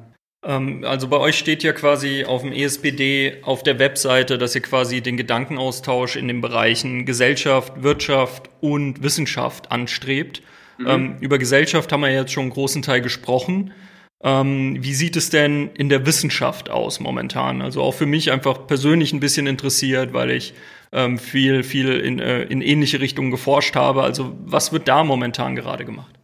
Ähm, 0.43 0.83
also 0.85 1.07
bei 1.07 1.17
euch 1.17 1.37
steht 1.37 1.63
ja 1.63 1.73
quasi 1.73 2.23
auf 2.25 2.41
dem 2.41 2.51
ESPD 2.51 3.43
auf 3.43 3.63
der 3.63 3.79
Webseite, 3.79 4.37
dass 4.37 4.55
ihr 4.55 4.61
quasi 4.61 5.01
den 5.01 5.17
Gedankenaustausch 5.17 6.15
in 6.15 6.27
den 6.27 6.41
Bereichen 6.41 7.05
Gesellschaft, 7.05 7.83
Wirtschaft 7.83 8.49
und 8.61 9.03
Wissenschaft 9.03 9.71
anstrebt. 9.71 10.41
Mhm. 10.77 10.87
Ähm, 10.87 11.17
über 11.19 11.37
Gesellschaft 11.37 11.91
haben 11.91 12.01
wir 12.01 12.11
jetzt 12.11 12.31
schon 12.31 12.43
einen 12.43 12.53
großen 12.53 12.81
Teil 12.81 13.01
gesprochen. 13.01 13.73
Ähm, 14.21 14.77
wie 14.81 14.93
sieht 14.93 15.15
es 15.15 15.29
denn 15.29 15.69
in 15.73 15.89
der 15.89 16.05
Wissenschaft 16.05 16.69
aus 16.69 16.99
momentan? 16.99 17.61
Also 17.61 17.81
auch 17.81 17.93
für 17.93 18.05
mich 18.05 18.31
einfach 18.31 18.67
persönlich 18.67 19.13
ein 19.13 19.21
bisschen 19.21 19.47
interessiert, 19.47 20.13
weil 20.13 20.31
ich 20.31 20.53
ähm, 20.91 21.17
viel, 21.19 21.63
viel 21.63 21.99
in, 21.99 22.19
äh, 22.19 22.43
in 22.43 22.61
ähnliche 22.61 22.99
Richtungen 22.99 23.31
geforscht 23.31 23.75
habe. 23.75 24.03
Also 24.03 24.35
was 24.43 24.73
wird 24.73 24.87
da 24.87 25.03
momentan 25.03 25.55
gerade 25.55 25.85
gemacht? 25.85 26.18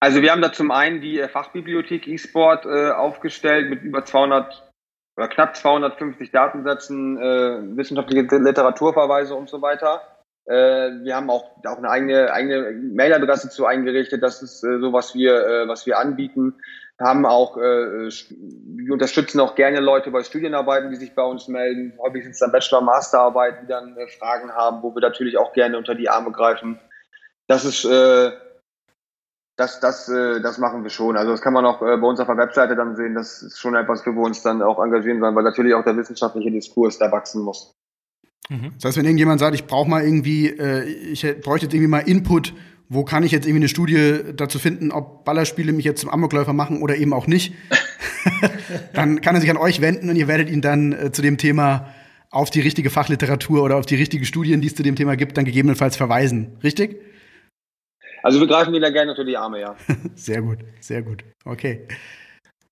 Also 0.00 0.22
wir 0.22 0.32
haben 0.32 0.42
da 0.42 0.52
zum 0.52 0.70
einen 0.70 1.00
die 1.00 1.20
äh, 1.20 1.28
Fachbibliothek 1.28 2.08
eSport 2.08 2.64
äh, 2.64 2.90
aufgestellt 2.90 3.68
mit 3.68 3.82
über 3.82 4.04
200 4.04 4.70
oder 5.16 5.28
knapp 5.28 5.54
250 5.54 6.30
Datensätzen, 6.30 7.18
äh, 7.18 7.76
wissenschaftliche 7.76 8.22
Literaturverweise 8.22 9.34
und 9.34 9.50
so 9.50 9.60
weiter. 9.60 10.00
Äh, 10.46 11.04
wir 11.04 11.14
haben 11.14 11.28
auch, 11.28 11.50
auch 11.66 11.76
eine 11.76 11.90
eigene, 11.90 12.32
eigene 12.32 12.72
Mailadresse 12.72 13.50
zu 13.50 13.66
eingerichtet. 13.66 14.22
Das 14.22 14.42
ist 14.42 14.64
äh, 14.64 14.78
so, 14.80 14.94
was 14.94 15.14
wir, 15.14 15.46
äh, 15.46 15.68
was 15.68 15.84
wir 15.84 15.98
anbieten 15.98 16.54
haben 17.00 17.24
auch, 17.24 17.56
äh, 17.56 18.10
wir 18.10 18.92
unterstützen 18.92 19.40
auch 19.40 19.54
gerne 19.54 19.80
Leute 19.80 20.10
bei 20.10 20.22
Studienarbeiten, 20.22 20.90
die 20.90 20.96
sich 20.96 21.14
bei 21.14 21.22
uns 21.22 21.48
melden. 21.48 21.94
Häufig 21.98 22.24
sind 22.24 22.32
es 22.32 22.38
dann 22.38 22.52
Bachelor-, 22.52 22.82
Masterarbeiten, 22.82 23.60
die 23.62 23.68
dann 23.68 23.96
äh, 23.96 24.06
Fragen 24.18 24.52
haben, 24.52 24.82
wo 24.82 24.94
wir 24.94 25.00
natürlich 25.00 25.38
auch 25.38 25.52
gerne 25.52 25.78
unter 25.78 25.94
die 25.94 26.10
Arme 26.10 26.30
greifen. 26.30 26.78
Das 27.46 27.64
ist, 27.64 27.84
äh, 27.84 28.32
das, 29.60 29.78
das, 29.78 30.08
äh, 30.08 30.40
das 30.40 30.58
machen 30.58 30.82
wir 30.82 30.90
schon. 30.90 31.16
Also 31.16 31.32
das 31.32 31.42
kann 31.42 31.52
man 31.52 31.66
auch 31.66 31.82
äh, 31.82 31.96
bei 31.98 32.06
uns 32.06 32.18
auf 32.18 32.26
der 32.26 32.38
Webseite 32.38 32.74
dann 32.76 32.96
sehen. 32.96 33.14
Das 33.14 33.42
ist 33.42 33.60
schon 33.60 33.74
etwas, 33.74 34.02
für 34.02 34.12
wir 34.12 34.22
uns 34.22 34.42
dann 34.42 34.62
auch 34.62 34.82
engagieren 34.82 35.20
sollen, 35.20 35.36
weil 35.36 35.44
natürlich 35.44 35.74
auch 35.74 35.84
der 35.84 35.96
wissenschaftliche 35.96 36.50
Diskurs 36.50 36.98
da 36.98 37.12
wachsen 37.12 37.42
muss. 37.42 37.74
Mhm. 38.48 38.72
Das 38.76 38.86
heißt, 38.86 38.96
wenn 38.96 39.04
irgendjemand 39.04 39.38
sagt, 39.38 39.54
ich 39.54 39.66
brauche 39.66 39.88
mal 39.88 40.02
irgendwie, 40.02 40.48
äh, 40.48 40.84
ich 40.84 41.22
bräuchte 41.42 41.66
jetzt 41.66 41.74
irgendwie 41.74 41.90
mal 41.90 42.00
Input 42.00 42.54
wo 42.92 43.04
kann 43.04 43.22
ich 43.22 43.30
jetzt 43.30 43.46
irgendwie 43.46 43.60
eine 43.60 43.68
Studie 43.68 44.18
dazu 44.34 44.58
finden, 44.58 44.90
ob 44.90 45.24
Ballerspiele 45.24 45.72
mich 45.72 45.84
jetzt 45.84 46.00
zum 46.00 46.10
Amokläufer 46.10 46.52
machen 46.52 46.82
oder 46.82 46.96
eben 46.96 47.12
auch 47.12 47.28
nicht, 47.28 47.54
dann 48.94 49.20
kann 49.20 49.36
er 49.36 49.40
sich 49.40 49.48
an 49.48 49.56
euch 49.56 49.80
wenden 49.80 50.10
und 50.10 50.16
ihr 50.16 50.26
werdet 50.26 50.50
ihn 50.50 50.60
dann 50.60 51.12
zu 51.12 51.22
dem 51.22 51.38
Thema 51.38 51.94
auf 52.30 52.50
die 52.50 52.58
richtige 52.58 52.90
Fachliteratur 52.90 53.62
oder 53.62 53.76
auf 53.76 53.86
die 53.86 53.94
richtigen 53.94 54.24
Studien, 54.24 54.60
die 54.60 54.66
es 54.66 54.74
zu 54.74 54.82
dem 54.82 54.96
Thema 54.96 55.16
gibt, 55.16 55.36
dann 55.36 55.44
gegebenenfalls 55.44 55.96
verweisen. 55.96 56.56
Richtig? 56.64 57.00
Also 58.22 58.40
wir 58.40 58.46
greifen 58.46 58.78
da 58.80 58.90
gerne 58.90 59.12
unter 59.12 59.24
die 59.24 59.36
Arme, 59.36 59.60
ja. 59.60 59.76
sehr 60.14 60.42
gut, 60.42 60.58
sehr 60.80 61.02
gut. 61.02 61.24
Okay. 61.44 61.86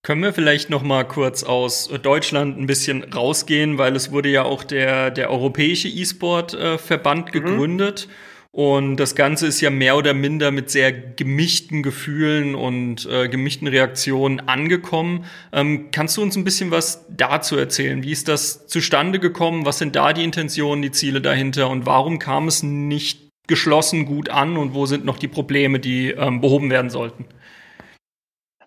Können 0.02 0.22
wir 0.22 0.32
vielleicht 0.32 0.70
noch 0.70 0.82
mal 0.82 1.04
kurz 1.04 1.42
aus 1.42 1.90
Deutschland 2.02 2.58
ein 2.58 2.66
bisschen 2.66 3.04
rausgehen, 3.12 3.78
weil 3.78 3.96
es 3.96 4.12
wurde 4.12 4.28
ja 4.28 4.44
auch 4.44 4.64
der, 4.64 5.10
der 5.10 5.30
Europäische 5.30 5.88
E-Sport-Verband 5.88 7.28
äh, 7.28 7.32
gegründet. 7.32 8.06
Mhm. 8.06 8.12
Und 8.50 8.96
das 8.96 9.14
Ganze 9.14 9.46
ist 9.46 9.60
ja 9.60 9.70
mehr 9.70 9.96
oder 9.96 10.14
minder 10.14 10.50
mit 10.50 10.70
sehr 10.70 10.90
gemischten 10.90 11.82
Gefühlen 11.82 12.54
und 12.54 13.06
äh, 13.06 13.28
gemischten 13.28 13.68
Reaktionen 13.68 14.40
angekommen. 14.40 15.26
Ähm, 15.52 15.90
kannst 15.92 16.16
du 16.16 16.22
uns 16.22 16.34
ein 16.36 16.44
bisschen 16.44 16.70
was 16.70 17.04
dazu 17.10 17.56
erzählen? 17.56 18.02
Wie 18.02 18.10
ist 18.10 18.26
das 18.26 18.66
zustande 18.66 19.18
gekommen? 19.18 19.66
Was 19.66 19.78
sind 19.78 19.94
da 19.94 20.12
die 20.12 20.24
Intentionen, 20.24 20.80
die 20.80 20.90
Ziele 20.90 21.20
dahinter? 21.20 21.68
Und 21.68 21.84
warum 21.86 22.18
kam 22.18 22.48
es 22.48 22.62
nicht 22.62 23.27
geschlossen 23.48 24.06
gut 24.06 24.30
an? 24.30 24.56
Und 24.56 24.74
wo 24.74 24.86
sind 24.86 25.04
noch 25.04 25.18
die 25.18 25.28
Probleme, 25.28 25.80
die 25.80 26.10
ähm, 26.10 26.40
behoben 26.40 26.70
werden 26.70 26.90
sollten? 26.90 27.26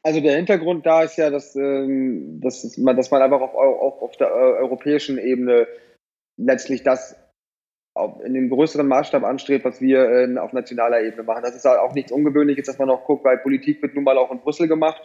Also 0.03 0.19
der 0.19 0.35
Hintergrund 0.35 0.85
da 0.85 1.03
ist 1.03 1.17
ja, 1.17 1.29
dass, 1.29 1.55
ähm, 1.55 2.41
dass, 2.41 2.77
man, 2.77 2.97
dass 2.97 3.11
man 3.11 3.21
einfach 3.21 3.39
auf, 3.39 3.53
auf, 3.53 4.01
auf 4.01 4.17
der 4.17 4.27
äh, 4.27 4.31
europäischen 4.31 5.17
Ebene 5.17 5.67
letztlich 6.37 6.83
das 6.83 7.15
in 8.23 8.33
dem 8.33 8.49
größeren 8.49 8.87
Maßstab 8.87 9.23
anstrebt, 9.23 9.65
was 9.65 9.81
wir 9.81 10.09
äh, 10.09 10.37
auf 10.37 10.53
nationaler 10.53 11.01
Ebene 11.01 11.23
machen. 11.23 11.43
Das 11.43 11.55
ist 11.55 11.67
auch 11.67 11.93
nichts 11.93 12.11
Ungewöhnliches, 12.11 12.65
dass 12.65 12.79
man 12.79 12.89
auch 12.89 13.03
guckt, 13.03 13.25
weil 13.25 13.37
Politik 13.39 13.81
wird 13.81 13.95
nun 13.95 14.05
mal 14.05 14.17
auch 14.17 14.31
in 14.31 14.39
Brüssel 14.39 14.67
gemacht, 14.67 15.01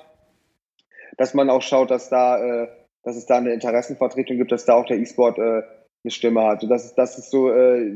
dass 1.16 1.34
man 1.34 1.50
auch 1.50 1.62
schaut, 1.62 1.90
dass 1.90 2.08
da, 2.08 2.62
äh, 2.62 2.68
dass 3.02 3.16
es 3.16 3.26
da 3.26 3.38
eine 3.38 3.52
Interessenvertretung 3.52 4.36
gibt, 4.36 4.52
dass 4.52 4.66
da 4.66 4.74
auch 4.74 4.86
der 4.86 4.98
E-Sport 4.98 5.38
äh, 5.38 5.62
eine 6.04 6.10
Stimme 6.10 6.44
hat. 6.44 6.58
Also 6.58 6.68
das 6.68 6.84
ist, 6.84 6.94
das 6.94 7.18
ist 7.18 7.30
so 7.30 7.50
äh, 7.50 7.92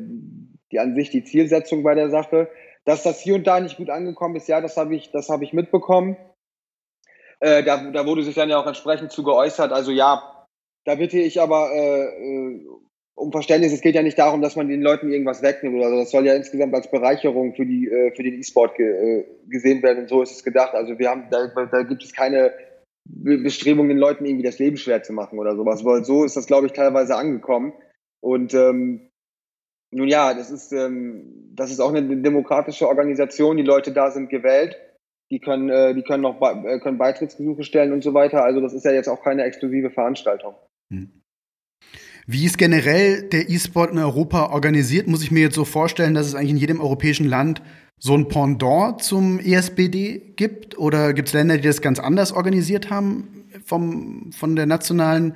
die 0.72 0.78
an 0.78 0.94
sich 0.94 1.10
die 1.10 1.24
Zielsetzung 1.24 1.82
bei 1.82 1.94
der 1.94 2.10
Sache. 2.10 2.48
Dass 2.84 3.02
das 3.02 3.20
hier 3.20 3.34
und 3.34 3.46
da 3.46 3.60
nicht 3.60 3.76
gut 3.76 3.90
angekommen 3.90 4.36
ist, 4.36 4.48
ja, 4.48 4.60
das 4.60 4.76
habe 4.76 4.94
ich, 4.94 5.10
das 5.10 5.28
habe 5.28 5.44
ich 5.44 5.52
mitbekommen. 5.52 6.16
Äh, 7.40 7.62
da, 7.62 7.90
da 7.90 8.06
wurde 8.06 8.22
sich 8.22 8.34
dann 8.34 8.48
ja 8.48 8.58
auch 8.58 8.66
entsprechend 8.66 9.12
zu 9.12 9.22
geäußert. 9.22 9.72
Also 9.72 9.90
ja, 9.92 10.46
da 10.84 10.94
bitte 10.94 11.18
ich 11.18 11.40
aber 11.40 11.70
äh, 11.72 12.04
äh 12.04 12.66
um 13.20 13.32
Verständnis, 13.32 13.74
es 13.74 13.82
geht 13.82 13.94
ja 13.94 14.02
nicht 14.02 14.18
darum, 14.18 14.40
dass 14.40 14.56
man 14.56 14.68
den 14.68 14.80
Leuten 14.80 15.12
irgendwas 15.12 15.42
wegnimmt 15.42 15.76
oder 15.76 15.90
so. 15.90 15.96
Das 15.96 16.10
soll 16.10 16.26
ja 16.26 16.34
insgesamt 16.34 16.74
als 16.74 16.90
Bereicherung 16.90 17.54
für 17.54 17.66
die 17.66 17.86
äh, 17.86 18.14
für 18.14 18.22
den 18.22 18.38
E-Sport 18.38 18.76
ge, 18.76 18.86
äh, 18.86 19.24
gesehen 19.46 19.82
werden 19.82 20.00
und 20.00 20.08
so 20.08 20.22
ist 20.22 20.30
es 20.30 20.42
gedacht. 20.42 20.74
Also 20.74 20.98
wir 20.98 21.10
haben, 21.10 21.28
da, 21.30 21.48
da 21.70 21.82
gibt 21.82 22.02
es 22.02 22.14
keine 22.14 22.54
Bestrebung, 23.04 23.88
den 23.88 23.98
Leuten 23.98 24.24
irgendwie 24.24 24.44
das 24.44 24.58
Leben 24.58 24.78
schwer 24.78 25.02
zu 25.02 25.12
machen 25.12 25.38
oder 25.38 25.54
sowas. 25.54 25.84
Weil 25.84 26.04
so 26.04 26.24
ist 26.24 26.36
das, 26.36 26.46
glaube 26.46 26.66
ich, 26.66 26.72
teilweise 26.72 27.16
angekommen. 27.16 27.74
Und 28.20 28.54
ähm, 28.54 29.09
nun 29.92 30.08
ja, 30.08 30.34
das 30.34 30.50
ist 30.50 30.72
ähm, 30.72 31.50
das 31.54 31.70
ist 31.70 31.80
auch 31.80 31.92
eine 31.92 32.16
demokratische 32.16 32.88
Organisation. 32.88 33.56
Die 33.56 33.62
Leute 33.62 33.92
da 33.92 34.10
sind 34.10 34.30
gewählt. 34.30 34.76
Die 35.30 35.40
können 35.40 35.68
äh, 35.68 35.94
die 35.94 36.02
können 36.02 36.22
noch 36.22 36.38
be 36.38 36.80
können 36.80 36.98
Beitrittsgesuche 36.98 37.64
stellen 37.64 37.92
und 37.92 38.02
so 38.02 38.14
weiter. 38.14 38.44
Also 38.44 38.60
das 38.60 38.72
ist 38.72 38.84
ja 38.84 38.92
jetzt 38.92 39.08
auch 39.08 39.22
keine 39.22 39.44
exklusive 39.44 39.90
Veranstaltung. 39.90 40.54
Hm. 40.92 41.10
Wie 42.26 42.44
ist 42.44 42.58
generell 42.58 43.22
der 43.22 43.48
E-Sport 43.48 43.92
in 43.92 43.98
Europa 43.98 44.52
organisiert? 44.52 45.08
Muss 45.08 45.22
ich 45.22 45.32
mir 45.32 45.40
jetzt 45.40 45.56
so 45.56 45.64
vorstellen, 45.64 46.14
dass 46.14 46.26
es 46.26 46.34
eigentlich 46.34 46.50
in 46.50 46.56
jedem 46.58 46.80
europäischen 46.80 47.26
Land 47.26 47.62
so 47.98 48.14
ein 48.14 48.28
Pendant 48.28 49.02
zum 49.02 49.40
ESBD 49.40 50.34
gibt? 50.36 50.78
Oder 50.78 51.12
gibt 51.12 51.28
es 51.28 51.34
Länder, 51.34 51.56
die 51.56 51.66
das 51.66 51.82
ganz 51.82 51.98
anders 51.98 52.32
organisiert 52.32 52.90
haben 52.90 53.46
vom, 53.64 54.30
von 54.32 54.54
der 54.54 54.66
nationalen 54.66 55.34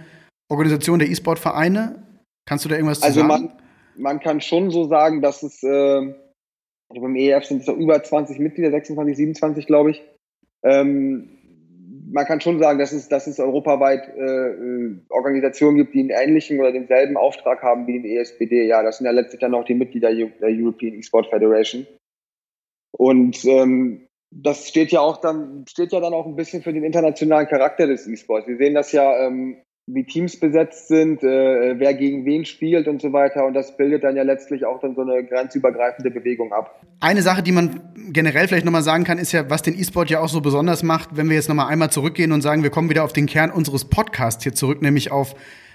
Organisation 0.49 1.01
der 1.01 1.09
E-Sport-Vereine? 1.11 2.03
Kannst 2.47 2.65
du 2.65 2.69
da 2.69 2.77
irgendwas 2.77 3.03
also 3.03 3.23
zu 3.23 3.27
sagen? 3.27 3.45
Man, 3.47 3.64
man 3.97 4.21
kann 4.21 4.41
schon 4.41 4.71
so 4.71 4.85
sagen, 4.85 5.23
dass 5.23 5.43
es, 5.43 5.63
äh, 5.63 6.15
beim 6.89 7.17
EF 7.17 7.45
sind 7.45 7.63
es 7.63 7.69
über 7.69 8.03
20 8.03 8.39
Mitglieder, 8.39 8.71
26, 8.71 9.17
27 9.17 9.67
glaube 9.67 9.91
ich. 9.91 10.03
Ähm, 10.63 11.31
man 12.11 12.27
kann 12.27 12.41
schon 12.41 12.61
sagen, 12.61 12.79
dass 12.79 12.93
es, 12.93 13.09
dass 13.09 13.27
es 13.27 13.41
europaweit 13.41 14.09
äh, 14.17 14.97
Organisationen 15.09 15.77
gibt, 15.77 15.95
die 15.95 16.01
einen 16.01 16.11
ähnlichen 16.11 16.61
oder 16.61 16.71
denselben 16.71 17.17
Auftrag 17.17 17.63
haben 17.63 17.87
wie 17.87 18.01
die 18.01 18.17
ESPD. 18.17 18.67
Ja, 18.67 18.83
das 18.83 18.99
sind 18.99 19.07
ja 19.07 19.13
letztlich 19.13 19.41
dann 19.41 19.55
auch 19.55 19.65
die 19.65 19.75
Mitglieder 19.75 20.15
der 20.15 20.49
European 20.49 20.95
E-Sport 20.95 21.27
Federation. 21.27 21.87
Und 22.97 23.45
ähm, 23.45 24.07
das 24.31 24.69
steht 24.69 24.93
ja 24.93 25.01
auch 25.01 25.21
dann, 25.21 25.65
steht 25.69 25.93
ja 25.93 26.01
dann 26.01 26.15
auch 26.15 26.27
ein 26.27 26.37
bisschen 26.37 26.63
für 26.63 26.73
den 26.73 26.85
internationalen 26.85 27.49
Charakter 27.49 27.87
des 27.87 28.07
E-Sports. 28.07 28.47
Wir 28.47 28.57
sehen 28.57 28.75
das 28.75 28.93
ja 28.93 29.27
ähm, 29.27 29.63
wie 29.87 30.05
Teams 30.05 30.41
besetzt 30.41 30.89
sind, 30.89 31.22
äh, 31.22 31.78
wer 31.78 31.93
gegen 31.93 32.24
wen 32.24 32.47
spielt 32.47 32.89
und 32.89 33.03
so 33.03 33.12
weiter. 33.12 33.45
Und 33.45 33.53
das 33.53 33.76
bildet 33.76 34.03
dann 34.03 34.16
ja 34.16 34.22
letztlich 34.22 34.64
auch 34.64 34.80
dann 34.80 34.95
so 34.95 35.03
eine 35.03 35.22
grenzübergreifende 35.24 36.11
Bewegung 36.11 36.53
ab. 36.53 36.80
Eine 37.01 37.20
Sache, 37.20 37.43
die 37.43 37.53
man 37.53 37.80
generell 38.11 38.49
vielleicht 38.49 38.64
nochmal 38.64 38.82
sagen 38.82 39.05
kann, 39.05 39.18
ist 39.18 39.32
ja, 39.32 39.51
was 39.51 39.61
den 39.61 39.78
E-Sport 39.78 40.09
ja 40.09 40.20
auch 40.20 40.28
so 40.28 40.41
besonders 40.41 40.82
macht, 40.82 41.16
wenn 41.16 41.28
wir 41.28 41.37
jetzt 41.37 41.51
nochmal 41.51 41.68
einmal 41.68 41.91
zurückgehen 41.91 42.32
und 42.32 42.41
sagen, 42.41 42.62
wir 42.62 42.70
kommen 42.70 42.89
wieder 42.89 43.05
auf 43.05 43.12
den 43.12 43.26
Kern 43.26 43.51
unseres 43.51 43.85
Podcasts 43.85 44.43
hier 44.43 44.55
zurück, 44.55 44.80
nämlich 44.80 45.12
auf, 45.12 45.35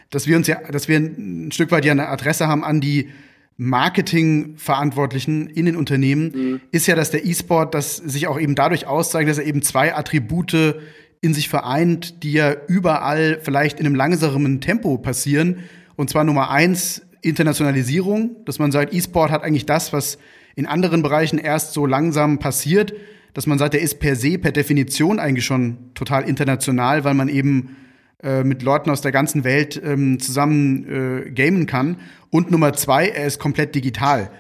dass 0.09 0.27
wir 0.27 0.37
uns 0.37 0.47
ja, 0.47 0.59
dass 0.71 0.87
wir 0.87 0.97
ein 0.97 1.51
Stück 1.51 1.69
weit 1.71 1.85
ja 1.85 1.91
eine 1.91 2.07
Adresse 2.07 2.47
haben 2.47 2.63
an 2.63 2.81
die 2.81 3.09
Marketingverantwortlichen 3.57 5.47
in 5.47 5.65
den 5.65 5.75
Unternehmen, 5.75 6.31
mhm. 6.33 6.61
ist 6.71 6.87
ja, 6.87 6.95
dass 6.95 7.11
der 7.11 7.25
E-Sport, 7.25 7.75
das 7.75 7.97
sich 7.97 8.25
auch 8.27 8.39
eben 8.39 8.55
dadurch 8.55 8.87
auszeichnet, 8.87 9.31
dass 9.31 9.37
er 9.37 9.45
eben 9.45 9.61
zwei 9.61 9.93
Attribute 9.93 10.77
in 11.21 11.33
sich 11.33 11.49
vereint, 11.49 12.23
die 12.23 12.33
ja 12.33 12.55
überall 12.67 13.39
vielleicht 13.41 13.79
in 13.79 13.85
einem 13.85 13.95
langsamen 13.95 14.61
Tempo 14.61 14.97
passieren. 14.97 15.63
Und 15.95 16.09
zwar 16.09 16.23
Nummer 16.23 16.49
eins, 16.49 17.01
Internationalisierung, 17.21 18.37
dass 18.45 18.59
man 18.59 18.71
sagt, 18.71 18.93
E-Sport 18.93 19.31
hat 19.31 19.43
eigentlich 19.43 19.65
das, 19.65 19.91
was 19.91 20.17
in 20.55 20.65
anderen 20.65 21.01
Bereichen 21.01 21.37
erst 21.37 21.73
so 21.73 21.85
langsam 21.85 22.39
passiert, 22.39 22.93
dass 23.33 23.47
man 23.47 23.57
sagt, 23.57 23.73
der 23.73 23.81
ist 23.81 23.99
per 23.99 24.15
se, 24.15 24.37
per 24.37 24.51
Definition 24.51 25.19
eigentlich 25.19 25.45
schon 25.45 25.93
total 25.93 26.23
international, 26.23 27.03
weil 27.03 27.13
man 27.13 27.29
eben 27.29 27.75
äh, 28.23 28.43
mit 28.43 28.63
Leuten 28.63 28.89
aus 28.89 29.01
der 29.01 29.11
ganzen 29.11 29.43
Welt 29.43 29.81
ähm, 29.83 30.19
zusammen 30.19 31.25
äh, 31.27 31.31
gamen 31.31 31.65
kann. 31.65 31.97
Und 32.29 32.51
Nummer 32.51 32.73
zwei, 32.73 33.09
er 33.09 33.25
ist 33.25 33.39
komplett 33.39 33.75
digital. 33.75 34.31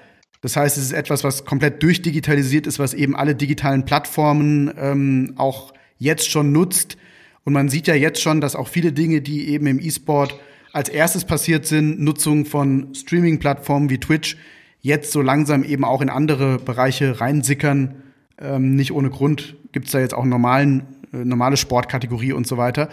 Das 0.41 0.55
heißt, 0.55 0.77
es 0.77 0.85
ist 0.85 0.91
etwas, 0.93 1.23
was 1.23 1.45
komplett 1.45 1.83
durchdigitalisiert 1.83 2.65
ist, 2.65 2.79
was 2.79 2.93
eben 2.93 3.15
alle 3.15 3.35
digitalen 3.35 3.85
Plattformen 3.85 4.73
ähm, 4.77 5.33
auch 5.37 5.73
jetzt 5.99 6.29
schon 6.29 6.51
nutzt. 6.51 6.97
Und 7.43 7.53
man 7.53 7.69
sieht 7.69 7.87
ja 7.87 7.93
jetzt 7.93 8.21
schon, 8.21 8.41
dass 8.41 8.55
auch 8.55 8.67
viele 8.67 8.91
Dinge, 8.91 9.21
die 9.21 9.49
eben 9.49 9.67
im 9.67 9.79
E-Sport 9.79 10.39
als 10.73 10.89
erstes 10.89 11.25
passiert 11.25 11.65
sind, 11.65 11.99
Nutzung 11.99 12.45
von 12.45 12.93
Streaming-Plattformen 12.95 13.89
wie 13.89 13.99
Twitch, 13.99 14.37
jetzt 14.81 15.11
so 15.11 15.21
langsam 15.21 15.63
eben 15.63 15.83
auch 15.83 16.01
in 16.01 16.09
andere 16.09 16.57
Bereiche 16.57 17.19
reinsickern. 17.19 18.03
Ähm, 18.39 18.75
nicht 18.75 18.91
ohne 18.91 19.09
Grund 19.09 19.55
gibt 19.71 19.87
es 19.87 19.91
da 19.91 19.99
jetzt 19.99 20.13
auch 20.13 20.25
normalen, 20.25 20.83
äh, 21.13 21.17
normale 21.17 21.57
Sportkategorie 21.57 22.33
und 22.33 22.47
so 22.47 22.57
weiter. 22.57 22.89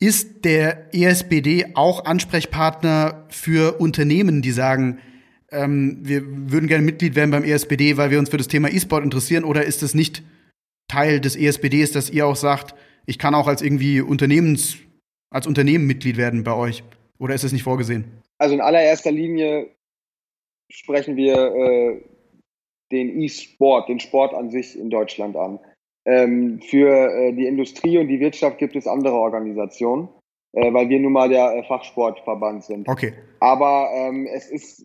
Ist 0.00 0.44
der 0.44 0.94
ESBD 0.94 1.74
auch 1.74 2.04
Ansprechpartner 2.04 3.26
für 3.28 3.80
Unternehmen, 3.80 4.42
die 4.42 4.50
sagen, 4.50 4.98
ähm, 5.52 5.98
wir 6.02 6.22
würden 6.26 6.66
gerne 6.66 6.84
Mitglied 6.84 7.14
werden 7.14 7.30
beim 7.30 7.44
ESBD, 7.44 7.96
weil 7.96 8.10
wir 8.10 8.18
uns 8.18 8.30
für 8.30 8.36
das 8.36 8.48
Thema 8.48 8.72
E-Sport 8.72 9.04
interessieren, 9.04 9.44
oder 9.44 9.64
ist 9.64 9.82
es 9.82 9.94
nicht 9.94 10.22
Teil 10.88 11.20
des 11.20 11.36
ESBDs, 11.36 11.92
dass 11.92 12.10
ihr 12.10 12.26
auch 12.26 12.36
sagt, 12.36 12.74
ich 13.06 13.18
kann 13.18 13.34
auch 13.34 13.46
als 13.46 13.62
irgendwie 13.62 14.00
Unternehmens, 14.00 14.76
als 15.30 15.46
Unternehmen 15.46 15.86
Mitglied 15.86 16.16
werden 16.16 16.44
bei 16.44 16.54
euch? 16.54 16.82
Oder 17.18 17.34
ist 17.34 17.44
es 17.44 17.52
nicht 17.52 17.62
vorgesehen? 17.62 18.22
Also 18.38 18.54
in 18.54 18.60
allererster 18.60 19.12
Linie 19.12 19.70
sprechen 20.70 21.16
wir 21.16 21.54
äh, 21.54 22.02
den 22.92 23.20
E-Sport, 23.20 23.88
den 23.88 24.00
Sport 24.00 24.34
an 24.34 24.50
sich 24.50 24.78
in 24.78 24.90
Deutschland 24.90 25.36
an. 25.36 25.58
Ähm, 26.06 26.60
für 26.60 26.90
äh, 26.90 27.32
die 27.32 27.46
Industrie 27.46 27.98
und 27.98 28.08
die 28.08 28.20
Wirtschaft 28.20 28.58
gibt 28.58 28.76
es 28.76 28.86
andere 28.86 29.14
Organisationen, 29.14 30.08
äh, 30.52 30.72
weil 30.72 30.88
wir 30.88 31.00
nun 31.00 31.12
mal 31.12 31.28
der 31.28 31.56
äh, 31.56 31.64
Fachsportverband 31.64 32.64
sind. 32.64 32.88
Okay. 32.88 33.14
Aber 33.40 33.88
ähm, 33.94 34.26
es 34.26 34.50
ist 34.50 34.84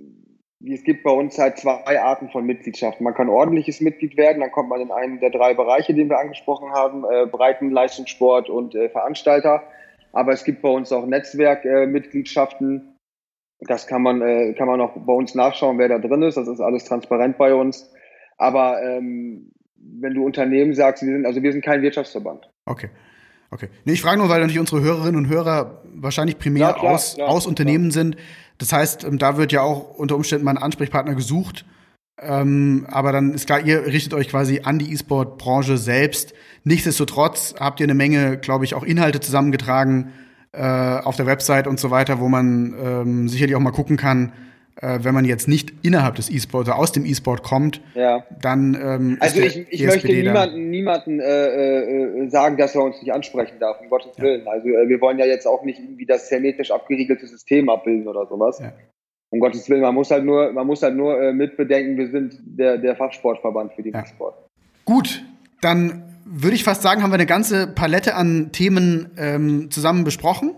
es 0.65 0.83
gibt 0.83 1.03
bei 1.03 1.11
uns 1.11 1.37
halt 1.37 1.57
zwei 1.57 2.01
Arten 2.01 2.29
von 2.29 2.45
Mitgliedschaft. 2.45 2.99
Man 2.99 3.13
kann 3.13 3.29
ordentliches 3.29 3.79
Mitglied 3.79 4.17
werden, 4.17 4.41
dann 4.41 4.51
kommt 4.51 4.69
man 4.69 4.81
in 4.81 4.91
einen 4.91 5.19
der 5.19 5.29
drei 5.29 5.53
Bereiche, 5.53 5.93
den 5.93 6.09
wir 6.09 6.19
angesprochen 6.19 6.71
haben, 6.71 7.05
äh, 7.05 7.25
Breitenleistungssport 7.27 8.49
und 8.49 8.75
äh, 8.75 8.89
Veranstalter. 8.89 9.63
Aber 10.11 10.33
es 10.33 10.43
gibt 10.43 10.61
bei 10.61 10.69
uns 10.69 10.91
auch 10.91 11.05
Netzwerkmitgliedschaften. 11.05 12.77
Äh, 13.59 13.65
das 13.67 13.87
kann 13.87 14.01
man, 14.01 14.21
äh, 14.21 14.53
kann 14.53 14.67
man 14.67 14.81
auch 14.81 14.95
bei 14.95 15.13
uns 15.13 15.35
nachschauen, 15.35 15.77
wer 15.77 15.87
da 15.87 15.99
drin 15.99 16.23
ist. 16.23 16.35
Das 16.35 16.47
ist 16.47 16.61
alles 16.61 16.85
transparent 16.85 17.37
bei 17.37 17.53
uns. 17.53 17.91
Aber 18.37 18.81
ähm, 18.81 19.51
wenn 19.77 20.13
du 20.13 20.25
Unternehmen 20.25 20.73
sagst, 20.73 21.05
wir 21.05 21.13
sind, 21.13 21.25
also 21.25 21.41
wir 21.41 21.51
sind 21.51 21.63
kein 21.63 21.81
Wirtschaftsverband. 21.81 22.49
Okay. 22.65 22.89
Okay. 23.51 23.69
Nee, 23.85 23.93
ich 23.93 24.01
frage 24.01 24.19
nur, 24.19 24.29
weil 24.29 24.39
natürlich 24.41 24.59
unsere 24.59 24.81
Hörerinnen 24.81 25.15
und 25.15 25.27
Hörer 25.27 25.81
wahrscheinlich 25.95 26.37
primär 26.37 26.61
ja, 26.61 26.73
klar, 26.73 26.93
aus, 26.93 27.15
klar, 27.15 27.29
aus 27.29 27.45
Unternehmen 27.47 27.89
klar. 27.89 28.03
sind. 28.03 28.17
Das 28.57 28.71
heißt, 28.71 29.03
ähm, 29.05 29.17
da 29.17 29.37
wird 29.37 29.51
ja 29.51 29.61
auch 29.61 29.95
unter 29.95 30.15
Umständen 30.15 30.45
mal 30.45 30.51
ein 30.51 30.57
Ansprechpartner 30.57 31.15
gesucht. 31.15 31.65
Ähm, 32.21 32.85
aber 32.89 33.11
dann 33.11 33.33
ist 33.33 33.47
klar, 33.47 33.61
ihr 33.61 33.85
richtet 33.85 34.13
euch 34.13 34.29
quasi 34.29 34.61
an 34.63 34.77
die 34.77 34.93
E-Sport-Branche 34.93 35.77
selbst. 35.77 36.33
Nichtsdestotrotz 36.63 37.55
habt 37.59 37.79
ihr 37.79 37.85
eine 37.85 37.93
Menge, 37.93 38.37
glaube 38.37 38.65
ich, 38.65 38.75
auch 38.75 38.83
Inhalte 38.83 39.21
zusammengetragen 39.21 40.11
äh, 40.51 40.61
auf 40.61 41.15
der 41.15 41.25
Website 41.25 41.67
und 41.67 41.79
so 41.79 41.91
weiter, 41.91 42.19
wo 42.19 42.27
man 42.27 42.75
ähm, 42.77 43.29
sicherlich 43.29 43.55
auch 43.55 43.61
mal 43.61 43.71
gucken 43.71 43.97
kann, 43.97 44.33
äh, 44.81 44.99
wenn 45.01 45.13
man 45.13 45.25
jetzt 45.25 45.47
nicht 45.47 45.73
innerhalb 45.81 46.15
des 46.15 46.29
E-Sport 46.29 46.67
oder 46.67 46.77
aus 46.77 46.91
dem 46.91 47.05
E-Sport 47.05 47.43
kommt, 47.43 47.81
ja. 47.95 48.23
dann 48.41 48.77
ähm, 48.81 49.17
Also 49.19 49.41
ich, 49.41 49.67
ich 49.69 49.85
möchte 49.85 50.07
niemanden, 50.07 50.69
niemanden 50.69 51.19
äh, 51.19 51.81
äh, 51.81 52.29
sagen, 52.29 52.57
dass 52.57 52.75
er 52.75 52.83
uns 52.83 53.01
nicht 53.01 53.13
ansprechen 53.13 53.59
darf, 53.59 53.79
um 53.81 53.89
Gottes 53.89 54.11
ja. 54.17 54.23
Willen. 54.23 54.47
Also 54.47 54.67
äh, 54.67 54.87
wir 54.87 55.01
wollen 55.01 55.19
ja 55.19 55.25
jetzt 55.25 55.47
auch 55.47 55.63
nicht 55.63 55.79
irgendwie 55.79 56.05
das 56.05 56.29
hermetisch 56.31 56.71
abgeriegelte 56.71 57.27
System 57.27 57.69
abbilden 57.69 58.07
oder 58.07 58.25
sowas. 58.27 58.59
Ja. 58.59 58.73
Um 59.31 59.39
Gottes 59.39 59.69
Willen, 59.69 59.81
man 59.81 59.93
muss 59.93 60.09
halt 60.09 60.25
nur, 60.25 60.51
man 60.53 60.65
muss 60.65 60.81
halt 60.81 60.95
nur 60.95 61.21
äh, 61.21 61.33
mitbedenken, 61.33 61.97
wir 61.97 62.09
sind 62.09 62.39
der, 62.41 62.77
der 62.77 62.95
Fachsportverband 62.95 63.73
für 63.73 63.83
den. 63.83 63.93
E-Sport. 63.93 64.35
Gut, 64.85 65.23
dann 65.61 66.03
würde 66.25 66.55
ich 66.55 66.63
fast 66.63 66.81
sagen, 66.81 67.03
haben 67.03 67.11
wir 67.11 67.15
eine 67.15 67.25
ganze 67.25 67.67
Palette 67.67 68.15
an 68.15 68.51
Themen 68.51 69.11
ähm, 69.17 69.71
zusammen 69.71 70.03
besprochen. 70.03 70.55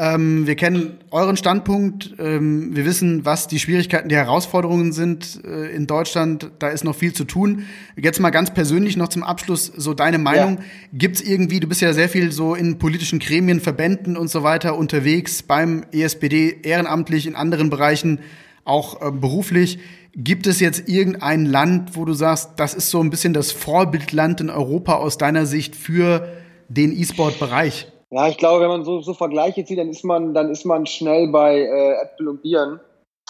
Ähm, 0.00 0.46
wir 0.46 0.54
kennen 0.54 0.98
euren 1.10 1.36
Standpunkt. 1.36 2.14
Ähm, 2.20 2.76
wir 2.76 2.84
wissen, 2.84 3.24
was 3.24 3.48
die 3.48 3.58
Schwierigkeiten, 3.58 4.08
die 4.08 4.14
Herausforderungen 4.14 4.92
sind 4.92 5.42
äh, 5.44 5.74
in 5.74 5.88
Deutschland. 5.88 6.52
Da 6.60 6.68
ist 6.68 6.84
noch 6.84 6.94
viel 6.94 7.12
zu 7.12 7.24
tun. 7.24 7.64
Jetzt 7.96 8.20
mal 8.20 8.30
ganz 8.30 8.54
persönlich 8.54 8.96
noch 8.96 9.08
zum 9.08 9.24
Abschluss 9.24 9.66
so 9.66 9.94
deine 9.94 10.18
Meinung. 10.18 10.58
Ja. 10.58 10.64
Gibt 10.92 11.16
es 11.16 11.22
irgendwie, 11.22 11.58
du 11.58 11.66
bist 11.66 11.80
ja 11.80 11.92
sehr 11.92 12.08
viel 12.08 12.30
so 12.30 12.54
in 12.54 12.78
politischen 12.78 13.18
Gremien, 13.18 13.58
Verbänden 13.58 14.16
und 14.16 14.30
so 14.30 14.44
weiter 14.44 14.78
unterwegs, 14.78 15.42
beim 15.42 15.84
ESPD 15.90 16.60
ehrenamtlich, 16.62 17.26
in 17.26 17.34
anderen 17.34 17.68
Bereichen 17.68 18.20
auch 18.64 19.02
äh, 19.02 19.10
beruflich. 19.10 19.80
Gibt 20.14 20.46
es 20.46 20.60
jetzt 20.60 20.88
irgendein 20.88 21.44
Land, 21.44 21.96
wo 21.96 22.04
du 22.04 22.12
sagst, 22.12 22.50
das 22.58 22.72
ist 22.72 22.90
so 22.90 23.00
ein 23.02 23.10
bisschen 23.10 23.34
das 23.34 23.50
Vorbildland 23.50 24.40
in 24.40 24.48
Europa 24.48 24.94
aus 24.94 25.18
deiner 25.18 25.44
Sicht 25.44 25.74
für 25.74 26.28
den 26.68 26.96
E-Sport-Bereich? 26.96 27.88
Ja, 28.10 28.28
ich 28.28 28.38
glaube, 28.38 28.62
wenn 28.62 28.68
man 28.68 28.84
so, 28.84 29.00
so 29.00 29.12
Vergleiche 29.12 29.64
zieht, 29.64 29.78
dann 29.78 29.90
ist 29.90 30.04
man, 30.04 30.32
dann 30.32 30.50
ist 30.50 30.64
man 30.64 30.86
schnell 30.86 31.28
bei 31.28 31.58
äh, 31.58 32.02
Äpfel 32.02 32.28
und 32.28 32.42
Bieren. 32.42 32.80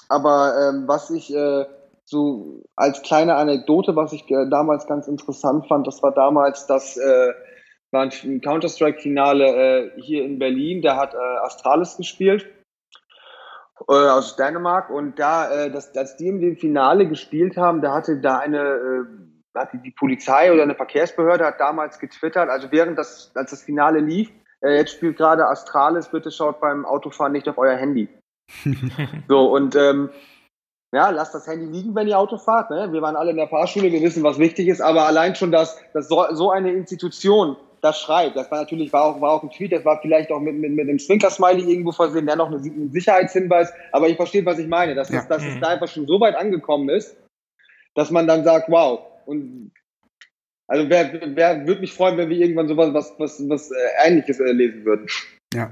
Aber 0.08 0.54
ähm, 0.68 0.84
was 0.86 1.10
ich 1.10 1.34
äh, 1.34 1.66
so 2.04 2.62
als 2.76 3.02
kleine 3.02 3.34
Anekdote, 3.34 3.96
was 3.96 4.12
ich 4.12 4.30
äh, 4.30 4.48
damals 4.48 4.86
ganz 4.86 5.08
interessant 5.08 5.66
fand, 5.66 5.86
das 5.86 6.02
war 6.02 6.14
damals 6.14 6.66
das 6.66 6.96
äh, 6.96 7.32
war 7.90 8.02
ein 8.02 8.40
Counter-Strike-Finale 8.40 9.46
äh, 9.96 10.00
hier 10.00 10.24
in 10.24 10.38
Berlin. 10.38 10.82
Da 10.82 10.96
hat 10.96 11.14
äh, 11.14 11.16
Astralis 11.42 11.96
gespielt 11.96 12.46
äh, 13.88 13.92
aus 13.92 14.36
Dänemark 14.36 14.90
und 14.90 15.18
da, 15.18 15.50
äh, 15.50 15.70
das, 15.70 15.96
als 15.96 16.16
die 16.16 16.28
in 16.28 16.40
dem 16.40 16.56
Finale 16.56 17.08
gespielt 17.08 17.56
haben, 17.56 17.80
da 17.80 17.94
hatte 17.94 18.20
da 18.20 18.38
eine 18.38 18.58
äh, 18.58 19.04
die 19.82 19.90
Polizei 19.90 20.52
oder 20.52 20.62
eine 20.62 20.76
Verkehrsbehörde 20.76 21.44
hat 21.44 21.58
damals 21.58 21.98
getwittert, 21.98 22.48
also 22.48 22.70
während 22.70 22.96
das, 22.96 23.32
als 23.34 23.50
das 23.50 23.64
Finale 23.64 23.98
lief, 23.98 24.30
äh, 24.64 24.76
jetzt 24.76 24.92
spielt 24.92 25.16
gerade 25.16 25.46
Astralis, 25.46 26.08
bitte 26.08 26.30
schaut 26.30 26.60
beim 26.60 26.84
Autofahren 26.84 27.32
nicht 27.32 27.48
auf 27.48 27.58
euer 27.58 27.76
Handy. 27.76 28.08
so, 29.28 29.52
und 29.52 29.76
ähm, 29.76 30.10
ja, 30.92 31.10
lasst 31.10 31.34
das 31.34 31.46
Handy 31.46 31.66
liegen, 31.66 31.94
wenn 31.94 32.08
ihr 32.08 32.18
Auto 32.18 32.38
fahrt. 32.38 32.70
Ne? 32.70 32.92
Wir 32.92 33.02
waren 33.02 33.16
alle 33.16 33.30
in 33.30 33.36
der 33.36 33.48
Fahrschule, 33.48 33.92
wir 33.92 34.00
wissen, 34.00 34.22
was 34.22 34.38
wichtig 34.38 34.68
ist, 34.68 34.80
aber 34.80 35.06
allein 35.06 35.34
schon, 35.34 35.52
dass, 35.52 35.78
dass 35.92 36.08
so, 36.08 36.24
so 36.32 36.50
eine 36.50 36.72
Institution 36.72 37.56
das 37.80 38.00
schreibt, 38.00 38.34
das 38.36 38.50
war 38.50 38.58
natürlich, 38.58 38.92
war 38.92 39.04
auch, 39.04 39.20
war 39.20 39.30
auch 39.30 39.42
ein 39.44 39.50
Tweet, 39.50 39.70
das 39.70 39.84
war 39.84 40.00
vielleicht 40.00 40.32
auch 40.32 40.40
mit, 40.40 40.56
mit, 40.56 40.72
mit 40.72 40.88
einem 40.88 40.98
Zwinker-Smiley 40.98 41.70
irgendwo 41.70 41.92
versehen, 41.92 42.26
der 42.26 42.34
noch 42.34 42.50
ein 42.50 42.90
Sicherheitshinweis, 42.90 43.72
aber 43.92 44.08
ich 44.08 44.16
verstehe, 44.16 44.44
was 44.44 44.58
ich 44.58 44.66
meine, 44.66 44.96
dass, 44.96 45.10
ja. 45.10 45.20
es, 45.20 45.28
dass 45.28 45.44
es 45.44 45.54
mhm. 45.54 45.60
da 45.60 45.68
einfach 45.68 45.86
schon 45.86 46.06
so 46.08 46.20
weit 46.20 46.34
angekommen 46.34 46.88
ist, 46.88 47.16
dass 47.94 48.10
man 48.10 48.26
dann 48.26 48.42
sagt, 48.42 48.68
wow, 48.68 49.00
und 49.26 49.70
also 50.68 50.88
wer, 50.88 51.20
wer 51.34 51.66
würde 51.66 51.80
mich 51.80 51.92
freuen, 51.92 52.18
wenn 52.18 52.28
wir 52.28 52.36
irgendwann 52.36 52.68
sowas 52.68 52.92
was, 52.92 53.14
was, 53.18 53.48
was 53.48 53.70
äh, 53.70 53.74
Ähnliches 54.06 54.38
äh, 54.38 54.52
lesen 54.52 54.84
würden. 54.84 55.06
Ja. 55.54 55.70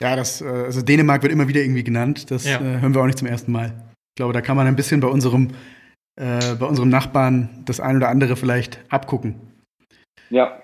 Ja, 0.00 0.16
das, 0.16 0.40
äh, 0.42 0.46
also 0.46 0.82
Dänemark 0.82 1.22
wird 1.22 1.32
immer 1.32 1.48
wieder 1.48 1.62
irgendwie 1.62 1.84
genannt. 1.84 2.30
Das 2.30 2.44
ja. 2.44 2.60
äh, 2.60 2.80
hören 2.80 2.94
wir 2.94 3.00
auch 3.00 3.06
nicht 3.06 3.18
zum 3.18 3.28
ersten 3.28 3.52
Mal. 3.52 3.72
Ich 4.12 4.16
glaube, 4.16 4.34
da 4.34 4.42
kann 4.42 4.56
man 4.56 4.66
ein 4.66 4.76
bisschen 4.76 5.00
bei 5.00 5.08
unserem, 5.08 5.48
äh, 6.20 6.54
bei 6.56 6.66
unserem 6.66 6.90
Nachbarn 6.90 7.62
das 7.64 7.80
ein 7.80 7.96
oder 7.96 8.08
andere 8.10 8.36
vielleicht 8.36 8.78
abgucken. 8.90 9.36
Ja. 10.28 10.60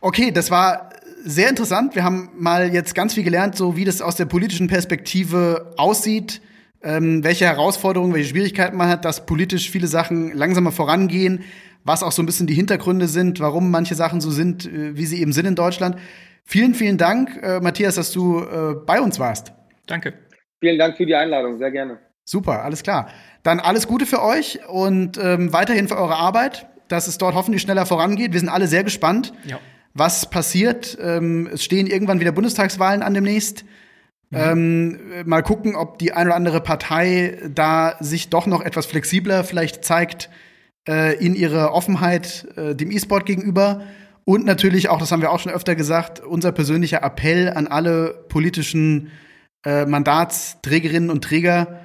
Okay, 0.00 0.30
das 0.30 0.50
war 0.50 0.90
sehr 1.24 1.50
interessant. 1.50 1.94
Wir 1.94 2.04
haben 2.04 2.30
mal 2.38 2.72
jetzt 2.72 2.94
ganz 2.94 3.14
viel 3.14 3.24
gelernt, 3.24 3.56
so 3.56 3.76
wie 3.76 3.84
das 3.84 4.00
aus 4.00 4.16
der 4.16 4.24
politischen 4.24 4.68
Perspektive 4.68 5.74
aussieht, 5.76 6.40
ähm, 6.82 7.24
welche 7.24 7.46
Herausforderungen, 7.46 8.14
welche 8.14 8.30
Schwierigkeiten 8.30 8.76
man 8.76 8.88
hat, 8.88 9.04
dass 9.04 9.26
politisch 9.26 9.70
viele 9.70 9.86
Sachen 9.86 10.32
langsamer 10.32 10.72
vorangehen, 10.72 11.44
was 11.84 12.02
auch 12.02 12.12
so 12.12 12.22
ein 12.22 12.26
bisschen 12.26 12.46
die 12.46 12.54
Hintergründe 12.54 13.08
sind, 13.08 13.40
warum 13.40 13.70
manche 13.70 13.94
Sachen 13.94 14.20
so 14.20 14.30
sind, 14.30 14.66
äh, 14.66 14.96
wie 14.96 15.06
sie 15.06 15.20
eben 15.20 15.32
sind 15.32 15.46
in 15.46 15.54
Deutschland. 15.54 15.96
Vielen, 16.44 16.74
vielen 16.74 16.98
Dank, 16.98 17.38
äh, 17.42 17.60
Matthias, 17.60 17.96
dass 17.96 18.12
du 18.12 18.40
äh, 18.40 18.74
bei 18.86 19.00
uns 19.00 19.18
warst. 19.18 19.52
Danke. 19.86 20.14
Vielen 20.60 20.78
Dank 20.78 20.96
für 20.96 21.06
die 21.06 21.14
Einladung, 21.14 21.58
sehr 21.58 21.70
gerne. 21.70 21.98
Super, 22.24 22.62
alles 22.62 22.82
klar. 22.82 23.08
Dann 23.42 23.60
alles 23.60 23.86
Gute 23.86 24.04
für 24.06 24.22
euch 24.22 24.58
und 24.68 25.18
ähm, 25.22 25.52
weiterhin 25.52 25.88
für 25.88 25.96
eure 25.96 26.16
Arbeit, 26.16 26.66
dass 26.88 27.06
es 27.06 27.16
dort 27.18 27.34
hoffentlich 27.34 27.62
schneller 27.62 27.86
vorangeht. 27.86 28.32
Wir 28.32 28.40
sind 28.40 28.48
alle 28.48 28.66
sehr 28.66 28.84
gespannt, 28.84 29.32
Ja. 29.46 29.58
was 29.94 30.28
passiert. 30.28 30.96
Ähm, 31.00 31.48
es 31.52 31.64
stehen 31.64 31.86
irgendwann 31.86 32.20
wieder 32.20 32.32
Bundestagswahlen 32.32 33.02
an 33.02 33.14
demnächst. 33.14 33.64
Ähm, 34.32 34.98
mal 35.24 35.42
gucken, 35.42 35.74
ob 35.74 35.98
die 35.98 36.12
eine 36.12 36.30
oder 36.30 36.36
andere 36.36 36.60
Partei 36.60 37.38
da 37.48 37.96
sich 38.00 38.28
doch 38.28 38.46
noch 38.46 38.60
etwas 38.60 38.84
flexibler 38.86 39.42
vielleicht 39.42 39.84
zeigt 39.84 40.28
äh, 40.86 41.16
in 41.24 41.34
ihrer 41.34 41.72
Offenheit 41.72 42.46
äh, 42.56 42.74
dem 42.74 42.90
E-Sport 42.90 43.26
gegenüber. 43.26 43.82
Und 44.24 44.44
natürlich 44.44 44.90
auch, 44.90 44.98
das 44.98 45.10
haben 45.10 45.22
wir 45.22 45.32
auch 45.32 45.40
schon 45.40 45.52
öfter 45.52 45.74
gesagt, 45.74 46.20
unser 46.20 46.52
persönlicher 46.52 47.02
Appell 47.02 47.48
an 47.48 47.66
alle 47.66 48.26
politischen 48.28 49.10
äh, 49.64 49.86
Mandatsträgerinnen 49.86 51.08
und 51.08 51.24
Träger, 51.24 51.80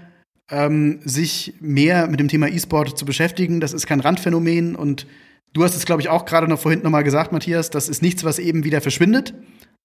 ähm, 0.52 1.00
sich 1.06 1.54
mehr 1.62 2.08
mit 2.08 2.20
dem 2.20 2.28
Thema 2.28 2.50
E-Sport 2.50 2.98
zu 2.98 3.06
beschäftigen. 3.06 3.62
Das 3.62 3.72
ist 3.72 3.88
kein 3.88 4.02
Randphänomen 4.02 4.76
und 4.76 5.08
du 5.54 5.64
hast 5.64 5.76
es, 5.76 5.86
glaube 5.86 6.02
ich, 6.02 6.10
auch 6.10 6.26
gerade 6.26 6.50
noch 6.50 6.60
vorhin 6.60 6.82
noch 6.82 6.92
mal 6.92 7.04
gesagt, 7.04 7.32
Matthias, 7.32 7.70
das 7.70 7.88
ist 7.88 8.02
nichts, 8.02 8.26
was 8.26 8.40
eben 8.40 8.66
wieder 8.66 8.82
verschwindet, 8.82 9.34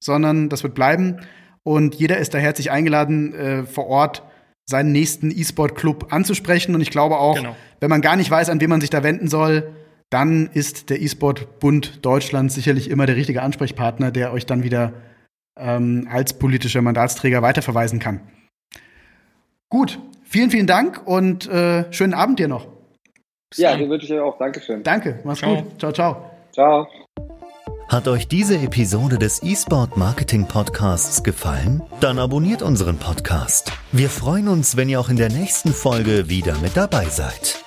sondern 0.00 0.48
das 0.48 0.64
wird 0.64 0.74
bleiben. 0.74 1.20
Und 1.62 1.94
jeder 1.96 2.18
ist 2.18 2.34
da 2.34 2.38
herzlich 2.38 2.70
eingeladen, 2.70 3.34
äh, 3.34 3.62
vor 3.64 3.86
Ort 3.88 4.22
seinen 4.66 4.92
nächsten 4.92 5.30
E-Sport-Club 5.30 6.12
anzusprechen. 6.12 6.74
Und 6.74 6.80
ich 6.80 6.90
glaube 6.90 7.16
auch, 7.18 7.36
Genau. 7.36 7.56
wenn 7.80 7.90
man 7.90 8.00
gar 8.02 8.16
nicht 8.16 8.30
weiß, 8.30 8.50
an 8.50 8.61
wen 8.61 8.70
man 8.70 8.80
sich 8.80 8.90
da 8.90 9.02
wenden 9.02 9.28
soll, 9.28 9.74
dann 10.11 10.48
ist 10.52 10.90
der 10.90 11.00
E-Sport-Bund 11.00 12.04
Deutschland 12.04 12.52
sicherlich 12.52 12.90
immer 12.90 13.06
der 13.06 13.16
richtige 13.16 13.42
Ansprechpartner, 13.42 14.11
der 14.11 14.32
euch 14.32 14.46
dann 14.46 14.62
wieder 14.62 14.92
ähm, 15.59 16.09
als 16.11 16.38
politischer 16.38 16.82
Mandatsträger 16.82 17.42
weiterverweisen 17.42 17.98
kann. 17.98 18.20
Gut, 19.68 19.98
vielen, 20.22 20.50
vielen 20.50 20.66
Dank 20.66 21.06
und 21.06 21.46
äh, 21.48 21.92
schönen 21.92 22.14
Abend 22.14 22.38
dir 22.38 22.48
noch. 22.48 22.68
Ja, 23.56 23.76
den 23.76 23.88
wünsche 23.90 24.06
ich 24.06 24.12
euch 24.12 24.20
auch. 24.20 24.38
Dankeschön. 24.38 24.82
Danke, 24.82 25.20
mach's 25.24 25.40
Ciao. 25.40 25.62
gut. 25.62 25.78
Ciao, 25.78 25.92
ciao. 25.92 26.30
Ciao. 26.52 27.07
Hat 27.89 28.07
euch 28.07 28.28
diese 28.28 28.59
Episode 28.59 29.18
des 29.18 29.43
eSport 29.43 29.97
Marketing 29.97 30.47
Podcasts 30.47 31.22
gefallen? 31.22 31.80
Dann 32.01 32.18
abonniert 32.18 32.61
unseren 32.61 32.99
Podcast. 32.99 33.72
Wir 33.93 34.11
freuen 34.11 34.49
uns, 34.49 34.76
wenn 34.76 34.91
ihr 34.91 35.01
auch 35.01 35.09
in 35.09 35.16
der 35.16 35.30
nächsten 35.30 35.72
Folge 35.72 36.28
wieder 36.28 36.59
mit 36.59 36.76
dabei 36.76 37.07
seid. 37.07 37.64